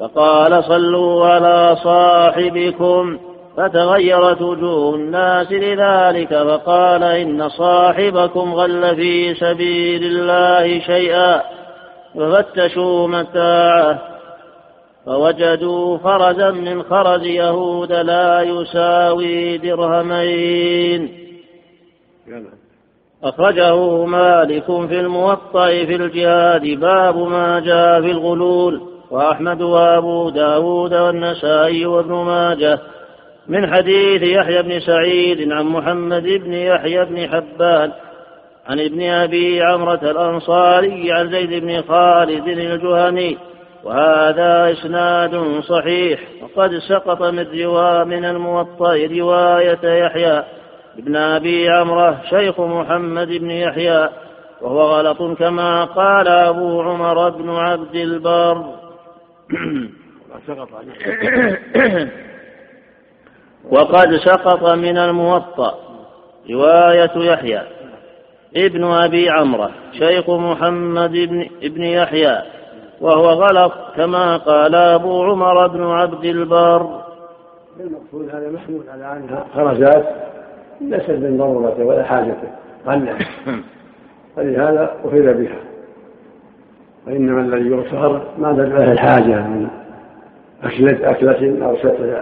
فقال 0.00 0.64
صلوا 0.64 1.26
على 1.26 1.76
صاحبكم. 1.84 3.18
فتغيرت 3.56 4.42
وجوه 4.42 4.94
الناس 4.94 5.52
لذلك 5.52 6.28
فقال 6.28 7.02
إن 7.02 7.48
صاحبكم 7.48 8.54
غل 8.54 8.96
في 8.96 9.34
سبيل 9.34 10.04
الله 10.04 10.80
شيئا 10.80 11.42
ففتشوا 12.14 13.08
متاعه. 13.08 14.17
فوجدوا 15.08 15.98
خرجا 15.98 16.50
من 16.50 16.82
خرج 16.82 17.22
يهود 17.22 17.92
لا 17.92 18.42
يساوي 18.42 19.58
درهمين. 19.58 21.08
أخرجه 23.24 24.04
مالك 24.04 24.64
في 24.64 25.00
الموطأ 25.00 25.66
في 25.66 25.94
الجهاد 25.96 26.62
باب 26.62 27.16
ما 27.16 27.60
جاء 27.60 28.00
في 28.00 28.10
الغلول. 28.10 28.80
وأحمد 29.10 29.62
وأبو 29.62 30.30
داود 30.30 30.94
والنسائي 30.94 31.86
وابن 31.86 32.12
ماجه. 32.12 32.78
من 33.48 33.74
حديث 33.74 34.22
يحيى 34.22 34.62
بن 34.62 34.80
سعيد 34.80 35.52
عن 35.52 35.64
محمد 35.64 36.22
بن 36.22 36.52
يحيى 36.52 37.04
بن 37.04 37.28
حبان 37.28 37.92
عن 38.66 38.80
ابن 38.80 39.02
أبي 39.02 39.62
عمرة 39.62 40.10
الأنصاري 40.10 41.12
عن 41.12 41.30
زيد 41.30 41.64
بن 41.64 41.82
خالد 41.82 42.48
الجهني 42.48 43.38
وهذا 43.84 44.72
إسناد 44.72 45.60
صحيح. 45.60 46.20
وقد 46.42 46.78
سقط 46.78 47.22
من 47.22 47.46
روا 47.62 48.04
من 48.04 48.24
الموطأ 48.24 48.96
رواية 48.96 50.04
يحيى 50.04 50.44
ابن 50.98 51.16
أبي 51.16 51.70
عمرة 51.70 52.20
شيخ 52.30 52.60
محمد 52.60 53.28
بن 53.28 53.50
يحيى 53.50 54.08
وهو 54.60 54.80
غلط 54.80 55.38
كما 55.38 55.84
قال 55.84 56.28
أبو 56.28 56.82
عمر 56.82 57.28
بن 57.28 57.50
عبد 57.50 57.94
البر. 57.94 58.64
وقد 63.70 64.16
سقط 64.16 64.68
من 64.68 64.98
الموطأ 64.98 65.74
رواية 66.50 67.10
يحيى 67.16 67.62
ابن 68.56 68.84
أبي 68.84 69.30
عمرة 69.30 69.70
شيخ 69.98 70.30
محمد 70.30 71.12
بن, 71.12 71.48
ابن 71.62 71.82
يحيى. 71.82 72.57
وهو 73.00 73.28
غلط 73.30 73.72
كما 73.96 74.36
قال 74.36 74.74
أبو 74.74 75.24
عمر 75.24 75.66
بن 75.66 75.82
عبد 75.82 76.24
البر 76.24 77.00
المقصود 77.80 78.28
هذا 78.34 78.50
محمول 78.50 78.82
على 78.88 79.12
أنها 79.12 79.46
خرجات 79.54 80.08
ليست 80.80 81.10
من 81.10 81.36
ضرورته 81.38 81.84
ولا 81.84 82.04
حاجته 82.04 82.48
قلع 82.86 83.18
فلهذا 84.36 84.96
أخذ 85.04 85.34
بها 85.34 85.58
وإنما 87.06 87.40
الذي 87.40 87.70
يغتفر 87.70 88.22
ما 88.38 88.52
دل 88.52 88.70
له 88.70 88.92
الحاجة 88.92 89.40
من 89.40 89.68
أكلة 90.64 91.10
أكلة 91.10 91.66
أو 91.66 91.76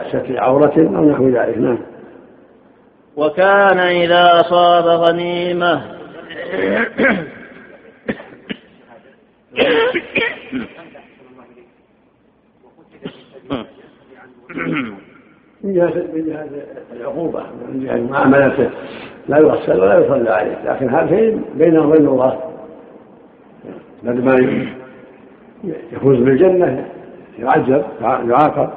ستر 0.09 0.39
عورة 0.39 0.73
أو 0.77 1.11
نحو 1.11 1.29
ذلك 1.29 1.59
نعم 1.59 1.79
وكان 3.17 3.79
إذا 3.79 4.41
أصاب 4.41 4.85
غنيمة 4.85 5.83
من 15.65 15.75
جهة 15.75 15.93
من 16.15 16.27
جهة 16.27 16.47
العقوبة 16.97 17.43
من 17.73 17.81
جهة 17.85 18.11
معاملته 18.11 18.71
لا 19.29 19.39
يغسل 19.39 19.81
ولا 19.81 19.99
يصلى 19.99 20.31
عليه 20.31 20.73
لكن 20.73 20.89
هذين 20.89 21.45
بينهم 21.55 21.91
وبين 21.91 22.07
الله. 22.07 22.41
بعد 24.03 24.25
ما 24.25 24.37
يفوز 25.93 26.19
بالجنة 26.19 26.87
يعذب 27.39 27.85
يعاقب. 28.01 28.69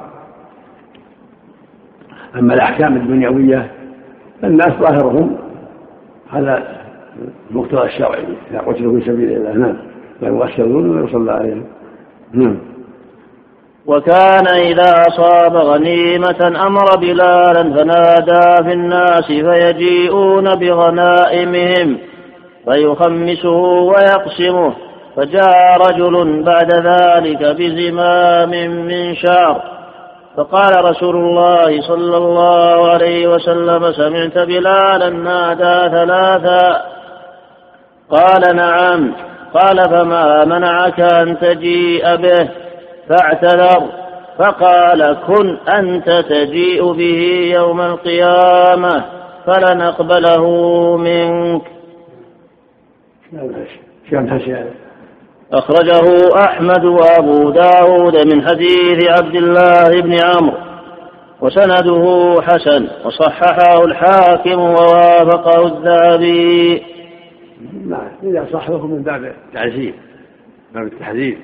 أما 2.38 2.54
الأحكام 2.54 2.96
الدنيوية 2.96 3.70
فالناس 4.42 4.68
ظاهرهم 4.68 5.36
على 6.32 6.80
المقتضى 7.50 7.82
الشرعي 7.82 8.24
إذا 8.50 8.58
قتلوا 8.58 9.00
في 9.00 9.06
سبيل 9.06 9.30
الله. 9.30 9.52
نعم. 9.52 9.76
لا 10.20 10.28
يغسلون 10.28 10.90
ولا 10.90 11.04
يصلى 11.04 11.32
عليهم. 11.32 11.64
نعم. 12.32 12.56
وكان 13.86 14.46
إذا 14.46 15.04
أصاب 15.08 15.56
غنيمة 15.56 16.66
أمر 16.66 16.96
بلالا 16.96 17.62
فنادى 17.62 18.64
في 18.64 18.72
الناس 18.72 19.26
فيجيئون 19.26 20.54
بغنائمهم 20.54 21.98
فيخمسه 22.64 23.58
ويقسمه. 23.60 24.74
فجاء 25.16 25.76
رجل 25.88 26.42
بعد 26.42 26.74
ذلك 26.74 27.42
بزمام 27.42 28.50
من 28.86 29.14
شعر 29.14 29.62
فقال 30.36 30.84
رسول 30.84 31.16
الله 31.16 31.80
صلى 31.80 32.16
الله 32.16 32.90
عليه 32.90 33.28
وسلم 33.28 33.92
سمعت 33.92 34.38
بلالا 34.38 35.10
نادى 35.10 35.90
ثلاثا؟ 35.96 36.82
قال 38.10 38.56
نعم. 38.56 39.12
قال 39.54 39.88
فما 39.90 40.44
منعك 40.44 41.00
أن 41.00 41.38
تجيء 41.38 42.16
به؟ 42.16 42.48
فاعتذر 43.10 43.88
فقال 44.38 45.16
كن 45.26 45.56
أنت 45.68 46.10
تجيء 46.10 46.92
به 46.92 47.50
يوم 47.54 47.80
القيامة 47.80 49.04
فلنقبله 49.46 50.46
منك. 50.96 51.62
أخرجه 55.52 56.28
أحمد 56.44 56.84
وأبو 56.84 57.50
داود 57.50 58.34
من 58.34 58.48
حديث 58.48 59.10
عبد 59.18 59.36
الله 59.36 60.00
بن 60.00 60.16
عمرو 60.24 60.58
وسنده 61.40 62.34
حسن 62.42 62.88
وصححه 63.04 63.84
الحاكم 63.84 64.60
ووافقه 64.60 65.66
الذهبي. 65.66 66.82
نعم 67.86 68.08
إذا 68.22 68.46
صححه 68.52 68.86
من 68.86 69.02
باب 69.02 69.24
التعزيز 69.24 69.94
باب 70.74 70.86
التحذير. 70.86 71.38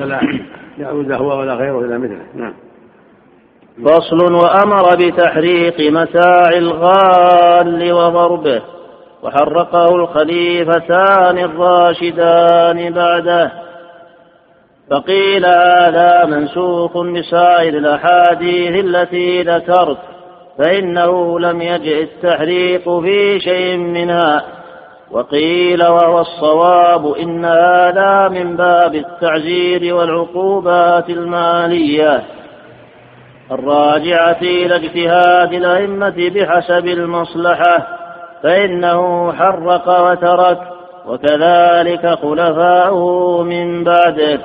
فلا 0.00 0.20
يعود 0.78 1.12
هو 1.12 1.40
ولا 1.40 1.54
غيره 1.54 1.78
إلى 1.78 1.98
مثله. 1.98 2.22
نعم. 2.34 2.54
فصل 3.84 4.34
وأمر 4.34 4.96
بتحريق 4.96 5.80
متاع 5.80 6.50
الغال 6.56 7.92
وضربه 7.92 8.62
وحرقه 9.22 9.94
الخليفتان 9.94 11.38
الراشدان 11.38 12.92
بعده. 12.92 13.52
فقيل 14.90 15.46
هذا 15.46 16.24
منسوخ 16.24 16.98
بسائر 16.98 17.78
الأحاديث 17.78 18.84
التي 18.84 19.42
ذكرت 19.42 19.98
فإنه 20.58 21.40
لم 21.40 21.62
يجئ 21.62 22.02
التحريق 22.02 23.00
في 23.00 23.40
شيء 23.40 23.76
منها. 23.76 24.57
وقيل 25.10 25.86
وهو 25.86 26.20
الصواب 26.20 27.12
إن 27.12 27.44
هذا 27.44 28.28
من 28.28 28.56
باب 28.56 28.94
التعزير 28.94 29.94
والعقوبات 29.94 31.10
المالية. 31.10 32.22
الراجعة 33.50 34.38
إلى 34.42 34.76
اجتهاد 34.76 35.52
الأئمة 35.52 36.30
بحسب 36.34 36.86
المصلحة 36.86 37.86
فإنه 38.42 39.32
حرق 39.32 40.10
وترك 40.10 40.58
وكذلك 41.06 42.06
خلفاؤه 42.06 43.42
من 43.42 43.84
بعده 43.84 44.40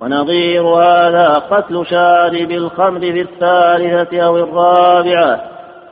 ونظير 0.00 0.62
هذا 0.62 1.28
قتل 1.50 1.86
شارب 1.86 2.50
الخمر 2.50 3.00
في 3.00 3.20
الثالثة 3.20 4.20
أو 4.20 4.36
الرابعة 4.36 5.40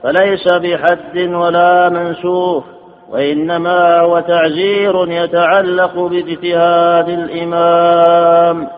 فليس 0.03 0.53
بحد 0.53 1.19
ولا 1.19 1.89
منسوخ. 1.89 2.65
وإنما 3.11 4.01
هو 4.01 4.21
تعزير 4.21 5.09
يتعلق 5.09 5.99
باجتهاد 5.99 7.09
الإمام. 7.09 8.69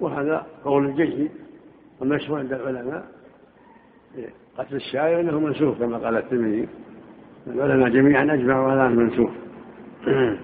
وهذا 0.00 0.46
قول 0.64 0.86
الجيش 0.86 1.30
والمشهور 2.00 2.38
عند 2.38 2.52
العلماء 2.52 3.04
قتل 4.58 4.76
الشاعر 4.76 5.20
إنه 5.20 5.40
منسوخ 5.40 5.78
كما 5.78 5.98
قال 5.98 6.16
الترمذي. 6.16 6.68
العلماء 7.46 7.88
جميعا 7.88 8.34
أجمعوا 8.34 8.70
على 8.70 8.86
أنه 8.86 9.00
منسوخ. 9.00 9.30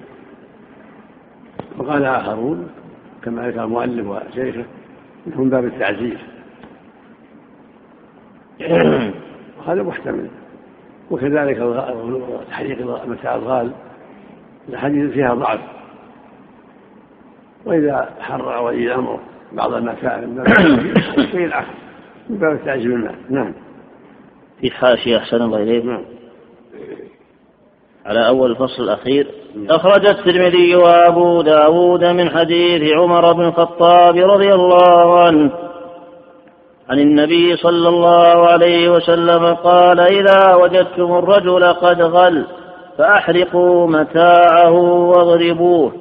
وقال 1.78 2.04
آخرون 2.04 2.68
كما 3.22 3.48
ذكر 3.48 3.64
المؤلف 3.64 4.06
وشيخه 4.06 4.64
انه 5.26 5.40
من 5.42 5.50
باب 5.50 5.64
التعزيز 5.64 6.18
وهذا 9.58 9.82
محتمل. 9.82 10.41
وكذلك 11.12 11.56
تحريق 12.50 13.06
متاع 13.06 13.34
الغال 13.34 13.70
الحديث 14.68 15.10
فيها 15.12 15.34
ضعف. 15.34 15.60
وإذا 17.64 18.08
حرع 18.20 18.58
ولي 18.58 18.86
الأمر 18.86 19.20
بعض 19.52 19.72
المتاع 19.72 20.20
من 20.20 20.44
شيء 21.32 21.44
العكس 21.44 21.68
من 22.30 22.38
باب 22.38 22.52
التعجيل 22.52 22.92
المال 22.92 23.14
نعم. 23.30 23.54
في 24.60 24.70
حاشية 24.70 25.18
أحسن 25.18 25.42
الله 25.42 25.62
إليك. 25.62 25.84
نعم. 25.84 26.04
على 28.06 28.28
أول 28.28 28.50
الفصل 28.50 28.82
الأخير 28.82 29.26
أخرج 29.70 30.06
الترمذي 30.06 30.74
وأبو 30.74 31.42
داود 31.42 32.04
من 32.04 32.30
حديث 32.30 32.92
عمر 32.92 33.32
بن 33.32 33.44
الخطاب 33.44 34.16
رضي 34.16 34.54
الله 34.54 35.20
عنه 35.24 35.52
عن 36.92 36.98
النبي 36.98 37.56
صلى 37.56 37.88
الله 37.88 38.48
عليه 38.48 38.88
وسلم 38.88 39.54
قال 39.54 40.00
إذا 40.00 40.54
وجدتم 40.54 41.12
الرجل 41.18 41.64
قد 41.64 42.02
غل 42.02 42.44
فأحرقوا 42.98 43.86
متاعه 43.86 44.70
واضربوه. 45.10 45.92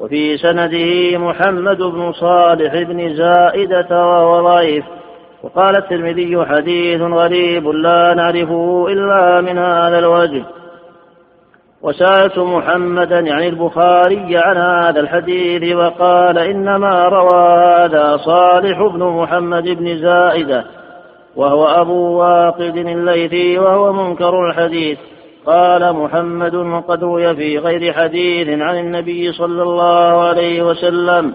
وفي 0.00 0.38
سنده 0.38 1.18
محمد 1.18 1.78
بن 1.82 2.12
صالح 2.12 2.82
بن 2.82 3.14
زائدة 3.16 4.06
وهو 4.06 4.72
وقال 5.42 5.76
الترمذي 5.76 6.44
حديث 6.44 7.00
غريب 7.00 7.68
لا 7.68 8.14
نعرفه 8.14 8.86
إلا 8.88 9.40
من 9.40 9.58
هذا 9.58 9.98
الوجه. 9.98 10.44
وسألت 11.86 12.38
محمدا 12.38 13.20
يعني 13.20 13.48
البخاري 13.48 14.36
عن 14.36 14.56
هذا 14.56 15.00
الحديث 15.00 15.76
وقال 15.76 16.38
إنما 16.38 17.08
روى 17.08 17.64
هذا 17.64 18.16
صالح 18.16 18.82
بن 18.82 19.04
محمد 19.04 19.64
بن 19.64 19.98
زائدة 19.98 20.64
وهو 21.36 21.64
أبو 21.64 22.18
واقد 22.18 22.76
الليثي 22.76 23.58
وهو 23.58 23.92
منكر 23.92 24.48
الحديث. 24.48 24.98
قال 25.46 25.92
محمد 25.92 26.82
قد 26.88 27.04
روي 27.04 27.34
في 27.34 27.58
غير 27.58 27.92
حديث 27.92 28.48
عن 28.48 28.78
النبي 28.78 29.32
صلى 29.32 29.62
الله 29.62 30.20
عليه 30.28 30.62
وسلم 30.62 31.34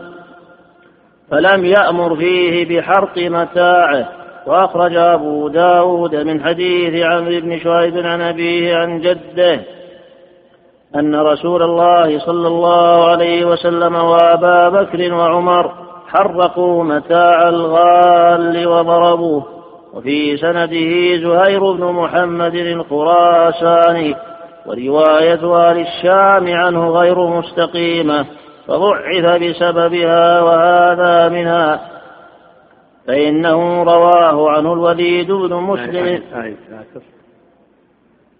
فلم 1.31 1.65
يأمر 1.65 2.15
فيه 2.15 2.79
بحرق 2.79 3.17
متاعه. 3.17 4.09
وأخرج 4.47 4.95
أبو 4.95 5.47
داود 5.47 6.15
من 6.15 6.43
حديث 6.43 7.05
عمرو 7.05 7.39
بن 7.39 7.59
شعيب 7.59 7.97
عن 7.97 8.21
أبيه 8.21 8.75
عن 8.75 8.99
جده. 9.01 9.80
أن 10.95 11.15
رسول 11.15 11.63
الله 11.63 12.19
صلى 12.19 12.47
الله 12.47 13.07
عليه 13.07 13.45
وسلم 13.45 13.95
وأبا 13.95 14.69
بكر 14.69 15.13
وعمر 15.13 15.71
حرقوا 16.07 16.83
متاع 16.83 17.49
الغال 17.49 18.67
وضربوه 18.67 19.45
وفي 19.93 20.37
سنده 20.37 21.17
زهير 21.17 21.71
بن 21.71 21.83
محمد 21.83 22.55
الخراساني 22.55 24.15
ورواية 24.65 25.55
أهل 25.55 25.79
الشام 25.79 26.47
عنه 26.47 26.89
غير 26.89 27.27
مستقيمة 27.27 28.25
فضعف 28.67 29.41
بسببها 29.43 30.41
وهذا 30.41 31.29
منها 31.29 31.79
فإنه 33.07 33.83
رواه 33.83 34.49
عنه 34.49 34.73
الوليد 34.73 35.31
بن 35.31 35.55
مسلم 35.55 36.23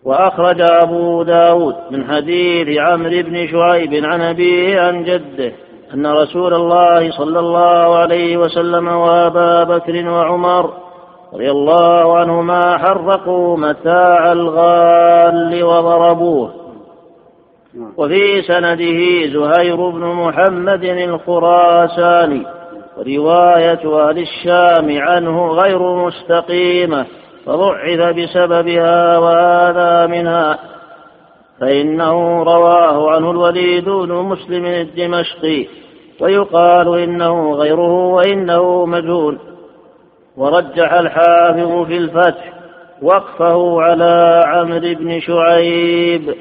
وأخرج 0.06 0.62
أبو 0.62 1.24
داود 1.24 1.76
من 1.92 2.12
حديث 2.12 2.80
عمرو 2.80 3.22
بن 3.22 3.48
شعيب 3.48 4.06
عن 4.06 4.22
أبيه 4.22 4.82
عن 4.82 5.04
جده 5.04 5.52
أن 5.94 6.08
رسول 6.08 6.54
الله 6.54 7.12
صلى 7.12 7.40
الله 7.40 7.96
عليه 7.96 8.38
وسلم 8.38 8.88
وأبا 8.88 9.64
بكر 9.64 10.10
وعمر 10.10 10.74
رضي 11.34 11.52
الله 11.52 12.18
عنهما 12.18 12.78
حرقوا 12.78 13.58
متاع 13.58 14.32
الغال 14.32 15.64
وضربوه. 15.64 16.52
وفي 17.98 18.42
سنده 18.42 19.28
زهير 19.34 19.90
بن 19.90 20.06
محمد 20.06 20.84
الخراساني 20.84 22.46
ورواية 22.98 24.10
أهل 24.10 24.18
الشام 24.18 24.98
عنه 25.02 25.48
غير 25.48 25.96
مستقيمة. 25.96 27.06
فضعف 27.46 28.16
بسببها 28.16 29.18
وهذا 29.18 30.08
منها 30.08 30.60
فإنه 31.60 32.44
رواه 32.44 33.12
عنه 33.12 33.32
الوليد 33.32 33.90
بن 33.90 34.14
مسلم 34.14 34.66
الدمشقي 34.66 35.68
ويقال 36.20 37.00
إنه 37.00 37.54
غيره 37.54 38.08
وإنه 38.08 38.86
مجهول. 38.86 39.40
ورجح 40.38 40.94
الحافظ 40.94 41.86
في 41.88 41.98
الفتح 41.98 42.54
وقفه 43.02 43.82
على 43.82 44.44
عمرو 44.48 44.80
بن 44.80 45.20
شعيب. 45.20 46.36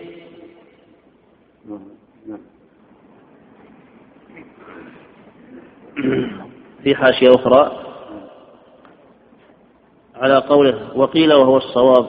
في 6.82 6.94
حاشية 6.94 7.34
أخرى 7.34 7.89
على 10.20 10.36
قوله 10.36 10.74
وقيل 10.96 11.32
وهو 11.32 11.56
الصواب. 11.56 12.06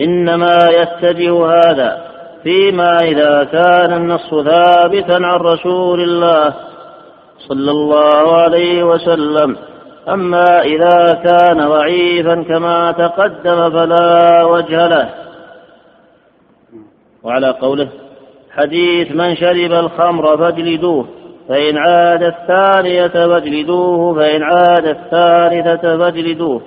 إنما 0.00 0.56
يتجه 0.70 1.46
هذا 1.46 2.06
فيما 2.42 2.98
إذا 2.98 3.44
كان 3.44 3.92
النص 3.92 4.34
ثابتا 4.34 5.12
عن 5.12 5.40
رسول 5.40 6.00
الله 6.00 6.54
صلى 7.48 7.70
الله 7.70 8.36
عليه 8.36 8.82
وسلم. 8.82 9.56
أما 10.08 10.60
إذا 10.62 11.22
كان 11.24 11.68
ضعيفا 11.68 12.42
كما 12.42 12.92
تقدم 12.92 13.70
فلا 13.70 14.44
وجه 14.44 14.86
له. 14.86 15.10
وعلى 17.22 17.50
قوله 17.50 17.88
حديث 18.50 19.12
من 19.12 19.36
شرب 19.36 19.72
الخمر 19.72 20.36
فاجلدوه 20.36 21.06
فإن 21.48 21.76
عاد 21.76 22.22
الثانية 22.22 23.08
فاجلدوه 23.08 24.14
فإن 24.14 24.42
عاد 24.42 24.86
الثالثة 24.86 25.98
فاجلدوه. 25.98 26.62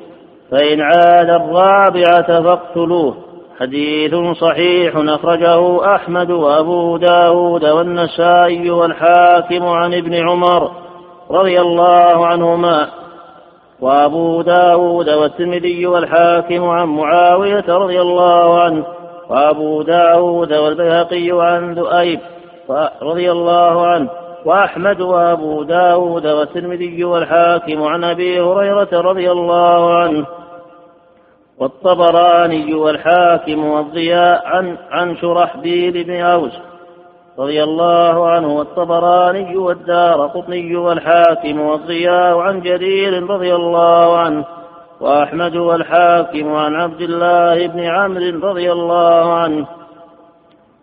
فإن 0.51 0.81
عاد 0.81 1.29
الرابعة 1.29 2.43
فاقتلوه. 2.43 3.15
حديث 3.59 4.15
صحيح 4.15 4.93
أخرجه 4.95 5.95
أحمد 5.95 6.31
وأبو 6.31 6.97
داود 6.97 7.65
والنسائي 7.65 8.69
والحاكم 8.69 9.65
عن 9.65 9.93
ابن 9.93 10.29
عمر 10.29 10.71
رضي 11.31 11.61
الله 11.61 12.27
عنهما. 12.27 12.87
وأبو 13.81 14.41
داود 14.41 15.09
والترمذي 15.09 15.85
والحاكم 15.85 16.69
عن 16.69 16.87
معاوية 16.87 17.65
رضي 17.67 18.01
الله 18.01 18.61
عنه. 18.61 18.83
وأبو 19.29 19.81
داود 19.81 20.53
والبيهقي 20.53 21.29
عن 21.31 21.73
ذؤيب 21.73 22.19
رضي 23.01 23.31
الله 23.31 23.87
عنه. 23.87 24.09
وأحمد 24.45 25.01
وأبو 25.01 25.63
داود 25.63 26.27
والترمذي 26.27 27.03
والحاكم 27.03 27.83
عن 27.83 28.03
أبي 28.03 28.41
هريرة 28.41 28.89
رضي 28.93 29.31
الله 29.31 29.97
عنه. 29.97 30.25
والطبراني 31.59 32.73
والحاكم 32.73 33.65
والضياء 33.65 34.41
عن 34.45 34.77
عن 34.91 35.17
شرحبيل 35.17 36.03
بن 36.03 36.21
أوس 36.21 36.53
رضي 37.39 37.63
الله 37.63 38.29
عنه 38.29 38.57
والطبراني 38.57 39.57
والدار 39.57 40.27
قطني 40.27 40.75
والحاكم 40.75 41.61
والضياء 41.61 42.37
عن 42.37 42.61
جرير 42.61 43.29
رضي 43.29 43.55
الله 43.55 44.17
عنه 44.17 44.45
وأحمد 45.01 45.55
والحاكم 45.55 46.55
عن 46.55 46.75
عبد 46.75 47.01
الله 47.01 47.67
بن 47.67 47.79
عمرو 47.79 48.49
رضي 48.49 48.71
الله 48.71 49.33
عنه 49.33 49.67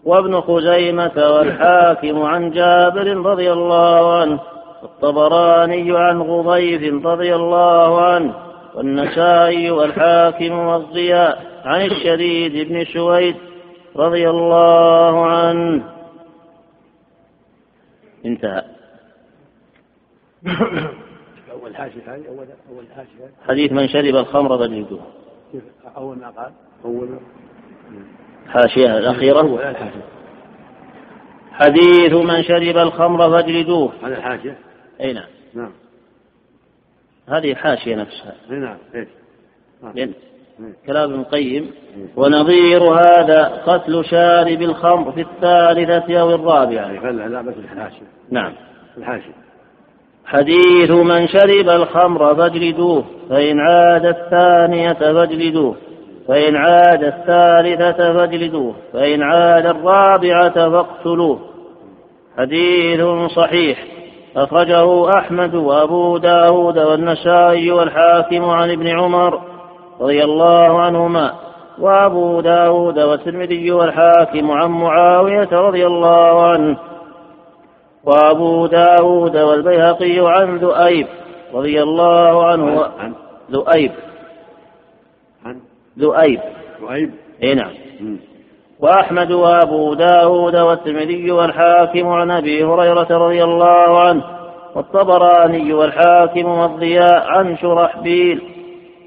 وابن 0.04 0.40
خزيمة 0.40 1.12
والحاكم 1.16 2.22
عن 2.22 2.50
جابر 2.50 3.16
رضي 3.26 3.52
الله 3.52 4.20
عنه 4.20 4.38
والطبراني 4.82 5.98
عن 5.98 6.22
غضيف 6.22 7.06
رضي 7.06 7.34
الله 7.34 8.00
عنه. 8.00 8.45
والنسائي 8.76 9.70
والحاكم 9.70 10.52
والضياء 10.52 11.62
عن 11.64 11.80
الشديد 11.80 12.68
بن 12.68 12.84
سويد 12.84 13.36
رضي 13.96 14.30
الله 14.30 15.26
عنه. 15.26 15.84
انتهى. 18.26 18.62
أول 21.52 21.76
حاشية 21.76 22.14
هذه 22.14 22.28
أول 22.28 22.46
أول 22.70 22.86
حاشية 22.96 23.30
حديث 23.48 23.72
من 23.72 23.88
شرب 23.88 24.16
الخمر 24.16 24.58
فجلدوه 24.58 25.02
أول 25.96 26.18
ما 26.18 26.30
قال 26.30 26.52
أول 26.84 27.18
حاشية 28.48 28.98
الأخيرة. 28.98 29.74
حديث 31.52 32.12
من 32.12 32.42
شرب 32.42 32.76
الخمر 32.76 33.30
فاجلدوه 33.30 33.92
هذا 34.02 34.16
الحاشية 34.16 34.58
أي 35.00 35.12
نعم. 35.12 35.28
نعم. 35.54 35.72
هذه 37.28 37.52
الحاشية 37.52 37.94
نفسها. 37.94 38.34
نعم 38.50 38.76
لأن 39.94 40.12
كلام 40.86 41.10
ابن 41.10 41.20
القيم. 41.20 41.70
ونظير 42.16 42.82
هذا 42.82 43.62
قتل 43.66 44.04
شارب 44.04 44.62
الخمر 44.62 45.12
في 45.12 45.20
الثالثة 45.20 46.20
أو 46.20 46.34
الرابعة. 46.34 47.10
لا 47.10 47.28
لا 47.28 47.42
بس 47.42 47.54
الحاشية. 47.58 48.06
نعم. 48.30 48.52
الحاشية. 48.98 49.46
حديث 50.26 50.90
من 50.90 51.28
شرب 51.28 51.68
الخمر 51.68 52.34
فاجلدوه 52.34 53.04
فإن 53.30 53.60
عاد 53.60 54.06
الثانية 54.06 54.92
فاجلدوه. 54.92 55.76
فإن 56.28 56.56
عاد 56.56 57.04
الثالثة 57.04 58.12
فاجلدوه. 58.12 58.74
فإن 58.92 59.22
عاد 59.22 59.66
الرابعة 59.66 60.70
فاقتلوه. 60.70 61.40
حديث 62.38 63.00
صحيح. 63.36 63.95
أخرجه 64.36 65.10
أحمد 65.18 65.54
وأبو 65.54 66.18
داود 66.18 66.78
والنسائي 66.78 67.70
والحاكم 67.70 68.44
عن 68.44 68.70
ابن 68.70 68.86
عمر 68.86 69.40
رضي 70.00 70.24
الله 70.24 70.80
عنهما 70.80 71.32
وأبو 71.78 72.40
داود 72.40 72.98
والترمذي 72.98 73.70
والحاكم 73.70 74.50
عن 74.50 74.70
معاوية 74.70 75.48
رضي 75.52 75.86
الله 75.86 76.46
عنه 76.46 76.78
وأبو 78.04 78.66
داود 78.66 79.36
والبيهقي 79.36 80.18
عن 80.18 80.56
ذؤيب 80.56 81.06
رضي 81.54 81.82
الله 81.82 82.46
عنه 82.46 82.82
عن 82.98 83.14
ذؤيب. 83.50 83.92
عن 85.46 85.60
ذؤيب. 85.98 86.40
ذؤيب. 86.80 87.10
اي 87.42 87.54
نعم. 87.54 87.72
وأحمد 88.80 89.32
وأبو 89.32 89.94
داود 89.94 90.56
والترمذي 90.56 91.30
والحاكم 91.30 92.08
عن 92.08 92.30
أبي 92.30 92.64
هريرة 92.64 93.06
رضي 93.10 93.44
الله 93.44 94.00
عنه 94.00 94.22
والطبراني 94.74 95.72
والحاكم 95.72 96.46
والضياء 96.46 97.26
عن 97.26 97.56
شرحبيل 97.56 98.42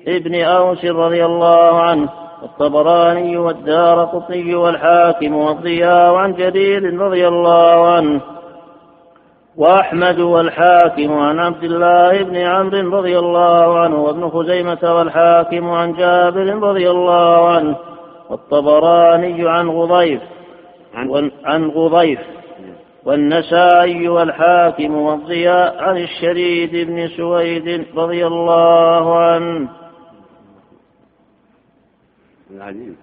ابن 0.07 0.41
أوس 0.41 0.85
رضي 0.85 1.25
الله 1.25 1.81
عنه 1.81 2.09
والطبراني 2.41 3.37
والدار 3.37 4.05
قطني 4.05 4.55
والحاكم 4.55 5.35
والضياء 5.35 6.15
عن 6.15 6.33
جرير 6.33 7.01
رضي 7.01 7.27
الله 7.27 7.93
عنه 7.93 8.21
وأحمد 9.57 10.19
والحاكم 10.19 11.13
عن 11.13 11.39
عبد 11.39 11.63
الله 11.63 12.23
بن 12.23 12.37
عمرو 12.37 12.97
رضي 12.97 13.19
الله 13.19 13.79
عنه 13.79 14.03
وابن 14.03 14.29
خزيمة 14.29 14.95
والحاكم 14.95 15.69
عن 15.69 15.93
جابر 15.93 16.59
رضي 16.63 16.89
الله 16.89 17.49
عنه 17.49 17.75
والطبراني 18.29 19.49
عن 19.49 19.69
غضيف 19.69 20.21
عن 21.43 21.65
غضيف 21.69 22.19
والنسائي 23.05 24.07
والحاكم 24.09 24.95
والضياء 24.95 25.83
عن 25.83 25.97
الشريد 25.97 26.87
بن 26.87 27.07
سويد 27.07 27.85
رضي 27.95 28.27
الله 28.27 29.19
عنه. 29.19 29.69
العجيب 32.51 32.95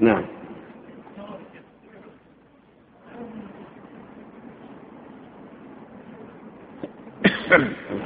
نعم 0.00 0.24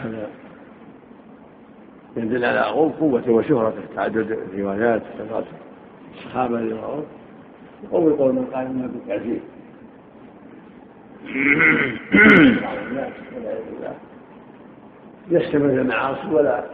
هذا 0.02 0.30
يدل 2.28 2.44
على 2.44 2.60
قوة 3.00 3.30
وشهرته 3.30 3.80
تعدد 3.96 4.38
الروايات 4.54 5.02
كثرة 5.18 5.44
الصحابة 6.14 6.58
اللي 6.58 6.74
رووا 6.74 7.02
وقول 7.90 8.12
قول 8.12 8.34
من 8.34 8.44
قال 8.44 8.66
انها 8.66 8.86
بالتعزيز. 8.86 9.40
يستمر 15.30 15.70
المعاصي 15.70 16.28
ولا 16.32 16.64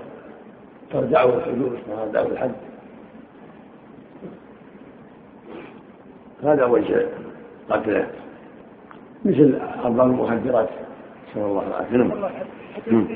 ترجعه 0.91 1.37
الحدود 1.39 1.79
رجعه 1.89 2.27
الحد. 2.27 2.55
هذا 6.45 6.65
وجه 6.65 7.09
قتله 7.71 8.07
مثل 9.25 9.59
أرباب 9.85 10.07
المخدرات 10.07 10.69
نسأل 11.31 11.43
الله 11.43 11.67
العافية 11.67 11.97
نعم. 11.97 13.07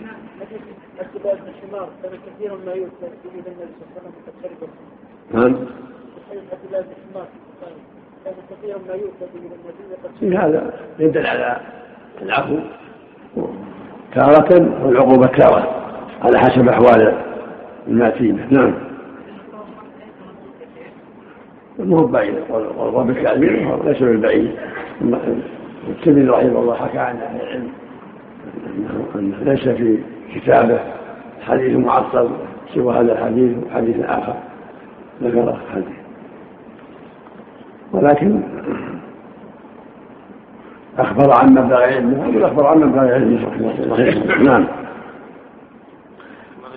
كان 2.02 2.12
كثيرا 2.26 2.56
ما 2.66 2.72
يؤتى 2.72 3.06
به 3.24 3.30
النبي 3.34 3.54
صلى 3.54 3.88
الله 3.90 4.12
عليه 4.44 4.56
وسلم 4.56 4.70
نعم. 5.32 5.56
كان 8.24 8.34
كثيرا 8.50 8.78
ما 8.88 8.94
يؤتى 8.94 9.26
به 9.34 9.40
النبي 10.22 10.36
هذا 10.36 10.72
يدل 10.98 11.26
على 11.26 11.60
العفو 12.22 12.58
تارة 14.14 14.84
والعقوبة 14.86 15.26
تارة. 15.26 15.74
على 16.22 16.38
حسب 16.38 16.68
أحوال 16.68 17.22
الماتينة 17.88 18.46
نعم. 18.50 18.74
مو 21.78 22.06
بعيد. 22.06 22.34
والرب 22.50 23.10
الكامل 23.10 23.80
ليس 23.84 24.02
بالبعيد. 24.02 24.52
الترمذي 25.88 26.28
رحمه 26.28 26.60
الله 26.60 26.74
حكى 26.74 26.98
عن 26.98 27.16
أهل 27.16 27.40
العلم 27.40 27.72
أنه 29.14 29.36
ليس 29.42 29.68
في 29.68 29.98
كتابه 30.34 30.80
حديث 31.40 31.76
معطل 31.76 32.28
سوى 32.74 32.94
هذا 32.94 33.12
الحديث 33.12 33.56
وحديث 33.66 33.96
آخر. 34.04 34.34
ذكره 35.22 35.58
حديث. 35.72 35.98
ولكن 37.92 38.42
أخبر 40.98 41.32
عن 41.38 41.48
مبلغ 41.48 41.82
علمه 41.82 42.28
يقول 42.28 42.44
أخبر 42.44 42.66
عن 42.66 42.78
مبلغ 42.78 43.12
علمه 43.12 44.42
نعم. 44.42 44.66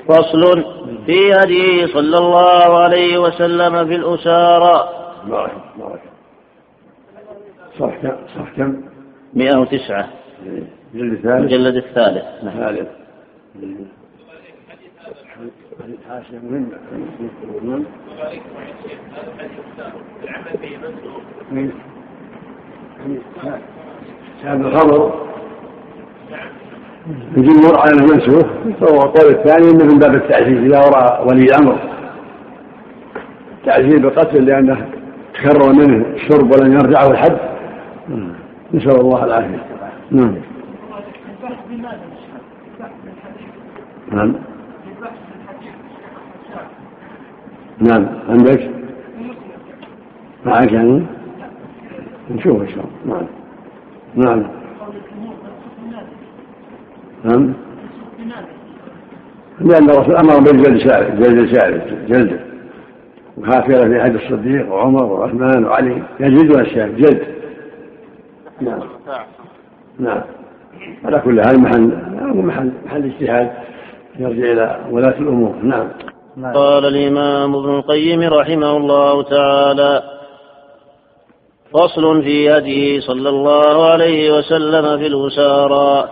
فصل 0.08 0.64
في 1.06 1.34
هديه 1.34 1.86
صلى 1.86 2.18
الله 2.18 2.84
عليه 2.84 3.18
وسلم 3.18 3.88
في 3.88 3.96
الأسارى. 3.96 4.90
بارك 5.28 5.52
بارك. 5.80 6.02
صح 7.80 7.96
كم 8.02 8.16
صح 8.36 8.56
كم 8.58 8.82
109 9.34 10.08
الجلد 10.94 11.14
الثالث 11.14 11.26
المجلد 11.26 11.76
الثالث. 11.76 12.44
نعم. 12.44 13.01
الثالث 13.56 13.88
حاشية 16.10 16.40
مهمة 16.44 16.68
نعم. 17.64 17.84
هذا 24.44 24.68
الخبر 24.68 25.14
الجمهور 27.38 27.80
على 27.80 27.92
انه 27.94 28.04
منسوخ 28.14 28.46
والقول 28.82 29.32
الثاني 29.32 29.70
انه 29.72 29.86
من 29.94 30.00
باب 30.00 30.16
التعزيز 30.16 30.58
اذا 30.58 30.80
راى 30.80 31.28
ولي 31.28 31.44
الامر 31.44 31.78
تعزيز 33.66 33.96
بالقتل 33.96 34.46
لأنه 34.46 34.90
تكرر 35.34 35.74
منه 35.74 36.06
الشرب 36.14 36.52
ولم 36.52 36.74
يرجعه 36.74 37.08
الحد 37.08 37.38
نسال 38.74 39.00
الله 39.00 39.26
العافيه 39.26 39.66
نعم 40.12 40.51
نعم. 44.12 44.34
نعم. 47.80 48.08
عندك 48.30 48.70
معك 50.46 50.72
يعني؟ 50.72 51.06
نشوف 52.32 52.62
إن 52.62 52.68
شاء 52.68 52.86
الله. 53.06 53.16
نعم. 53.16 53.28
نعم. 54.16 54.44
نعم. 57.24 57.54
لأن 59.60 59.90
الرسول 59.90 60.16
أمر 60.16 60.40
بالجلد 60.40 60.88
سالف 60.88 61.16
جلد 61.16 61.56
سالف 61.56 62.10
جلده 62.10 62.40
وهكذا 63.38 63.88
في 63.88 64.00
عهد 64.02 64.16
الصديق 64.16 64.74
وعمر 64.74 65.04
وعثمان 65.04 65.66
وعلي. 65.66 66.04
يجلدون 66.20 66.60
الشارع 66.62 66.88
جلد. 66.88 67.28
نعم. 70.00 70.22
على 71.06 71.20
كل 71.20 71.42
حال 71.42 71.62
محل 71.62 71.92
محل 72.36 72.72
محل 72.86 73.06
اجتهاد. 73.06 73.52
يرجع 74.22 74.52
إلى 74.52 74.80
ولاة 74.92 75.18
الأمور. 75.20 75.56
نعم. 75.56 75.90
قال 76.54 76.86
الإمام 76.86 77.56
ابن 77.56 77.76
القيم 77.76 78.22
رحمه 78.22 78.78
الله 78.78 79.24
تعالى 79.24 80.04
فصل 81.74 82.24
في 82.24 82.58
هديه 82.58 83.00
صلى 83.00 83.30
الله 83.30 83.86
عليه 83.92 84.38
وسلم 84.38 84.98
في 84.98 85.08
الأسارى. 85.08 86.10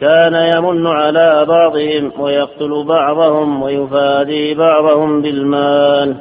كان 0.00 0.34
يمن 0.56 0.86
على 0.86 1.44
بعضهم 1.48 2.12
ويقتل 2.20 2.84
بعضهم 2.84 3.62
ويفادي 3.62 4.54
بعضهم 4.54 5.22
بالمال. 5.22 6.16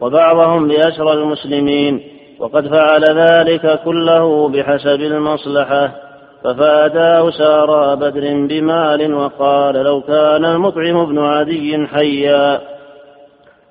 وبعضهم 0.00 0.68
بأسرى 0.68 1.12
المسلمين. 1.12 2.00
وقد 2.38 2.68
فعل 2.68 3.04
ذلك 3.04 3.80
كله 3.84 4.48
بحسب 4.48 5.00
المصلحة. 5.00 6.05
ففاداه 6.46 7.30
سارى 7.30 7.96
بدر 7.96 8.46
بمال 8.46 9.14
وقال 9.14 9.74
لو 9.74 10.00
كان 10.00 10.44
المطعم 10.44 11.06
بن 11.06 11.18
عدي 11.18 11.86
حيا. 11.86 12.60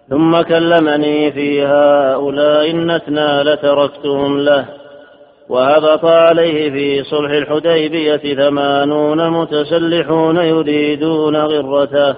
ثم 0.10 0.41
كلمني 0.41 1.31
في 1.31 1.65
هؤلاء 1.65 2.72
النتنى 2.72 3.43
لتركتهم 3.43 4.39
له. 4.39 4.65
وهبط 5.49 6.06
عليه 6.06 6.72
في 6.72 7.03
صلح 7.03 7.31
الحديبية 7.31 8.35
ثمانون 8.35 9.30
متسلحون 9.30 10.38
يريدون 10.38 11.35
غرته. 11.35 12.15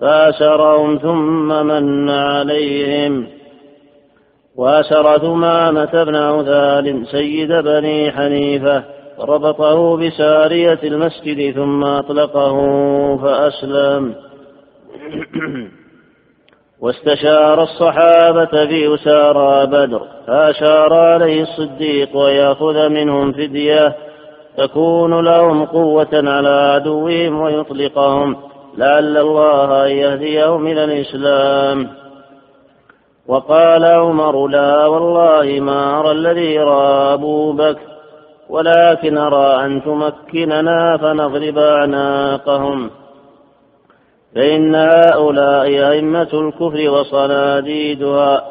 فأسرهم 0.00 0.98
ثم 0.98 1.66
من 1.66 2.10
عليهم. 2.10 3.26
وأسر 4.56 5.18
ثمامة 5.18 6.04
بن 6.04 6.14
عثال 6.14 7.06
سيد 7.06 7.52
بني 7.52 8.12
حنيفة. 8.12 8.97
ربطه 9.20 9.96
بسارية 9.96 10.78
المسجد 10.84 11.54
ثم 11.54 11.84
أطلقه 11.84 12.56
فأسلم. 13.16 14.14
واستشار 16.80 17.62
الصحابة 17.62 18.66
في 18.66 18.94
أسارى 18.94 19.66
بدر 19.66 20.02
فأشار 20.26 20.94
عليه 20.94 21.42
الصديق 21.42 22.16
ويأخذ 22.16 22.88
منهم 22.88 23.32
فدية 23.32 23.96
تكون 24.56 25.24
لهم 25.24 25.64
قوة 25.64 26.08
على 26.12 26.48
عدوهم 26.48 27.40
ويطلقهم 27.40 28.36
لعل 28.76 29.16
الله 29.16 29.86
أن 29.86 29.90
يهديهم 29.90 30.66
إلى 30.66 30.84
الإسلام. 30.84 31.88
وقال 33.26 33.84
عمر 33.84 34.46
لا 34.46 34.86
والله 34.86 35.60
ما 35.60 36.00
أرى 36.00 36.12
الذي 36.12 36.58
رأى 36.58 37.14
أبو 37.14 37.52
بكر 37.52 37.97
ولكن 38.48 39.18
أرى 39.18 39.64
أن 39.66 39.82
تمكننا 39.82 40.96
فنضرب 40.96 41.58
أعناقهم. 41.58 42.90
فإن 44.34 44.74
هؤلاء 44.74 45.66
أئمة 45.66 46.28
الكفر 46.32 46.90
وصناديدها 46.90 48.42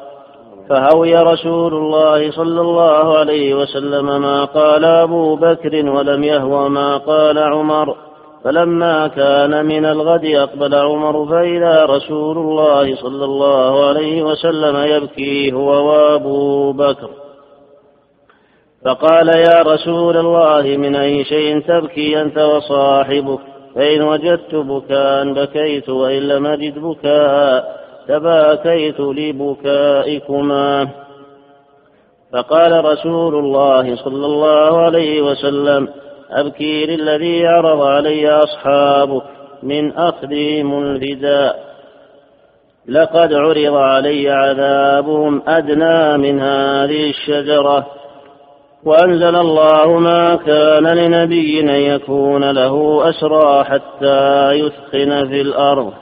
فهوي 0.70 1.16
رسول 1.16 1.74
الله 1.74 2.32
صلى 2.32 2.62
الله 2.62 3.18
عليه 3.18 3.56
وسلم 3.56 4.22
ما 4.22 4.46
قال 4.46 4.86
أبو 4.86 5.36
بكر 5.36 5.90
ولم 5.90 6.24
يهوى 6.24 6.70
ما 6.70 6.98
قال 6.98 7.38
عمر. 7.38 7.96
فلما 8.44 9.08
كان 9.08 9.66
من 9.66 9.86
الغد 9.86 10.26
أقبل 10.26 10.76
عمر 10.76 11.26
فإذا 11.26 11.86
رسول 11.86 12.38
الله 12.38 12.96
صلى 12.96 13.26
الله 13.26 13.88
عليه 13.88 14.24
وسلم 14.24 14.76
يبكي 14.76 15.54
هو 15.54 15.88
وأبو 15.88 16.72
بكر. 16.72 17.10
فقال 18.88 19.28
يا 19.28 19.60
رسول 19.60 20.18
الله 20.18 20.78
من 20.78 20.96
أي 20.96 21.24
شيء 21.24 21.60
تبكي 21.60 22.22
أنت 22.22 22.38
وصاحبك؟ 22.38 23.40
فإن 23.76 24.02
وجدت 24.02 24.56
بكاء 24.56 25.34
بكيت 25.34 25.90
وإن 25.90 26.20
لم 26.20 26.46
أجد 26.46 26.80
بكاء 26.80 27.78
تباكيت 28.08 29.00
لبكائكما. 29.00 30.88
فقال 32.34 32.86
رسول 32.86 33.36
الله 33.36 33.96
صلى 33.96 34.26
الله 34.26 34.78
عليه 34.82 35.22
وسلم 35.22 35.88
أبكي 36.32 36.86
للذي 36.86 37.48
عرض 37.48 37.82
علي 37.82 38.30
أصحابك 38.30 39.24
من 39.64 39.92
أخذهم 39.92 40.84
الفداء. 40.84 41.68
لقد 42.88 43.34
عرض 43.34 43.76
علي 43.76 44.30
عذابهم 44.30 45.42
أدنى 45.48 46.18
من 46.18 46.40
هذه 46.40 47.10
الشجرة. 47.10 47.97
وأنزل 48.84 49.36
الله 49.36 50.00
ما 50.00 50.36
كان 50.36 50.88
لنبي 50.88 51.60
أن 51.60 51.70
يكون 51.70 52.52
له 52.52 53.02
أسرى 53.10 53.64
حتى 53.64 54.52
يثخن 54.52 55.28
في 55.28 55.42
الأرض. 55.42 55.94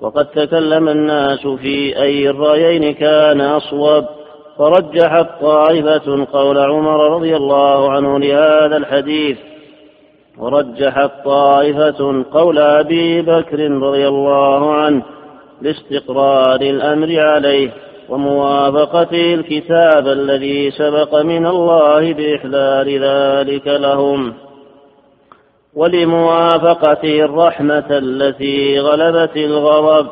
وقد 0.00 0.26
تكلم 0.26 0.88
الناس 0.88 1.46
في 1.46 2.02
أي 2.02 2.30
الرأيين 2.30 2.94
كان 2.94 3.40
أصوب. 3.40 4.04
فرجحت 4.58 5.26
طائفة 5.40 6.26
قول 6.32 6.58
عمر 6.58 7.14
رضي 7.14 7.36
الله 7.36 7.90
عنه 7.92 8.18
لهذا 8.18 8.76
الحديث. 8.76 9.38
ورجحت 10.38 11.10
طائفة 11.24 12.24
قول 12.32 12.58
أبي 12.58 13.22
بكر 13.22 13.70
رضي 13.70 14.08
الله 14.08 14.74
عنه 14.74 15.02
لاستقرار 15.62 16.60
الأمر 16.60 17.20
عليه. 17.20 17.87
وموافقته 18.08 19.34
الكتاب 19.34 20.08
الذي 20.08 20.70
سبق 20.70 21.14
من 21.22 21.46
الله 21.46 22.12
بإحلال 22.12 23.00
ذلك 23.02 23.66
لهم 23.66 24.34
ولموافقته 25.74 27.24
الرحمة 27.24 27.86
التي 27.90 28.78
غلبت 28.78 29.36
الغضب 29.36 30.06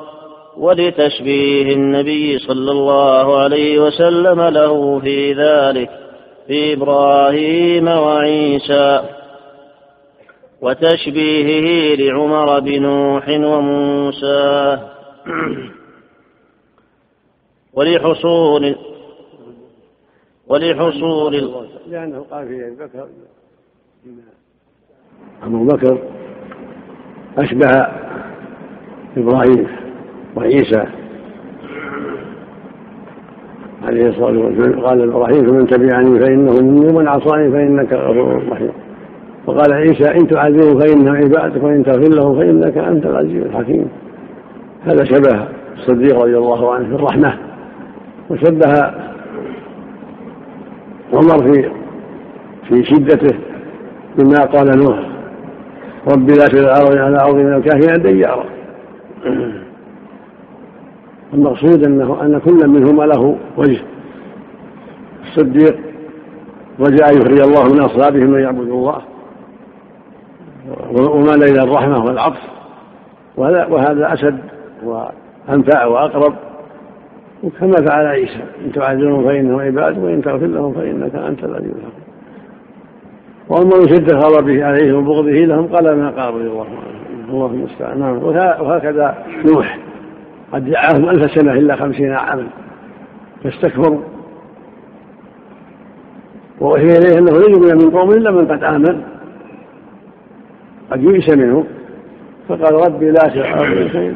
ولتشبيه 0.56 1.74
النبي 1.74 2.38
صلى 2.38 2.70
الله 2.70 3.38
عليه 3.38 3.78
وسلم 3.78 4.40
له 4.40 5.00
في 5.00 5.32
ذلك 5.32 5.90
في 6.46 6.72
إبراهيم 6.72 7.88
وعيسى 7.88 9.00
وتشبيهه 10.62 11.96
لعمر 11.96 12.60
بنوح 12.60 13.28
وموسى 13.28 14.78
ولحصول 17.76 18.76
ولحصول 20.48 21.50
لأنه 21.90 22.24
قال 22.30 22.48
في 22.48 22.66
أبي 22.66 22.76
بكر 22.76 23.06
أبو 25.42 25.64
بكر 25.64 25.98
أشبه 27.38 27.86
إبراهيم 29.16 29.66
وعيسى 30.36 30.84
عليه 33.82 34.08
الصلاة 34.08 34.38
والسلام. 34.38 34.80
قال 34.80 35.02
إبراهيم 35.02 35.46
فمن 35.46 35.66
تبعني 35.66 36.20
فإنه 36.20 36.52
مني 36.52 36.86
ومن 36.86 37.08
عصاني 37.08 37.50
فإنك 37.52 37.92
غفور 37.92 38.48
رحيم. 38.48 38.72
وقال 39.46 39.72
عيسى 39.72 40.10
إن 40.10 40.28
تعذبه 40.28 40.78
فإنه 40.78 41.16
عبادك 41.16 41.62
وإن 41.62 41.84
تغفر 41.84 42.14
له 42.14 42.34
فإنك 42.34 42.78
أنت 42.78 43.06
العزيز 43.06 43.42
الحكيم. 43.42 43.88
هذا 44.82 45.04
شبه 45.04 45.48
الصديق 45.76 46.16
رضي 46.22 46.38
الله 46.38 46.74
عنه 46.74 46.88
في 46.88 46.94
الرحمة. 46.94 47.45
وشبه 48.30 48.72
عمر 51.12 51.52
في 51.52 51.70
في 52.68 52.84
شدته 52.84 53.38
بما 54.18 54.44
قال 54.44 54.78
نوح. 54.78 54.98
رب 56.12 56.28
لا 56.30 56.46
تذر 56.46 56.60
الأرض 56.60 56.96
على 56.96 57.22
أرض 57.22 57.34
من 57.34 57.54
الكافرين 57.54 58.02
ديارا. 58.02 58.44
المقصود 61.34 61.86
انه 61.86 62.22
أن 62.22 62.38
كل 62.38 62.68
منهما 62.68 63.04
له 63.04 63.36
وجه. 63.56 63.80
الصديق 65.22 65.78
رجاء 66.80 67.16
يخرج 67.16 67.40
الله 67.40 67.64
من 67.74 67.80
أصلابهم 67.80 68.30
من 68.30 68.40
يعبد 68.40 68.68
الله. 68.68 69.02
ومال 70.92 71.42
إلى 71.42 71.62
الرحمة 71.62 72.04
والعطف. 72.04 72.42
وهذا 73.36 74.12
أشد 74.12 74.38
وأنفع 74.84 75.84
وأقرب 75.84 76.34
وكما 77.42 77.76
فعل 77.76 78.06
عيسى. 78.06 78.44
إن 78.64 78.72
تعذرهم 78.72 79.24
فإنهم 79.24 79.60
عباد 79.60 79.98
وإن 79.98 80.22
تغفر 80.22 80.46
لهم 80.46 80.72
فإنك 80.72 81.14
أنت 81.14 81.44
العزيز 81.44 81.70
الحكيم 81.70 82.06
وأما 83.48 83.76
من 83.76 83.88
شده 83.88 84.18
غضبه 84.18 84.64
عليهم 84.64 84.94
وبغضه 84.94 85.30
لهم 85.30 85.66
قال 85.66 85.96
ما 85.96 86.10
قال 86.10 86.34
رضي 86.34 86.46
الله 86.46 86.66
عنه. 86.66 87.28
الله 87.28 87.46
المستعان. 87.46 87.98
نعم. 87.98 88.22
وهكذا 88.60 89.24
نوح. 89.44 89.78
قد 90.52 90.70
دعاهم 90.70 91.08
ألف 91.08 91.30
سنة 91.30 91.52
إلا 91.52 91.76
خمسين 91.76 92.12
عاما. 92.12 92.46
فاستكبروا. 93.44 94.00
ووحي 96.60 96.84
إليه 96.84 97.18
أنه 97.18 97.32
لن 97.32 97.50
يؤمن 97.50 97.84
من 97.84 97.90
قوم 97.90 98.10
إلا 98.10 98.30
من 98.30 98.46
قد 98.46 98.64
آمن. 98.64 99.02
قد 100.90 101.02
يئس 101.02 101.36
منهم. 101.36 101.64
فقال 102.48 102.74
ربي 102.74 103.10
لا 103.10 103.28
تجعل 103.28 103.90
شيء 103.92 104.14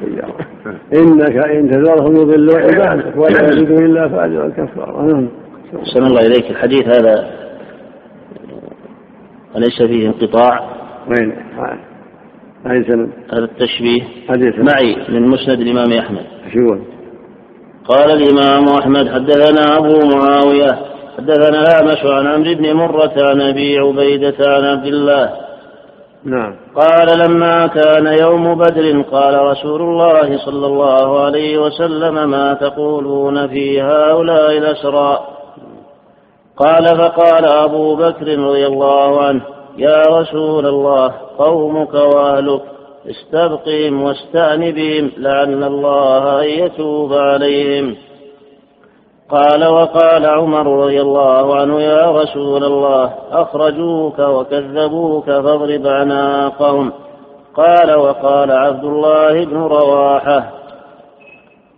إنك 0.94 1.36
إن 1.36 1.70
تذرهم 1.70 2.16
يضلوا 2.16 2.58
عبادك 2.58 3.16
ولا 3.16 3.46
يجدوا 3.46 3.78
إلا 3.78 4.08
فاجرا 4.08 4.48
كفارا 4.48 5.02
نعم. 5.02 5.28
أحسن 5.78 6.02
الله 6.02 6.26
إليك. 6.26 6.50
الحديث 6.50 6.88
هذا 6.88 7.30
أليس 9.56 9.82
فيه 9.82 10.06
انقطاع؟ 10.06 10.60
وين؟ 11.08 11.32
أي 12.66 12.84
سند؟ 12.84 13.10
هذا 13.32 13.44
التشبيه. 13.44 14.02
سند. 14.28 14.72
معي 14.72 14.96
من 15.08 15.28
مسند 15.28 15.60
الإمام 15.60 15.92
أحمد. 15.92 16.26
شو؟ 16.52 16.76
قال 17.84 18.10
الإمام 18.10 18.68
أحمد 18.68 19.08
حدثنا 19.08 19.76
أبو 19.78 20.16
معاوية 20.16 20.78
حدثنا 21.18 21.60
الأعمش 21.60 22.04
عن 22.04 22.26
عمرو 22.26 22.54
بن 22.54 22.72
مرة 22.72 23.12
عن 23.16 23.40
أبي 23.40 23.78
عبيدة 23.78 24.36
عن 24.40 24.64
عبد 24.64 24.86
الله 24.86 25.30
نعم. 26.24 26.56
قال 26.76 27.18
لما 27.18 27.66
كان 27.66 28.06
يوم 28.06 28.54
بدر 28.58 29.02
قال 29.02 29.42
رسول 29.42 29.82
الله 29.82 30.38
صلى 30.38 30.66
الله 30.66 31.20
عليه 31.20 31.58
وسلم 31.58 32.30
ما 32.30 32.54
تقولون 32.54 33.48
في 33.48 33.82
هؤلاء 33.82 34.58
الأسرى؟ 34.58 35.18
قال 36.56 36.84
فقال 36.84 37.44
أبو 37.44 37.96
بكر 37.96 38.38
رضي 38.38 38.66
الله 38.66 39.22
عنه 39.22 39.42
يا 39.76 40.02
رسول 40.02 40.66
الله 40.66 41.12
قومك 41.38 41.94
وأهلك 41.94 42.62
استبقهم 43.10 44.02
واستأن 44.02 44.70
بهم 44.70 45.12
لعل 45.16 45.64
الله 45.64 46.42
أن 46.42 46.48
يتوب 46.48 47.12
عليهم. 47.12 47.96
قال 49.30 49.66
وقال 49.66 50.26
عمر 50.26 50.84
رضي 50.84 51.00
الله 51.00 51.56
عنه 51.56 51.80
يا 51.80 52.10
رسول 52.10 52.64
الله 52.64 53.14
أخرجوك 53.32 54.18
وكذبوك 54.18 55.24
فاضرب 55.24 55.86
أعناقهم 55.86 56.92
قال 57.56 57.94
وقال 57.94 58.50
عبد 58.50 58.84
الله 58.84 59.44
بن 59.44 59.56
رواحة 59.56 60.50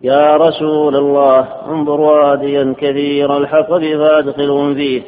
يا 0.03 0.37
رسول 0.37 0.97
الله 0.97 1.49
انظر 1.69 2.01
واديا 2.01 2.75
كثير 2.79 3.37
الحطب 3.37 3.81
فأدخلهم 3.81 4.75
فيه 4.75 5.03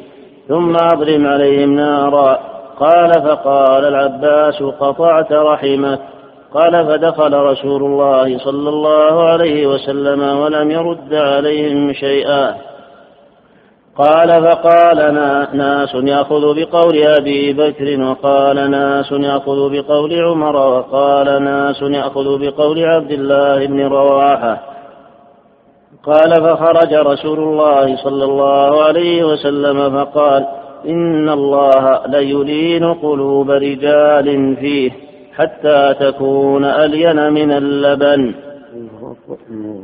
ثم 0.47 0.75
اضرم 0.75 1.27
عليهم 1.27 1.75
نارا. 1.75 2.39
قال 2.79 3.13
فقال 3.13 3.85
العباس 3.85 4.63
قطعت 4.63 5.31
رحمك. 5.31 5.99
قال 6.55 6.85
فدخل 6.87 7.33
رسول 7.33 7.83
الله 7.83 8.37
صلى 8.37 8.69
الله 8.69 9.23
عليه 9.23 9.67
وسلم 9.67 10.39
ولم 10.39 10.71
يرد 10.71 11.13
عليهم 11.13 11.93
شيئا. 11.93 12.55
قال 13.97 14.29
فقال 14.43 14.97
ناس 15.53 15.95
يأخذ 15.95 16.55
بقول 16.55 16.97
أبي 17.03 17.53
بكر 17.53 18.01
وقال 18.01 18.71
ناس 18.71 19.11
يأخذ 19.11 19.71
بقول 19.71 20.21
عمر 20.23 20.55
وقال 20.55 21.43
ناس 21.43 21.81
يأخذ 21.81 22.39
بقول 22.39 22.85
عبد 22.85 23.11
الله 23.11 23.65
بن 23.65 23.87
رواحة. 23.87 24.61
قال 26.05 26.31
فخرج 26.35 26.93
رسول 26.93 27.39
الله 27.39 27.95
صلى 27.95 28.23
الله 28.23 28.83
عليه 28.83 29.23
وسلم 29.23 30.05
فقال 30.05 30.45
إن 30.87 31.29
الله 31.29 32.01
ليلين 32.07 32.93
قلوب 32.93 33.51
رجال 33.51 34.55
فيه. 34.55 35.04
حتى 35.37 35.95
تكون 35.99 36.65
ألين 36.65 37.33
من 37.33 37.51
اللبن. 37.51 38.33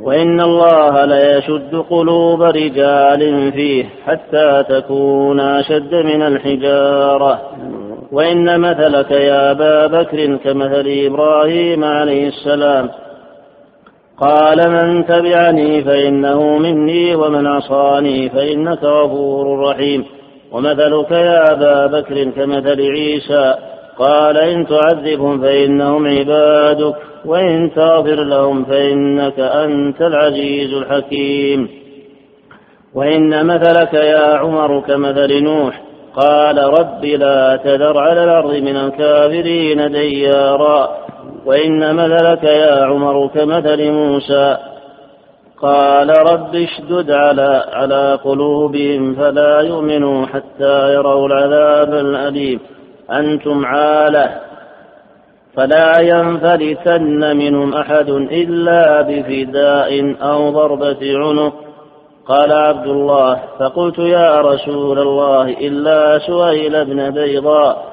وإن 0.01 0.41
الله 0.41 1.05
ليشد 1.05 1.75
قلوب 1.89 2.41
رجال 2.41 3.51
فيه 3.51 3.85
حتى 4.05 4.63
تكون 4.69 5.39
أشد 5.39 5.95
من 5.95 6.21
الحجارة. 6.21 7.41
وإن 8.11 8.59
مثلك 8.59 9.11
يا 9.11 9.51
أبا 9.51 9.87
بكر 9.87 10.35
كمثل 10.35 10.85
إبراهيم 10.87 11.83
عليه 11.83 12.27
السلام. 12.27 12.89
قال 14.17 14.69
من 14.69 15.05
تبعني 15.05 15.83
فإنه 15.83 16.57
مني 16.57 17.15
ومن 17.15 17.47
عصاني 17.47 18.29
فإنك 18.29 18.83
غفور 18.83 19.69
رحيم. 19.69 20.05
ومثلك 20.51 21.11
يا 21.11 21.51
أبا 21.51 21.99
بكر 21.99 22.23
كمثل 22.23 22.81
عيسى 22.81 23.70
قال 23.97 24.37
إن 24.37 24.67
تعذبهم 24.67 25.41
فإنهم 25.41 26.07
عبادك 26.07 26.95
وإن 27.25 27.71
تغفر 27.75 28.23
لهم 28.23 28.65
فإنك 28.65 29.39
أنت 29.39 30.01
العزيز 30.01 30.73
الحكيم. 30.73 31.69
وإن 32.95 33.45
مثلك 33.45 33.93
يا 33.93 34.37
عمر 34.37 34.81
كمثل 34.87 35.43
نوح 35.43 35.81
قال 36.15 36.57
رب 36.57 37.05
لا 37.05 37.55
تذر 37.55 37.97
على 37.97 38.23
الأرض 38.23 38.55
من 38.55 38.75
الكافرين 38.75 39.91
ديارا. 39.91 40.89
وإن 41.45 41.95
مثلك 41.95 42.43
يا 42.43 42.83
عمر 42.85 43.27
كمثل 43.27 43.91
موسى 43.91 44.57
قال 45.61 46.09
رب 46.09 46.55
اشدد 46.55 47.11
على 47.11 47.63
على 47.73 48.19
قلوبهم 48.23 49.15
فلا 49.15 49.61
يؤمنوا 49.61 50.25
حتى 50.25 50.93
يروا 50.93 51.27
العذاب 51.27 51.93
الأليم. 51.93 52.59
أنتم 53.11 53.65
عالة. 53.65 54.39
فلا 55.55 55.99
ينفلتن 55.99 57.37
منهم 57.37 57.73
أحد 57.73 58.09
إلا 58.09 59.01
بفداء 59.01 60.15
أو 60.21 60.49
ضربة 60.49 60.97
عنق. 61.01 61.53
قال 62.27 62.51
عبد 62.51 62.87
الله 62.87 63.39
فقلت 63.59 63.99
يا 63.99 64.41
رسول 64.41 64.99
الله 64.99 65.49
إلا 65.49 66.19
سهيل 66.19 66.85
بن 66.85 67.09
بيضاء 67.09 67.91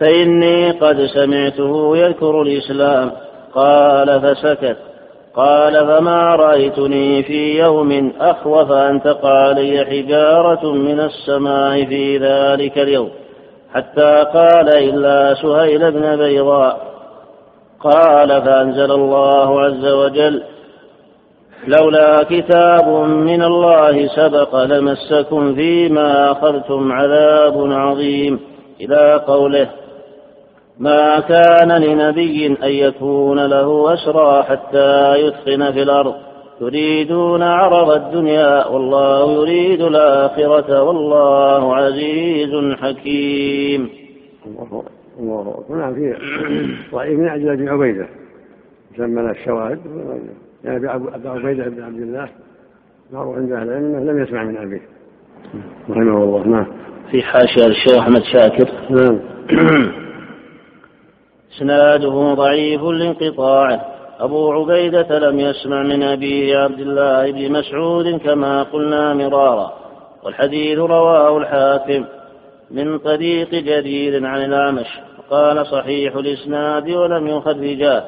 فإني 0.00 0.70
قد 0.70 1.06
سمعته 1.06 1.96
يذكر 1.96 2.42
الإسلام. 2.42 3.10
قال 3.54 4.20
فسكت. 4.20 4.76
قال 5.36 5.86
فما 5.86 6.36
رأيتني 6.36 7.22
في 7.22 7.58
يوم 7.58 8.12
أخوف 8.20 8.72
أن 8.72 9.02
تقع 9.02 9.48
علي 9.48 9.84
حجارة 9.84 10.72
من 10.72 11.00
السماء 11.00 11.84
في 11.84 12.18
ذلك 12.18 12.78
اليوم. 12.78 13.10
حتى 13.74 14.26
قال 14.34 14.68
إلا 14.76 15.34
سهيل 15.34 15.92
بن 15.92 16.16
بيضاء. 16.16 16.94
قال 17.80 18.42
فأنزل 18.42 18.92
الله 18.92 19.60
عز 19.60 19.86
وجل 19.86 20.42
لولا 21.66 22.22
كتاب 22.22 22.88
من 23.08 23.42
الله 23.42 24.06
سبق 24.06 24.64
لمسكم 24.64 25.54
فيما 25.54 26.32
أخذتم 26.32 26.92
عذاب 26.92 27.72
عظيم. 27.72 28.40
إلى 28.80 29.22
قوله 29.26 29.68
ما 30.78 31.20
كان 31.20 31.72
لنبي 31.72 32.46
أن 32.46 32.70
يكون 32.70 33.46
له 33.46 33.94
أسرى 33.94 34.42
حتى 34.42 35.14
يثخن 35.14 35.72
في 35.72 35.82
الأرض. 35.82 36.14
تريدون 36.60 37.42
عرض 37.42 37.90
الدنيا 37.90 38.66
والله 38.66 39.32
يريد 39.32 39.80
الآخرة 39.80 40.82
والله 40.82 41.76
عزيز 41.76 42.74
حكيم. 42.74 43.88
الله 44.46 44.84
الله 45.20 45.64
نعم 45.70 45.94
في 45.94 46.16
ضعيف 46.92 47.18
من 47.18 47.28
عجل 47.28 47.50
أبي 47.50 47.68
عبيدة 47.68 48.06
يسمى 48.94 49.30
الشواهد. 49.30 49.80
يعني 50.64 50.76
أبي 50.94 51.28
عبيدة 51.28 51.64
بن 51.64 51.82
عبد 51.82 52.00
الله 52.00 52.28
معروف 53.12 53.36
عند 53.36 53.52
أهل 53.52 53.68
العلم 53.68 54.10
لم 54.10 54.22
يسمع 54.22 54.44
من 54.44 54.56
أبيه. 54.56 54.82
رحمه 55.90 56.24
الله. 56.24 56.46
نعم. 56.46 56.66
في 57.10 57.22
حاشية 57.22 57.66
للشيخ 57.66 57.98
أحمد 57.98 58.22
شاكر. 58.22 58.68
نعم. 58.90 59.20
إسناده 61.56 62.34
ضعيف 62.34 62.82
لانقطاعه. 62.82 63.93
أبو 64.24 64.52
عبيدة 64.52 65.18
لم 65.18 65.40
يسمع 65.40 65.82
من 65.82 66.02
أبيه 66.02 66.58
عبد 66.58 66.80
الله 66.80 67.30
بن 67.30 67.52
مسعود 67.52 68.20
كما 68.20 68.62
قلنا 68.62 69.14
مرارا 69.14 69.72
والحديث 70.22 70.78
رواه 70.78 71.38
الحاكم 71.38 72.04
من 72.70 72.98
طريق 72.98 73.50
جرير 73.50 74.26
عن 74.26 74.44
الأعمش 74.44 74.86
وقال 75.18 75.66
صحيح 75.66 76.16
الإسناد 76.16 76.90
ولم 76.90 77.28
يخرجاه 77.28 78.04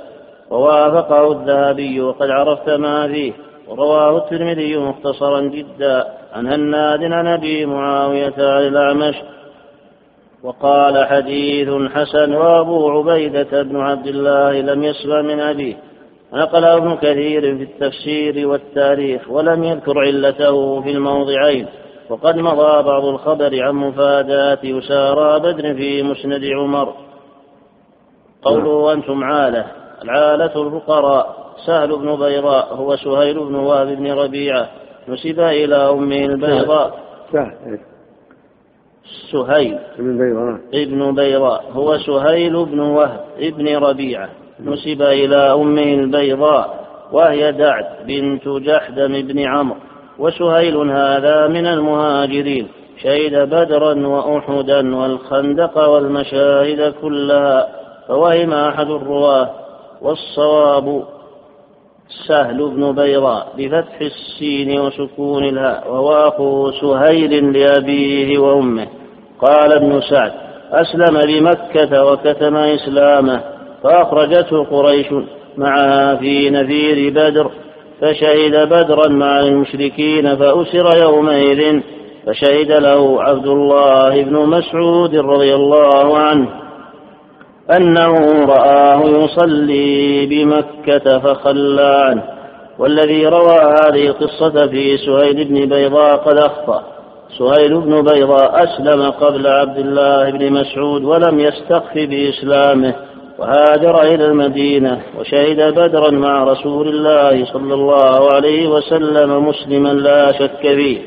ووافقه 0.51 1.33
الذهبي 1.33 2.01
وقد 2.01 2.31
عرفت 2.31 2.71
ما 2.71 3.09
فيه 3.09 3.33
ورواه 3.69 4.17
الترمذي 4.19 4.77
مختصرا 4.77 5.41
جدا 5.41 6.05
عن 6.33 6.47
هناد 6.47 7.05
عن 7.13 7.27
أبي 7.27 7.67
معاوية 7.67 8.35
عن 8.39 8.63
الأعمش 8.67 9.15
وقال 10.43 11.07
حديث 11.07 11.69
حسن 11.95 12.35
وأبو 12.35 12.91
عبيدة 12.91 13.63
بن 13.63 13.77
عبد 13.77 14.07
الله 14.07 14.61
لم 14.61 14.83
يسمع 14.83 15.23
من 15.23 15.41
أبيه. 15.41 15.86
نقل 16.37 16.65
ابن 16.65 16.97
كثير 16.97 17.57
في 17.57 17.63
التفسير 17.63 18.49
والتاريخ 18.49 19.31
ولم 19.31 19.65
يذكر 19.65 19.99
علته 19.99 20.81
في 20.81 20.91
الموضعين 20.91 21.67
وقد 22.11 22.37
مضى 22.37 22.83
بعض 22.83 23.05
الخبر 23.05 23.63
عن 23.63 23.75
مفادات 23.75 24.65
يسارى 24.65 25.41
بدر 25.41 25.75
في 25.75 26.03
مسند 26.03 26.45
عمر. 26.45 26.95
قوله 28.43 28.93
أنتم 28.93 29.25
عالة 29.25 29.67
العالة 30.05 30.63
الفقراء 30.63 31.37
سهل 31.67 31.97
بن 31.97 32.17
بيضاء 32.17 32.75
هو 32.75 32.97
سهيل 32.97 33.39
بن 33.39 33.55
وهب 33.55 33.87
بن 33.87 34.13
ربيعة 34.13 34.69
نسب 35.09 35.41
إلى 35.41 35.77
أمه 35.77 36.25
البيضاء 36.25 36.99
سهيل. 39.33 39.79
ابن 39.99 40.19
بيضاء 40.19 40.61
ابن 40.75 41.15
بيضاء 41.15 41.65
هو 41.73 41.99
سهيل 41.99 42.65
بن 42.65 42.81
وهب 42.81 43.21
ابن 43.39 43.77
ربيعة. 43.77 44.29
نسب 44.61 45.03
إلى 45.03 45.37
أمه 45.37 45.95
البيضاء 45.95 46.87
وهي 47.12 47.53
دعد 47.53 47.85
بنت 48.07 48.49
جحدم 48.49 49.23
بن 49.23 49.49
عمرو. 49.49 49.77
وسهيل 50.19 50.77
هذا 50.77 51.49
من 51.49 51.66
المهاجرين 51.66 52.69
شهد 53.03 53.49
بدرا 53.49 54.07
وأحدا 54.07 54.97
والخندق 54.97 55.89
والمشاهد 55.89 56.95
كلها. 57.03 57.69
فوهم 58.09 58.53
أحد 58.53 58.91
الرواة 58.91 59.51
والصواب 60.03 61.05
سهل 62.28 62.70
بن 62.70 62.93
بيضاء 62.93 63.53
بفتح 63.59 64.01
السين 64.01 64.81
وسكون 64.81 65.45
الهاء. 65.45 65.93
وهو 65.93 66.28
أخو 66.28 66.70
سهيل 66.70 67.53
لأبيه 67.53 68.39
وأمه. 68.39 68.87
قال 69.41 69.73
ابن 69.73 70.01
سعد 70.01 70.33
أسلم 70.73 71.20
بمكة 71.20 72.05
وكتم 72.05 72.57
إسلامه. 72.57 73.56
فأخرجته 73.87 74.65
قريش 74.65 75.07
معها 75.57 76.17
في 76.17 76.51
نذير 76.51 77.13
بدر 77.13 77.51
فشهد 78.01 78.69
بدرا 78.69 79.09
مع 79.09 79.41
المشركين 79.41 80.37
فأسر 80.37 81.03
يومئذ 81.03 81.81
فشهد 82.27 82.73
له 82.73 83.23
عبد 83.23 83.47
الله 83.47 84.23
بن 84.23 84.35
مسعود 84.37 85.17
رضي 85.17 85.55
الله 85.55 86.19
عنه 86.19 86.49
أنه 87.77 88.45
رآه 88.45 89.03
يصلي 89.05 90.27
بمكة 90.27 91.19
فخلى 91.19 92.07
عنه 92.09 92.23
والذي 92.79 93.27
روى 93.27 93.59
هذه 93.59 94.07
القصة 94.07 94.67
في 94.67 94.97
سهيل 94.97 95.45
بن 95.45 95.69
بيضاء 95.69 96.17
قد 96.17 96.39
أخطأ. 96.39 96.83
سهيل 97.39 97.81
بن 97.81 98.03
بيضاء 98.03 98.65
أسلم 98.65 99.11
قبل 99.11 99.47
عبد 99.47 99.79
الله 99.79 100.31
بن 100.31 100.53
مسعود 100.53 101.05
ولم 101.05 101.41
يستخف 101.41 101.95
بإسلامه. 101.95 102.95
وهاجر 103.39 104.03
إلى 104.03 104.27
المدينة 104.27 105.03
وشهد 105.19 105.75
بدرا 105.75 106.11
مع 106.11 106.45
رسول 106.45 106.89
الله 106.89 107.45
صلى 107.45 107.75
الله 107.75 108.35
عليه 108.35 108.69
وسلم 108.69 109.49
مسلما 109.49 109.89
لا 109.89 110.33
شك 110.33 110.61
فيه. 110.61 110.99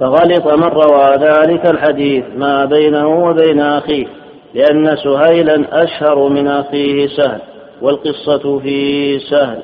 فغلط 0.00 0.46
من 0.46 0.68
روى 0.68 1.16
ذلك 1.16 1.66
الحديث 1.66 2.24
ما 2.36 2.64
بينه 2.64 3.24
وبين 3.24 3.60
أخيه 3.60 4.06
لأن 4.54 4.96
سهيلا 4.96 5.84
أشهر 5.84 6.28
من 6.28 6.48
أخيه 6.48 7.06
سهل 7.06 7.40
والقصة 7.82 8.58
في 8.58 9.18
سهل. 9.18 9.62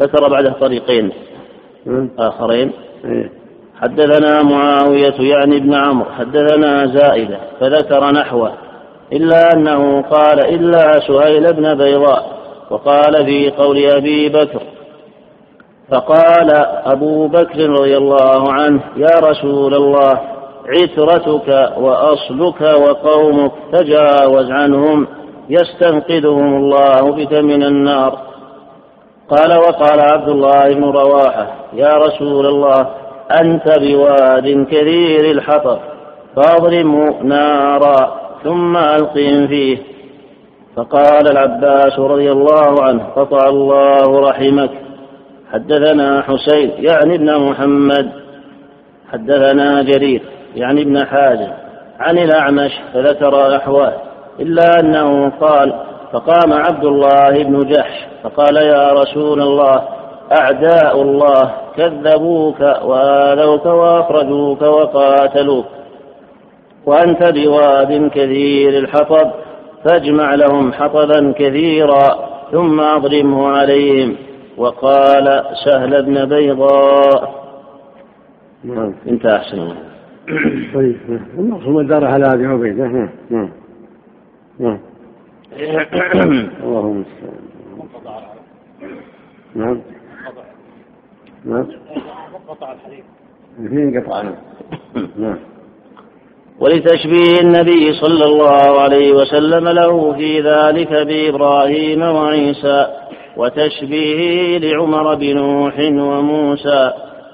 ذكر 0.00 0.28
بعده 0.28 0.52
طريقين. 0.52 1.10
آخرين. 2.18 2.72
حدثنا 3.82 4.42
معاوية 4.42 5.14
يعني 5.18 5.56
ابن 5.56 5.74
عمرو 5.74 6.10
حدثنا 6.18 6.86
زائدة 6.86 7.38
فذكر 7.60 8.10
نحوه 8.10 8.52
إلا 9.12 9.52
أنه 9.54 10.02
قال 10.02 10.40
إلا 10.40 11.00
سهيل 11.00 11.52
بن 11.52 11.74
بيضاء 11.74 12.24
وقال 12.70 13.26
في 13.26 13.50
قول 13.50 13.84
أبي 13.86 14.28
بكر 14.28 14.62
فقال 15.90 16.50
أبو 16.84 17.28
بكر 17.28 17.70
رضي 17.70 17.96
الله 17.96 18.52
عنه 18.52 18.80
يا 18.96 19.20
رسول 19.20 19.74
الله 19.74 20.20
عترتك 20.66 21.72
وأصلك 21.78 22.60
وقومك 22.60 23.52
تجاوز 23.72 24.50
عنهم 24.50 25.06
يستنقذهم 25.48 26.56
الله 26.56 27.12
بك 27.12 27.32
من 27.32 27.62
النار. 27.62 28.18
قال 29.30 29.58
وقال 29.58 30.00
عبد 30.00 30.28
الله 30.28 30.74
بن 30.74 30.84
رواحة 30.84 31.46
يا 31.72 31.96
رسول 31.96 32.46
الله 32.46 33.01
أنت 33.40 33.78
بواد 33.78 34.66
كثير 34.70 35.30
الحطب 35.30 35.78
فاضرمه 36.36 37.22
نارا 37.22 38.20
ثم 38.44 38.76
ألقهم 38.76 39.46
فيه. 39.46 39.78
فقال 40.76 41.30
العباس 41.30 41.98
رضي 41.98 42.32
الله 42.32 42.82
عنه 42.82 43.04
قطع 43.16 43.48
الله 43.48 44.20
رحمك. 44.20 44.70
حدثنا 45.52 46.22
حسين 46.22 46.70
يعني 46.78 47.14
ابن 47.14 47.38
محمد. 47.38 48.12
حدثنا 49.12 49.82
جرير 49.82 50.22
يعني 50.56 50.82
ابن 50.82 51.06
حازم. 51.06 51.52
عن 52.00 52.18
الأعمش 52.18 52.72
فذكر 52.94 53.56
أحوال 53.56 53.92
إلا 54.40 54.80
أنه 54.80 55.30
قال 55.40 55.72
فقام 56.12 56.52
عبد 56.52 56.84
الله 56.84 57.42
بن 57.42 57.68
جحش 57.68 58.06
فقال 58.22 58.56
يا 58.56 58.92
رسول 58.92 59.42
الله 59.42 59.82
أعداء 60.32 61.02
الله 61.02 61.54
كذبوك 61.76 62.60
وآذوك 62.60 63.66
وأخرجوك 63.66 64.62
وقاتلوك 64.62 65.66
وأنت 66.86 67.22
بواد 67.22 68.10
كثير 68.14 68.78
الحطب 68.78 69.30
فاجمع 69.84 70.34
لهم 70.34 70.72
حطبا 70.72 71.32
كثيرا 71.38 72.32
ثم 72.52 72.80
أضرمه 72.80 73.48
عليهم 73.48 74.16
وقال 74.56 75.44
سهل 75.64 76.02
بن 76.02 76.24
بيضاء. 76.24 77.42
نعم 78.64 78.94
انتهى 79.08 79.36
أحسن 79.36 79.58
الله. 79.58 79.76
طيب 80.74 80.96
المقصود 81.38 81.76
الدار 81.76 82.04
على 82.04 82.34
ابي 82.34 82.46
عبيده 82.46 82.86
نعم 82.86 83.08
نعم 83.30 83.50
نعم. 84.58 84.78
اللهم 86.64 87.04
نعم. 89.54 89.80
نعم. 91.44 91.66
قطع 92.48 92.72
الحديث 92.72 93.04
نعم. 95.16 95.38
ولتشبيه 96.60 97.40
النبي 97.40 97.92
صلى 97.92 98.24
الله 98.24 98.80
عليه 98.80 99.12
وسلم 99.12 99.68
له 99.68 100.12
في 100.12 100.40
ذلك 100.40 100.92
بإبراهيم 100.92 102.02
وعيسى 102.02 102.86
وتشبيهه 103.36 104.58
لعمر 104.58 105.14
بنوح 105.14 105.78
وموسى 105.78 106.92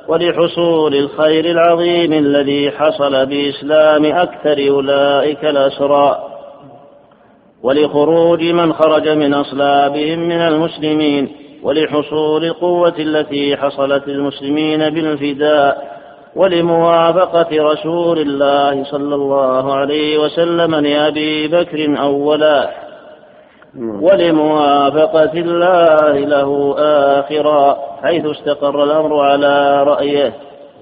ولحصول 0.09 0.95
الخير 0.95 1.45
العظيم 1.45 2.13
الذي 2.13 2.71
حصل 2.71 3.27
بإسلام 3.27 4.05
أكثر 4.05 4.69
أولئك 4.69 5.45
الأسرى. 5.45 6.19
ولخروج 7.63 8.43
من 8.43 8.73
خرج 8.73 9.09
من 9.09 9.35
أصلابهم 9.35 10.19
من 10.19 10.41
المسلمين 10.41 11.29
ولحصول 11.63 12.45
القوة 12.45 12.95
التي 12.99 13.57
حصلت 13.57 14.09
للمسلمين 14.09 14.91
بالفداء 14.91 15.99
ولموافقة 16.37 17.47
رسول 17.53 18.19
الله 18.19 18.85
صلى 18.85 19.15
الله 19.15 19.75
عليه 19.75 20.19
وسلم 20.19 20.75
لأبي 20.75 21.49
بكر 21.49 22.01
أولا. 22.01 22.71
ولموافقة 23.79 25.33
الله 25.35 26.19
له 26.19 26.75
آخرا 26.79 27.79
حيث 28.03 28.27
استقر 28.27 28.85
الأمر 28.85 29.21
على 29.21 29.83
رأيه. 29.83 30.33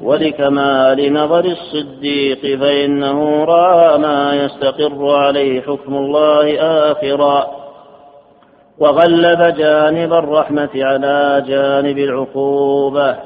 ولكمال 0.02 1.12
نظر 1.12 1.44
الصديق 1.44 2.58
فإنه 2.60 3.44
رأى 3.44 3.98
ما 3.98 4.34
يستقر 4.34 5.16
عليه 5.16 5.60
حكم 5.60 5.94
الله 5.94 6.60
آخرا. 6.60 7.65
وغلب 8.80 9.54
جانب 9.56 10.12
الرحمة 10.12 10.68
على 10.74 11.44
جانب 11.48 11.98
العقوبة. 11.98 13.16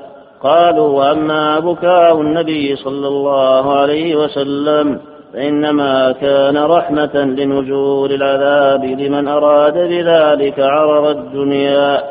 قالوا 0.42 0.98
وأما 0.98 1.58
بكاء 1.58 2.20
النبي 2.20 2.76
صلى 2.76 3.08
الله 3.08 3.78
عليه 3.78 4.16
وسلم 4.16 5.00
فإنما 5.32 6.12
كان 6.12 6.58
رحمة 6.58 7.14
لنزول 7.14 8.12
العذاب 8.12 8.84
لمن 8.84 9.28
أراد 9.28 9.74
بذلك 9.74 10.60
عرض 10.60 11.06
الدنيا. 11.06 12.02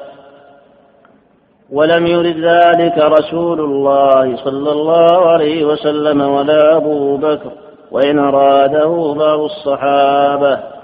ولم 1.72 2.08
يرد 2.08 2.38
ذلك 2.38 2.98
رسول 2.98 3.60
الله 3.60 4.36
صلى 4.36 4.72
الله 4.72 5.26
عليه 5.26 5.66
وسلم 5.66 6.22
ولا 6.22 6.76
أبو 6.76 7.18
بكر 7.18 7.52
وإن 7.92 8.20
أراده 8.20 9.16
بعض 9.18 9.40
الصحابة. 9.40 10.79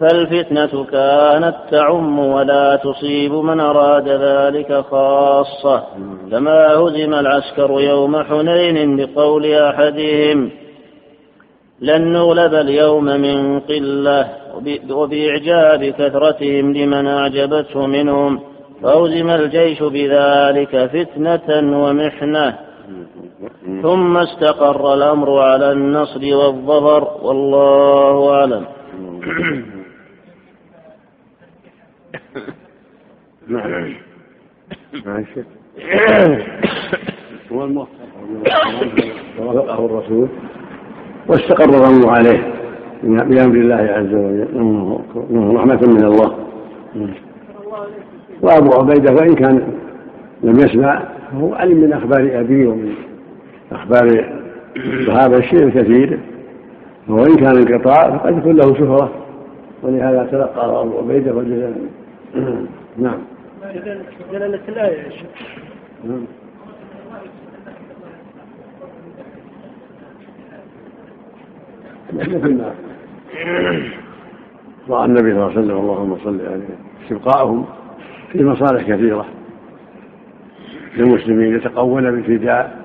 فالفتنة 0.00 0.84
كانت 0.84 1.54
تعم 1.70 2.18
ولا 2.18 2.76
تصيب 2.76 3.32
من 3.32 3.60
أراد 3.60 4.08
ذلك 4.08 4.84
خاصة. 4.90 5.82
كما 6.30 6.74
هزم 6.74 7.14
العسكر 7.14 7.80
يوم 7.80 8.22
حنين 8.22 8.96
بقول 8.96 9.52
أحدهم 9.54 10.50
لن 11.80 12.12
نغلب 12.12 12.54
اليوم 12.54 13.04
من 13.04 13.60
قلة 13.60 14.28
وبإعجاب 14.90 15.84
كثرتهم 15.84 16.72
لمن 16.72 17.06
أعجبته 17.06 17.86
منهم 17.86 18.40
فأوزم 18.82 19.30
الجيش 19.30 19.82
بذلك 19.82 20.86
فتنة 20.86 21.78
ومحنة. 21.84 22.58
ثم 23.82 24.16
استقر 24.16 24.94
الأمر 24.94 25.38
على 25.38 25.72
النصر 25.72 26.36
والظفر 26.36 27.08
والله 27.22 28.30
أعلم. 28.34 28.64
نعم. 33.48 33.92
هو 37.52 37.64
الموفق 37.64 37.90
ووافقه 39.40 39.86
الرسول. 39.86 40.28
واستقر 41.28 41.64
الأمر 41.64 42.08
عليه. 42.08 42.54
بأمر 43.02 43.54
الله 43.54 43.74
عز 43.74 44.14
وجل. 44.14 44.48
إنه 45.30 45.54
رحمة 45.54 45.80
من 45.86 46.04
الله. 46.04 46.34
وأبو 48.42 48.70
عبيدة 48.78 49.14
وان 49.14 49.34
كان 49.34 49.62
لم 50.42 50.58
يسمع 50.58 51.02
فهو 51.32 51.54
علم 51.54 51.80
من 51.80 51.92
أخبار 51.92 52.40
أبيه 52.40 52.68
ومن 52.68 52.94
أخبار 53.72 54.24
الصحابة 54.76 55.36
الشيء 55.36 55.62
الكثير. 55.62 56.20
وإن 57.08 57.36
كان 57.36 57.56
انقطاع 57.56 58.16
فقد 58.16 58.38
يكون 58.38 58.56
له 58.56 58.74
شهرة. 58.74 59.12
ولهذا 59.82 60.28
تلقى 60.32 60.82
أبو 60.82 60.98
عبيدة 60.98 61.34
والجزائر 61.34 61.74
نعم. 62.96 63.18
جلالة 64.32 64.60
الآية 64.68 64.98
يا 65.02 65.10
شيخ 65.10 65.30
مثل 72.12 72.54
ما 72.54 72.74
رأى 74.88 75.04
النبي 75.04 75.20
صلى 75.20 75.30
الله 75.30 75.50
عليه 75.50 75.60
وسلم 75.60 75.76
اللهم 75.76 76.16
صل 76.24 76.40
عليه 76.40 76.78
استبقاؤهم 77.02 77.66
في 78.32 78.44
مصالح 78.44 78.82
كثيرة 78.82 79.26
للمسلمين 80.96 81.54
يتقون 81.54 82.10
بالفداء 82.10 82.80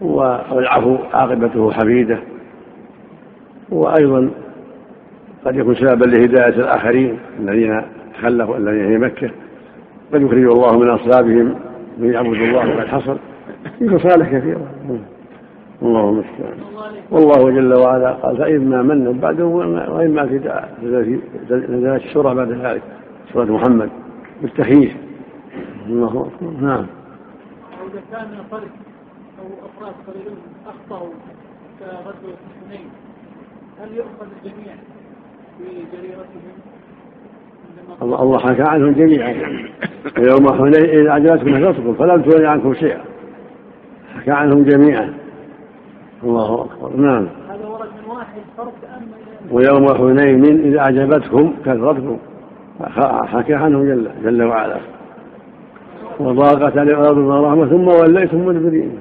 والعفو 0.00 0.96
عاقبته 1.12 1.72
حميدة 1.72 2.18
وأيضا 3.70 4.30
قد 5.44 5.56
يكون 5.56 5.74
سببا 5.74 6.04
لهداية 6.04 6.60
الآخرين 6.60 7.18
الذين 7.40 7.82
تخلفوا 8.22 8.56
الذين 8.56 8.86
في 8.88 8.98
مكة 8.98 9.30
قد 10.12 10.22
يخرج 10.22 10.44
الله 10.44 10.78
من 10.78 10.88
أصلابهم 10.88 11.54
من 11.98 12.12
يعبد 12.12 12.34
الله 12.34 12.76
وقد 12.76 12.86
حصل 12.86 13.18
في 13.78 13.84
مصالح 13.84 14.28
كثيرة 14.32 14.66
الله 15.82 16.08
المستعان. 16.08 16.58
والله 17.10 17.50
جل 17.50 17.74
وعلا 17.74 18.12
قال 18.12 18.36
فإما 18.36 18.82
من 18.82 19.18
بعده 19.18 19.44
وإما 19.44 20.26
فداء 20.26 20.78
نزلت 20.82 22.04
السورة 22.04 22.34
بعد 22.34 22.50
ذلك 22.52 22.82
سورة 23.32 23.44
محمد 23.44 23.90
بالتخييف 24.42 24.96
الله 25.86 26.30
أكبر. 26.34 26.50
نعم. 26.60 26.86
إذا 27.92 28.02
كان 28.12 28.28
فرد 28.50 28.70
أو 29.38 29.46
أفراد 29.66 29.94
قليلون 30.06 30.38
أخطأوا 30.66 31.12
كغزوة 31.80 32.36
حنين 32.68 32.86
هل 33.80 33.96
يؤخذ 33.96 34.26
الجميع 34.36 34.74
بجريرتهم؟ 35.60 36.72
الله 38.02 38.22
الله 38.22 38.38
حكى 38.38 38.62
عنهم 38.62 38.92
جميعا. 38.92 39.34
يوم 40.18 40.52
حنين 40.52 40.74
إذ 40.74 41.06
أعجبتكم 41.06 41.50
نصركم 41.50 41.94
فلم 41.94 42.22
تغن 42.22 42.46
عنكم 42.46 42.74
شيئا. 42.74 43.00
حكى 44.16 44.30
عنهم 44.30 44.64
جميعا. 44.64 45.14
الله 46.24 46.64
أكبر. 46.64 46.96
نعم. 46.96 47.28
هذا 47.48 47.66
ورد 47.66 47.88
من 47.88 48.10
واحد 48.10 48.42
ويوم 49.50 49.94
حنين 49.94 50.44
إذ 50.44 50.76
أعجبتكم 50.76 51.54
كثرتكم. 51.64 52.18
حكى 53.26 53.54
عنهم 53.54 53.82
جل, 53.82 54.10
جل 54.24 54.42
وعلا. 54.42 54.76
وضاقت 56.20 56.78
عليه 56.78 56.92
الأرض 56.92 57.14
بما 57.14 57.40
رحمة 57.40 57.66
ثم 57.66 57.88
وليتم 57.88 58.46
مدبرين. 58.46 58.98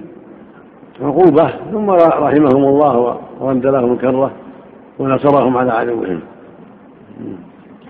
عقوبة 1.01 1.47
ثم 1.71 1.89
رحمهم 1.89 2.63
الله 2.63 3.17
ورد 3.39 3.65
لهم 3.65 3.93
الكرة 3.93 4.31
ونصرهم 4.99 5.57
على 5.57 5.71
عدوهم. 5.71 6.19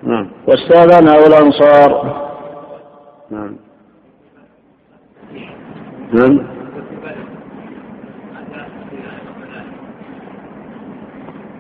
نعم. 0.04 0.28
واستاذنه 0.48 1.14
الأنصار 1.14 2.22
نعم. 3.32 3.56
نعم. 6.14 6.40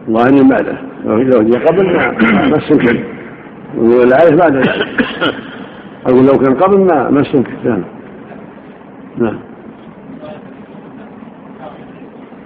الله 0.08 0.28
اني 0.30 0.50
بعده. 0.50 0.78
لو 1.06 1.44
جاء 1.44 1.66
قبل 1.66 1.94
ما 1.96 2.12
ما 2.48 2.58
بعد. 4.36 4.68
أقول 6.06 6.26
لو 6.26 6.34
كان 6.34 6.56
قبل 6.56 6.80
ما 6.80 7.10
ما 7.10 7.22
أستنكر. 7.22 7.52
نعم. 7.64 7.84
نعم. 9.18 9.40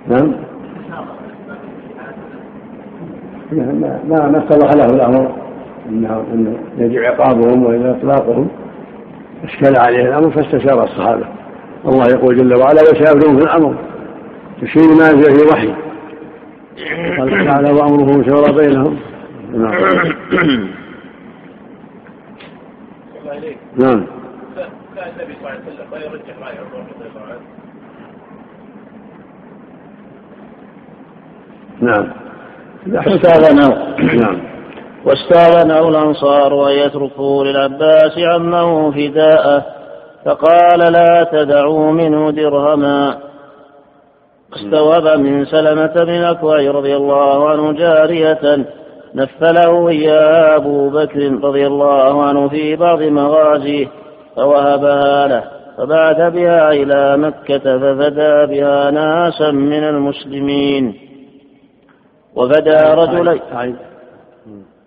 نعم. 0.07 0.33
ما 3.51 3.99
ما 4.09 4.27
ما 4.27 4.37
اتضح 4.37 4.73
له 4.73 4.85
الأمر. 4.85 5.44
انه 5.89 6.25
إنه 6.33 6.59
يجب 6.77 7.03
عقابهم 7.03 7.65
والا 7.65 7.91
إطلاقهم. 7.91 8.47
أشكل 9.43 9.79
عليه 9.79 10.01
الأمر 10.01 10.31
فاستشار 10.31 10.83
الصحابة. 10.83 11.25
الله 11.85 12.05
يقول 12.09 12.37
جل 12.37 12.55
وعلا 12.55 12.81
وشاورهم 12.81 13.37
في 13.37 13.43
الأمر. 13.43 13.75
تشير 14.61 14.87
ما 14.99 15.11
انزل 15.11 15.35
في 15.35 15.45
وحي. 15.53 15.73
قال 17.17 17.47
تعالى 17.47 17.71
وأمره 17.71 18.23
شورى 18.29 18.65
بينهم. 18.65 18.99
نعم. 19.53 19.73
نعم. 23.77 24.05
النبي 25.19 25.33
صلى 25.33 25.39
الله 25.39 25.49
عليه 25.49 25.59
وسلم 25.59 25.87
ما 25.91 25.97
يرجح 25.97 26.35
راي 26.41 26.57
عمر 26.57 26.79
رضي 26.95 27.07
الله 27.09 27.23
عنه 27.29 27.39
نعم 31.81 32.05
نعم. 34.21 34.54
واستاذنه 35.05 35.89
الأنصار 35.89 36.69
أن 36.69 36.73
يتركوا 36.73 37.43
للعباس 37.43 38.17
عمه 38.17 38.91
فداءه 38.91 39.65
فقال 40.25 40.79
لا 40.79 41.27
تدعوا 41.31 41.91
منه 41.91 42.31
درهما. 42.31 43.17
استوهب 44.55 45.19
من 45.19 45.45
سلمة 45.45 45.93
بن 45.93 46.09
الأكوع 46.09 46.57
رضي 46.57 46.95
الله 46.95 47.49
عنه 47.49 47.71
جارية 47.71 48.65
نفله 49.15 49.89
إياها 49.89 50.55
أبو 50.55 50.89
بكر 50.89 51.39
رضي 51.43 51.67
الله 51.67 52.23
عنه 52.23 52.49
في 52.49 52.75
بعض 52.75 53.01
مغازيه 53.01 53.87
فوهبها 54.35 55.27
له 55.27 55.43
فبعث 55.77 56.33
بها 56.33 56.71
إلى 56.71 57.17
مكة 57.17 57.57
ففدى 57.57 58.45
بها 58.45 58.91
ناسا 58.91 59.51
من 59.51 59.83
المسلمين. 59.83 60.93
وفدى 62.35 62.77
رجلين 62.93 63.75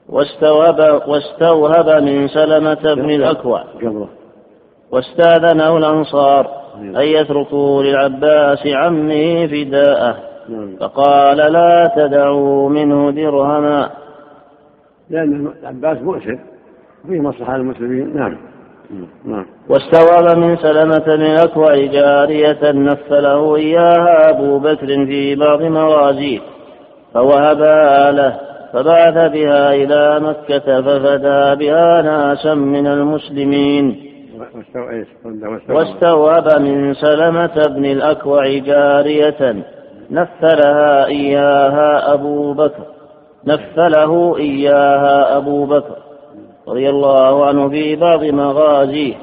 واستوهب, 0.08 1.02
واستوهب 1.08 2.02
من 2.02 2.28
سلمة 2.28 2.94
بن 2.94 3.10
الأكوع. 3.10 3.64
واستاذنه 4.92 5.76
الأنصار 5.76 6.50
أن 6.76 7.02
يتركوا 7.02 7.82
للعباس 7.82 8.66
عمه 8.66 9.46
فداءه. 9.46 10.16
فقال 10.80 11.36
لا 11.36 11.92
تدعوا 11.96 12.68
منه 12.68 13.10
درهما. 13.10 13.90
لأن 15.10 15.52
العباس 15.62 16.02
مؤسر 16.02 16.38
فيه 17.08 17.20
مصلحة 17.20 17.56
للمسلمين 17.56 18.16
نعم. 18.16 18.36
نعم. 19.24 19.46
واستوعب 19.68 20.38
من 20.38 20.56
سلمة 20.56 20.98
بن 21.16 21.22
الأكوع 21.22 21.76
جارية 21.76 22.72
نفله 22.72 23.56
إياها 23.56 24.30
أبو 24.30 24.58
بكر 24.58 24.86
في 24.86 25.34
بعض 25.34 25.62
موازيه 25.62 26.40
فوهبها 27.14 28.12
له. 28.12 28.47
فبعث 28.72 29.32
بها 29.32 29.74
إلى 29.74 30.20
مكة 30.20 30.80
ففدى 30.80 31.66
بها 31.66 32.02
ناسا 32.02 32.54
من 32.54 32.86
المسلمين. 32.86 33.96
واستوهب 35.68 36.60
من 36.60 36.94
سلمة 36.94 37.66
بن 37.68 37.84
الأكوع 37.84 38.58
جارية. 38.58 39.64
نفلها 40.10 41.06
إياها 41.06 42.14
أبو 42.14 42.52
بكر. 42.52 42.86
نفله 43.46 44.36
إياها 44.36 45.36
أبو 45.36 45.64
بكر. 45.66 45.96
رضي 46.68 46.90
الله 46.90 47.46
عنه 47.46 47.68
في 47.68 47.96
بعض 47.96 48.24
مغازيه. 48.24 49.14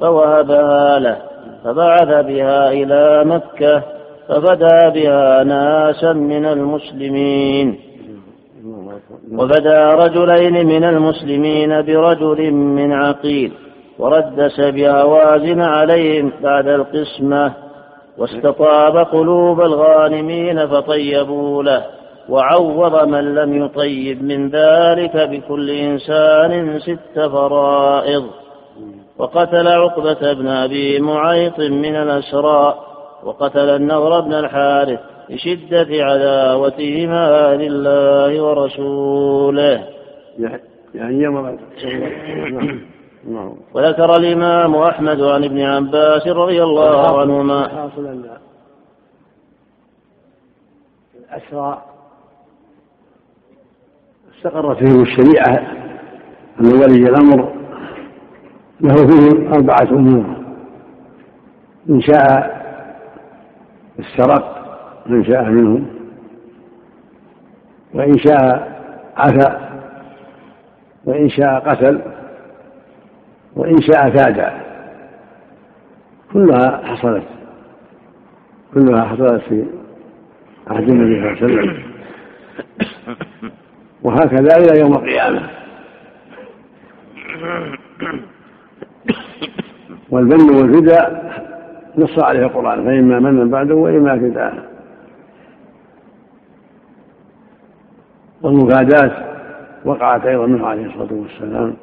فوهبها 0.00 0.98
له. 0.98 1.16
فبعث 1.64 2.26
بها 2.26 2.72
إلى 2.72 3.24
مكة. 3.24 3.82
فبدا 4.28 4.88
بها 4.88 5.44
ناسا 5.44 6.12
من 6.12 6.46
المسلمين. 6.46 7.91
وبدا 9.38 9.88
رجلين 9.88 10.66
من 10.66 10.84
المسلمين 10.84 11.82
برجل 11.82 12.50
من 12.50 12.92
عقيل 12.92 13.52
وردس 13.98 14.60
بهوازن 14.60 15.60
عليهم 15.60 16.32
بعد 16.42 16.68
القسمة 16.68 17.52
واستطاب 18.18 18.96
قلوب 18.96 19.60
الغانمين 19.60 20.66
فطيبوا 20.66 21.62
له 21.62 21.84
وعوض 22.28 23.08
من 23.08 23.34
لم 23.34 23.64
يطيب 23.64 24.22
من 24.24 24.48
ذلك 24.48 25.16
بكل 25.16 25.70
إنسان 25.70 26.78
ست 26.78 27.20
فرائض 27.20 28.24
وقتل 29.18 29.68
عقبة 29.68 30.32
بن 30.32 30.48
أبي 30.48 31.00
معيط 31.00 31.58
من 31.58 31.96
الأسراء 31.96 32.78
وقتل 33.24 33.70
النضر 33.70 34.20
بن 34.20 34.32
الحارث 34.32 35.00
لشدة 35.32 35.88
عداوتهما 35.90 37.56
لله 37.56 38.42
ورسوله. 38.42 39.88
يعني 40.94 41.28
وذكر 43.74 44.16
الإمام 44.16 44.74
أحمد 44.74 45.20
عن 45.20 45.44
ابن 45.44 45.60
عباس 45.60 46.26
رضي 46.26 46.62
الله 46.62 47.20
عنهما. 47.20 47.68
حاصل 47.68 48.06
أن 48.06 48.24
الأسرى. 51.18 51.82
استقرت 54.36 54.78
فيهم 54.78 55.02
الشريعة 55.02 55.66
أن 56.60 56.66
ولي 56.66 57.08
الأمر 57.08 57.52
له 58.80 58.94
فيه 58.94 59.48
أربعة 59.48 59.90
أمور. 59.90 60.24
إن 61.90 62.00
شاء 62.00 62.62
استرق 64.00 64.61
من 65.06 65.24
شاء 65.24 65.44
منهم. 65.44 65.86
وإن 67.94 68.18
شاء 68.18 68.72
عفا 69.16 69.68
وإن 71.04 71.28
شاء 71.28 71.60
قتل 71.70 72.00
وإن 73.56 73.80
شاء 73.80 74.10
فادى 74.10 74.50
كلها 76.32 76.80
حصلت 76.84 77.24
كلها 78.74 79.04
حصلت 79.04 79.42
في 79.42 79.64
عهد 80.66 80.88
النبي 80.88 81.14
صلى 81.38 81.46
الله 81.46 81.60
عليه 81.60 81.70
وسلم. 81.70 81.82
وهكذا 84.02 84.56
إلى 84.56 84.80
يوم 84.80 84.92
القيامة. 84.92 85.48
والبن 90.10 90.56
والفداء 90.56 91.32
نص 91.98 92.24
عليه 92.24 92.40
القرآن 92.40 92.84
فإما 92.84 93.20
من 93.20 93.50
بعده 93.50 93.74
وإما 93.74 94.18
فداء 94.18 94.71
والمفادات 98.42 99.12
وقعت 99.84 100.26
أيضا 100.26 100.46
منه 100.46 100.66
عليه 100.66 100.86
الصلاة 100.86 101.12
والسلام. 101.12 101.74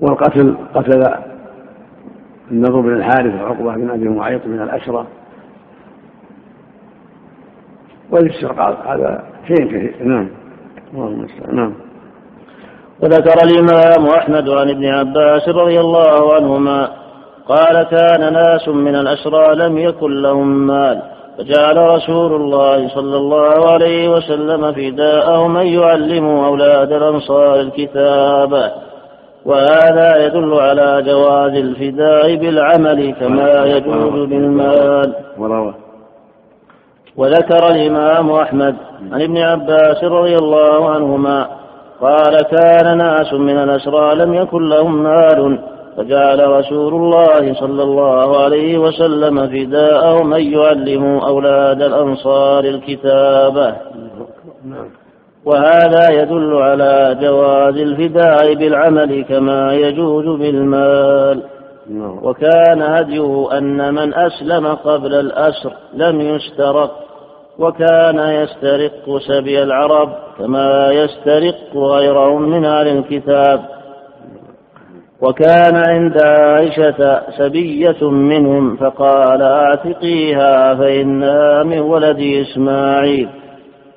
والقتل 0.00 0.56
قتل 0.74 1.14
النضر 2.50 2.80
بن 2.80 2.96
الحارث 2.96 3.34
وعقبة 3.34 3.74
بن 3.74 3.90
أبي 3.90 4.08
معيط 4.08 4.46
من 4.46 4.62
الأشرة. 4.62 5.06
والاسترقاق 8.10 8.88
هذا 8.88 9.24
شيء 9.48 9.66
كثير 9.66 9.94
نعم. 10.04 10.28
اللهم 10.94 11.26
نعم. 11.52 11.72
وذكر 13.02 13.34
الإمام 13.44 14.06
أحمد 14.06 14.48
عن 14.48 14.70
ابن 14.70 14.86
عباس 14.86 15.48
رضي 15.48 15.80
الله 15.80 16.34
عنهما 16.34 16.90
قال 17.48 17.82
كان 17.82 18.32
ناس 18.32 18.68
من 18.68 18.94
الأسرى 18.94 19.54
لم 19.54 19.78
يكن 19.78 20.22
لهم 20.22 20.66
مال. 20.66 21.15
فجعل 21.38 21.76
رسول 21.76 22.32
الله 22.34 22.88
صلى 22.88 23.16
الله 23.16 23.70
عليه 23.70 24.08
وسلم 24.08 24.72
فداءهم 24.72 25.56
أن 25.56 25.66
يعلموا 25.66 26.46
أولاد 26.46 26.92
الأنصار 26.92 27.60
الكتاب. 27.60 28.72
وهذا 29.44 30.26
يدل 30.26 30.54
على 30.54 31.02
جواز 31.06 31.52
الفداء 31.52 32.36
بالعمل 32.36 33.14
كما 33.20 33.64
يجوز 33.64 34.28
بالمال. 34.28 35.14
وذكر 37.16 37.68
الإمام 37.68 38.30
أحمد 38.30 38.76
عن 39.12 39.22
ابن 39.22 39.38
عباس 39.38 40.04
رضي 40.04 40.36
الله 40.36 40.90
عنهما 40.90 41.46
قال 42.00 42.42
كان 42.42 42.98
ناس 42.98 43.32
من 43.32 43.58
الأسرى 43.58 44.14
لم 44.14 44.34
يكن 44.34 44.68
لهم 44.68 45.02
مال 45.02 45.58
فجعل 45.96 46.48
رسول 46.48 46.94
الله 46.94 47.54
صلى 47.54 47.82
الله 47.82 48.38
عليه 48.44 48.78
وسلم 48.78 49.46
فداءهم 49.46 50.34
أن 50.34 50.52
يعلموا 50.52 51.28
أولاد 51.28 51.82
الأنصار 51.82 52.64
الكتابة 52.64 53.74
وهذا 55.44 56.10
يدل 56.10 56.56
على 56.56 57.18
جواز 57.20 57.76
الفداء 57.76 58.54
بالعمل 58.54 59.24
كما 59.24 59.74
يجوز 59.74 60.24
بالمال. 60.40 61.42
وكان 62.22 62.82
هديه 62.82 63.58
أن 63.58 63.94
من 63.94 64.14
أسلم 64.14 64.66
قبل 64.66 65.14
الأسر 65.14 65.72
لم 65.94 66.20
يسترق 66.20 66.90
وكان 67.58 68.18
يسترق 68.18 69.18
سبي 69.28 69.62
العرب 69.62 70.08
كما 70.38 70.90
يسترق 70.92 71.76
غيرهم 71.76 72.42
من 72.42 72.64
أهل 72.64 72.88
الكتاب. 72.88 73.75
وكان 75.20 75.76
عند 75.88 76.18
عائشة 76.22 77.20
سبية 77.38 78.10
منهم 78.10 78.76
فقال 78.76 79.42
أعتقيها 79.42 80.74
فإنها 80.74 81.62
من 81.62 81.78
ولد 81.78 82.20
إسماعيل. 82.20 83.28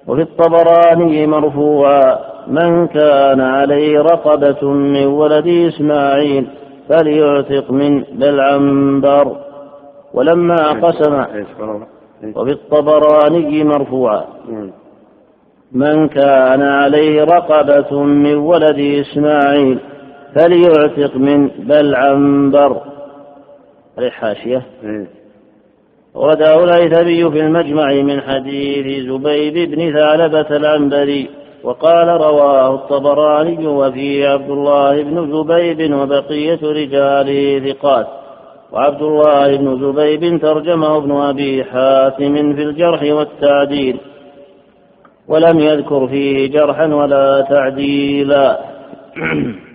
وفي 0.07 0.21
الطبراني 0.21 1.27
مرفوعا 1.27 2.19
من 2.47 2.87
كان 2.87 3.41
عليه 3.41 3.99
رقبة 3.99 4.71
من 4.71 5.05
ولد 5.05 5.47
إسماعيل 5.47 6.47
فليعتق 6.89 7.71
من 7.71 8.03
بالعنبر. 8.03 9.37
ولما 10.13 10.71
قسم 10.81 11.23
وفي 12.35 12.51
الطبراني 12.51 13.63
مرفوعا 13.63 14.23
من 15.71 16.07
كان 16.07 16.61
عليه 16.61 17.23
رقبة 17.23 18.03
من 18.03 18.35
ولد 18.35 18.79
إسماعيل 18.79 19.79
فليعتق 20.35 21.15
من 21.15 21.47
بل 21.47 21.95
عنبر 21.95 22.81
حاشية 24.09 24.65
ورده 26.15 26.63
الهيثمي 26.63 27.31
في 27.31 27.39
المجمع 27.39 27.93
من 27.93 28.21
حديث 28.21 29.05
زبيب 29.09 29.71
بن 29.71 29.93
ثعلبة 29.93 30.55
العنبري 30.57 31.29
وقال 31.63 32.07
رواه 32.07 32.75
الطبراني 32.75 33.67
وفيه 33.67 34.27
عبد 34.27 34.49
الله 34.49 35.03
بن 35.03 35.31
زبيب 35.31 35.93
وبقية 35.93 36.59
رجاله 36.63 37.71
ثقات. 37.71 38.07
وعبد 38.71 39.01
الله 39.01 39.57
بن 39.57 39.79
زبيب 39.79 40.41
ترجمه 40.41 40.97
ابن 40.97 41.11
أبي 41.11 41.63
حاتم 41.63 42.55
في 42.55 42.63
الجرح 42.63 43.03
والتعديل. 43.03 43.99
ولم 45.27 45.59
يذكر 45.59 46.07
فيه 46.07 46.51
جرحا 46.51 46.85
ولا 46.85 47.41
تعديلا. 47.49 48.59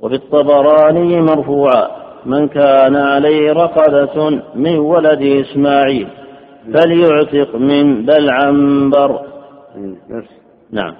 وفي 0.00 0.14
الطبراني 0.14 1.20
مرفوعا 1.20 1.88
من 2.26 2.48
كان 2.48 2.96
عليه 2.96 3.52
رقبة 3.52 4.42
من 4.54 4.78
ولد 4.78 5.22
إسماعيل 5.22 6.08
فليعتق 6.74 7.56
من 7.56 8.06
بل 8.06 8.30
عنبر. 8.30 9.20
نعم. 10.70 10.94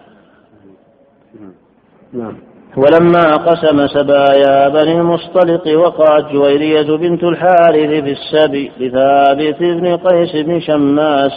نعم. 2.13 2.37
ولما 2.77 3.37
قسم 3.37 3.87
سبايا 3.87 4.69
بني 4.69 5.01
المصطلق 5.01 5.79
وقعت 5.79 6.33
جويرية 6.33 6.97
بنت 6.97 7.25
الحارث 7.25 8.05
في 8.05 8.13
السبي 8.13 8.73
لثابت 8.79 9.61
بن 9.61 9.97
قيس 9.97 10.37
بن 10.47 10.61
شماس 10.61 11.33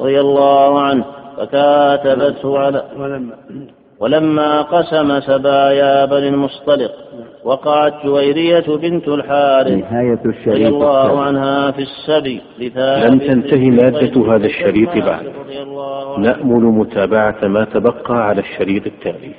رضي 0.00 0.20
الله 0.20 0.80
عنه 0.80 1.04
فكاتبته 1.36 2.58
على 2.58 2.84
ولما 2.96 3.34
ولما 4.02 4.62
قسم 4.62 5.20
سبايا 5.20 6.04
بني 6.04 6.28
المصطلق 6.28 6.92
وقعت 7.44 7.94
جويرية 8.04 8.76
بنت 8.76 9.08
الحارث 9.08 9.72
نهاية 9.72 10.18
الشريط 10.26 10.48
رضي 10.56 10.68
الله 10.68 11.22
عنها 11.22 11.70
في 11.70 11.82
السبي 11.82 12.40
لم 12.76 13.18
تنتهي 13.18 13.70
مادة 13.70 14.34
هذا 14.34 14.46
الشريط 14.46 14.88
بعد. 14.88 15.24
نأمل 16.18 16.62
متابعة 16.64 17.36
ما 17.42 17.64
تبقى 17.64 18.28
على 18.28 18.40
الشريط 18.40 18.86
التالي. 18.86 19.34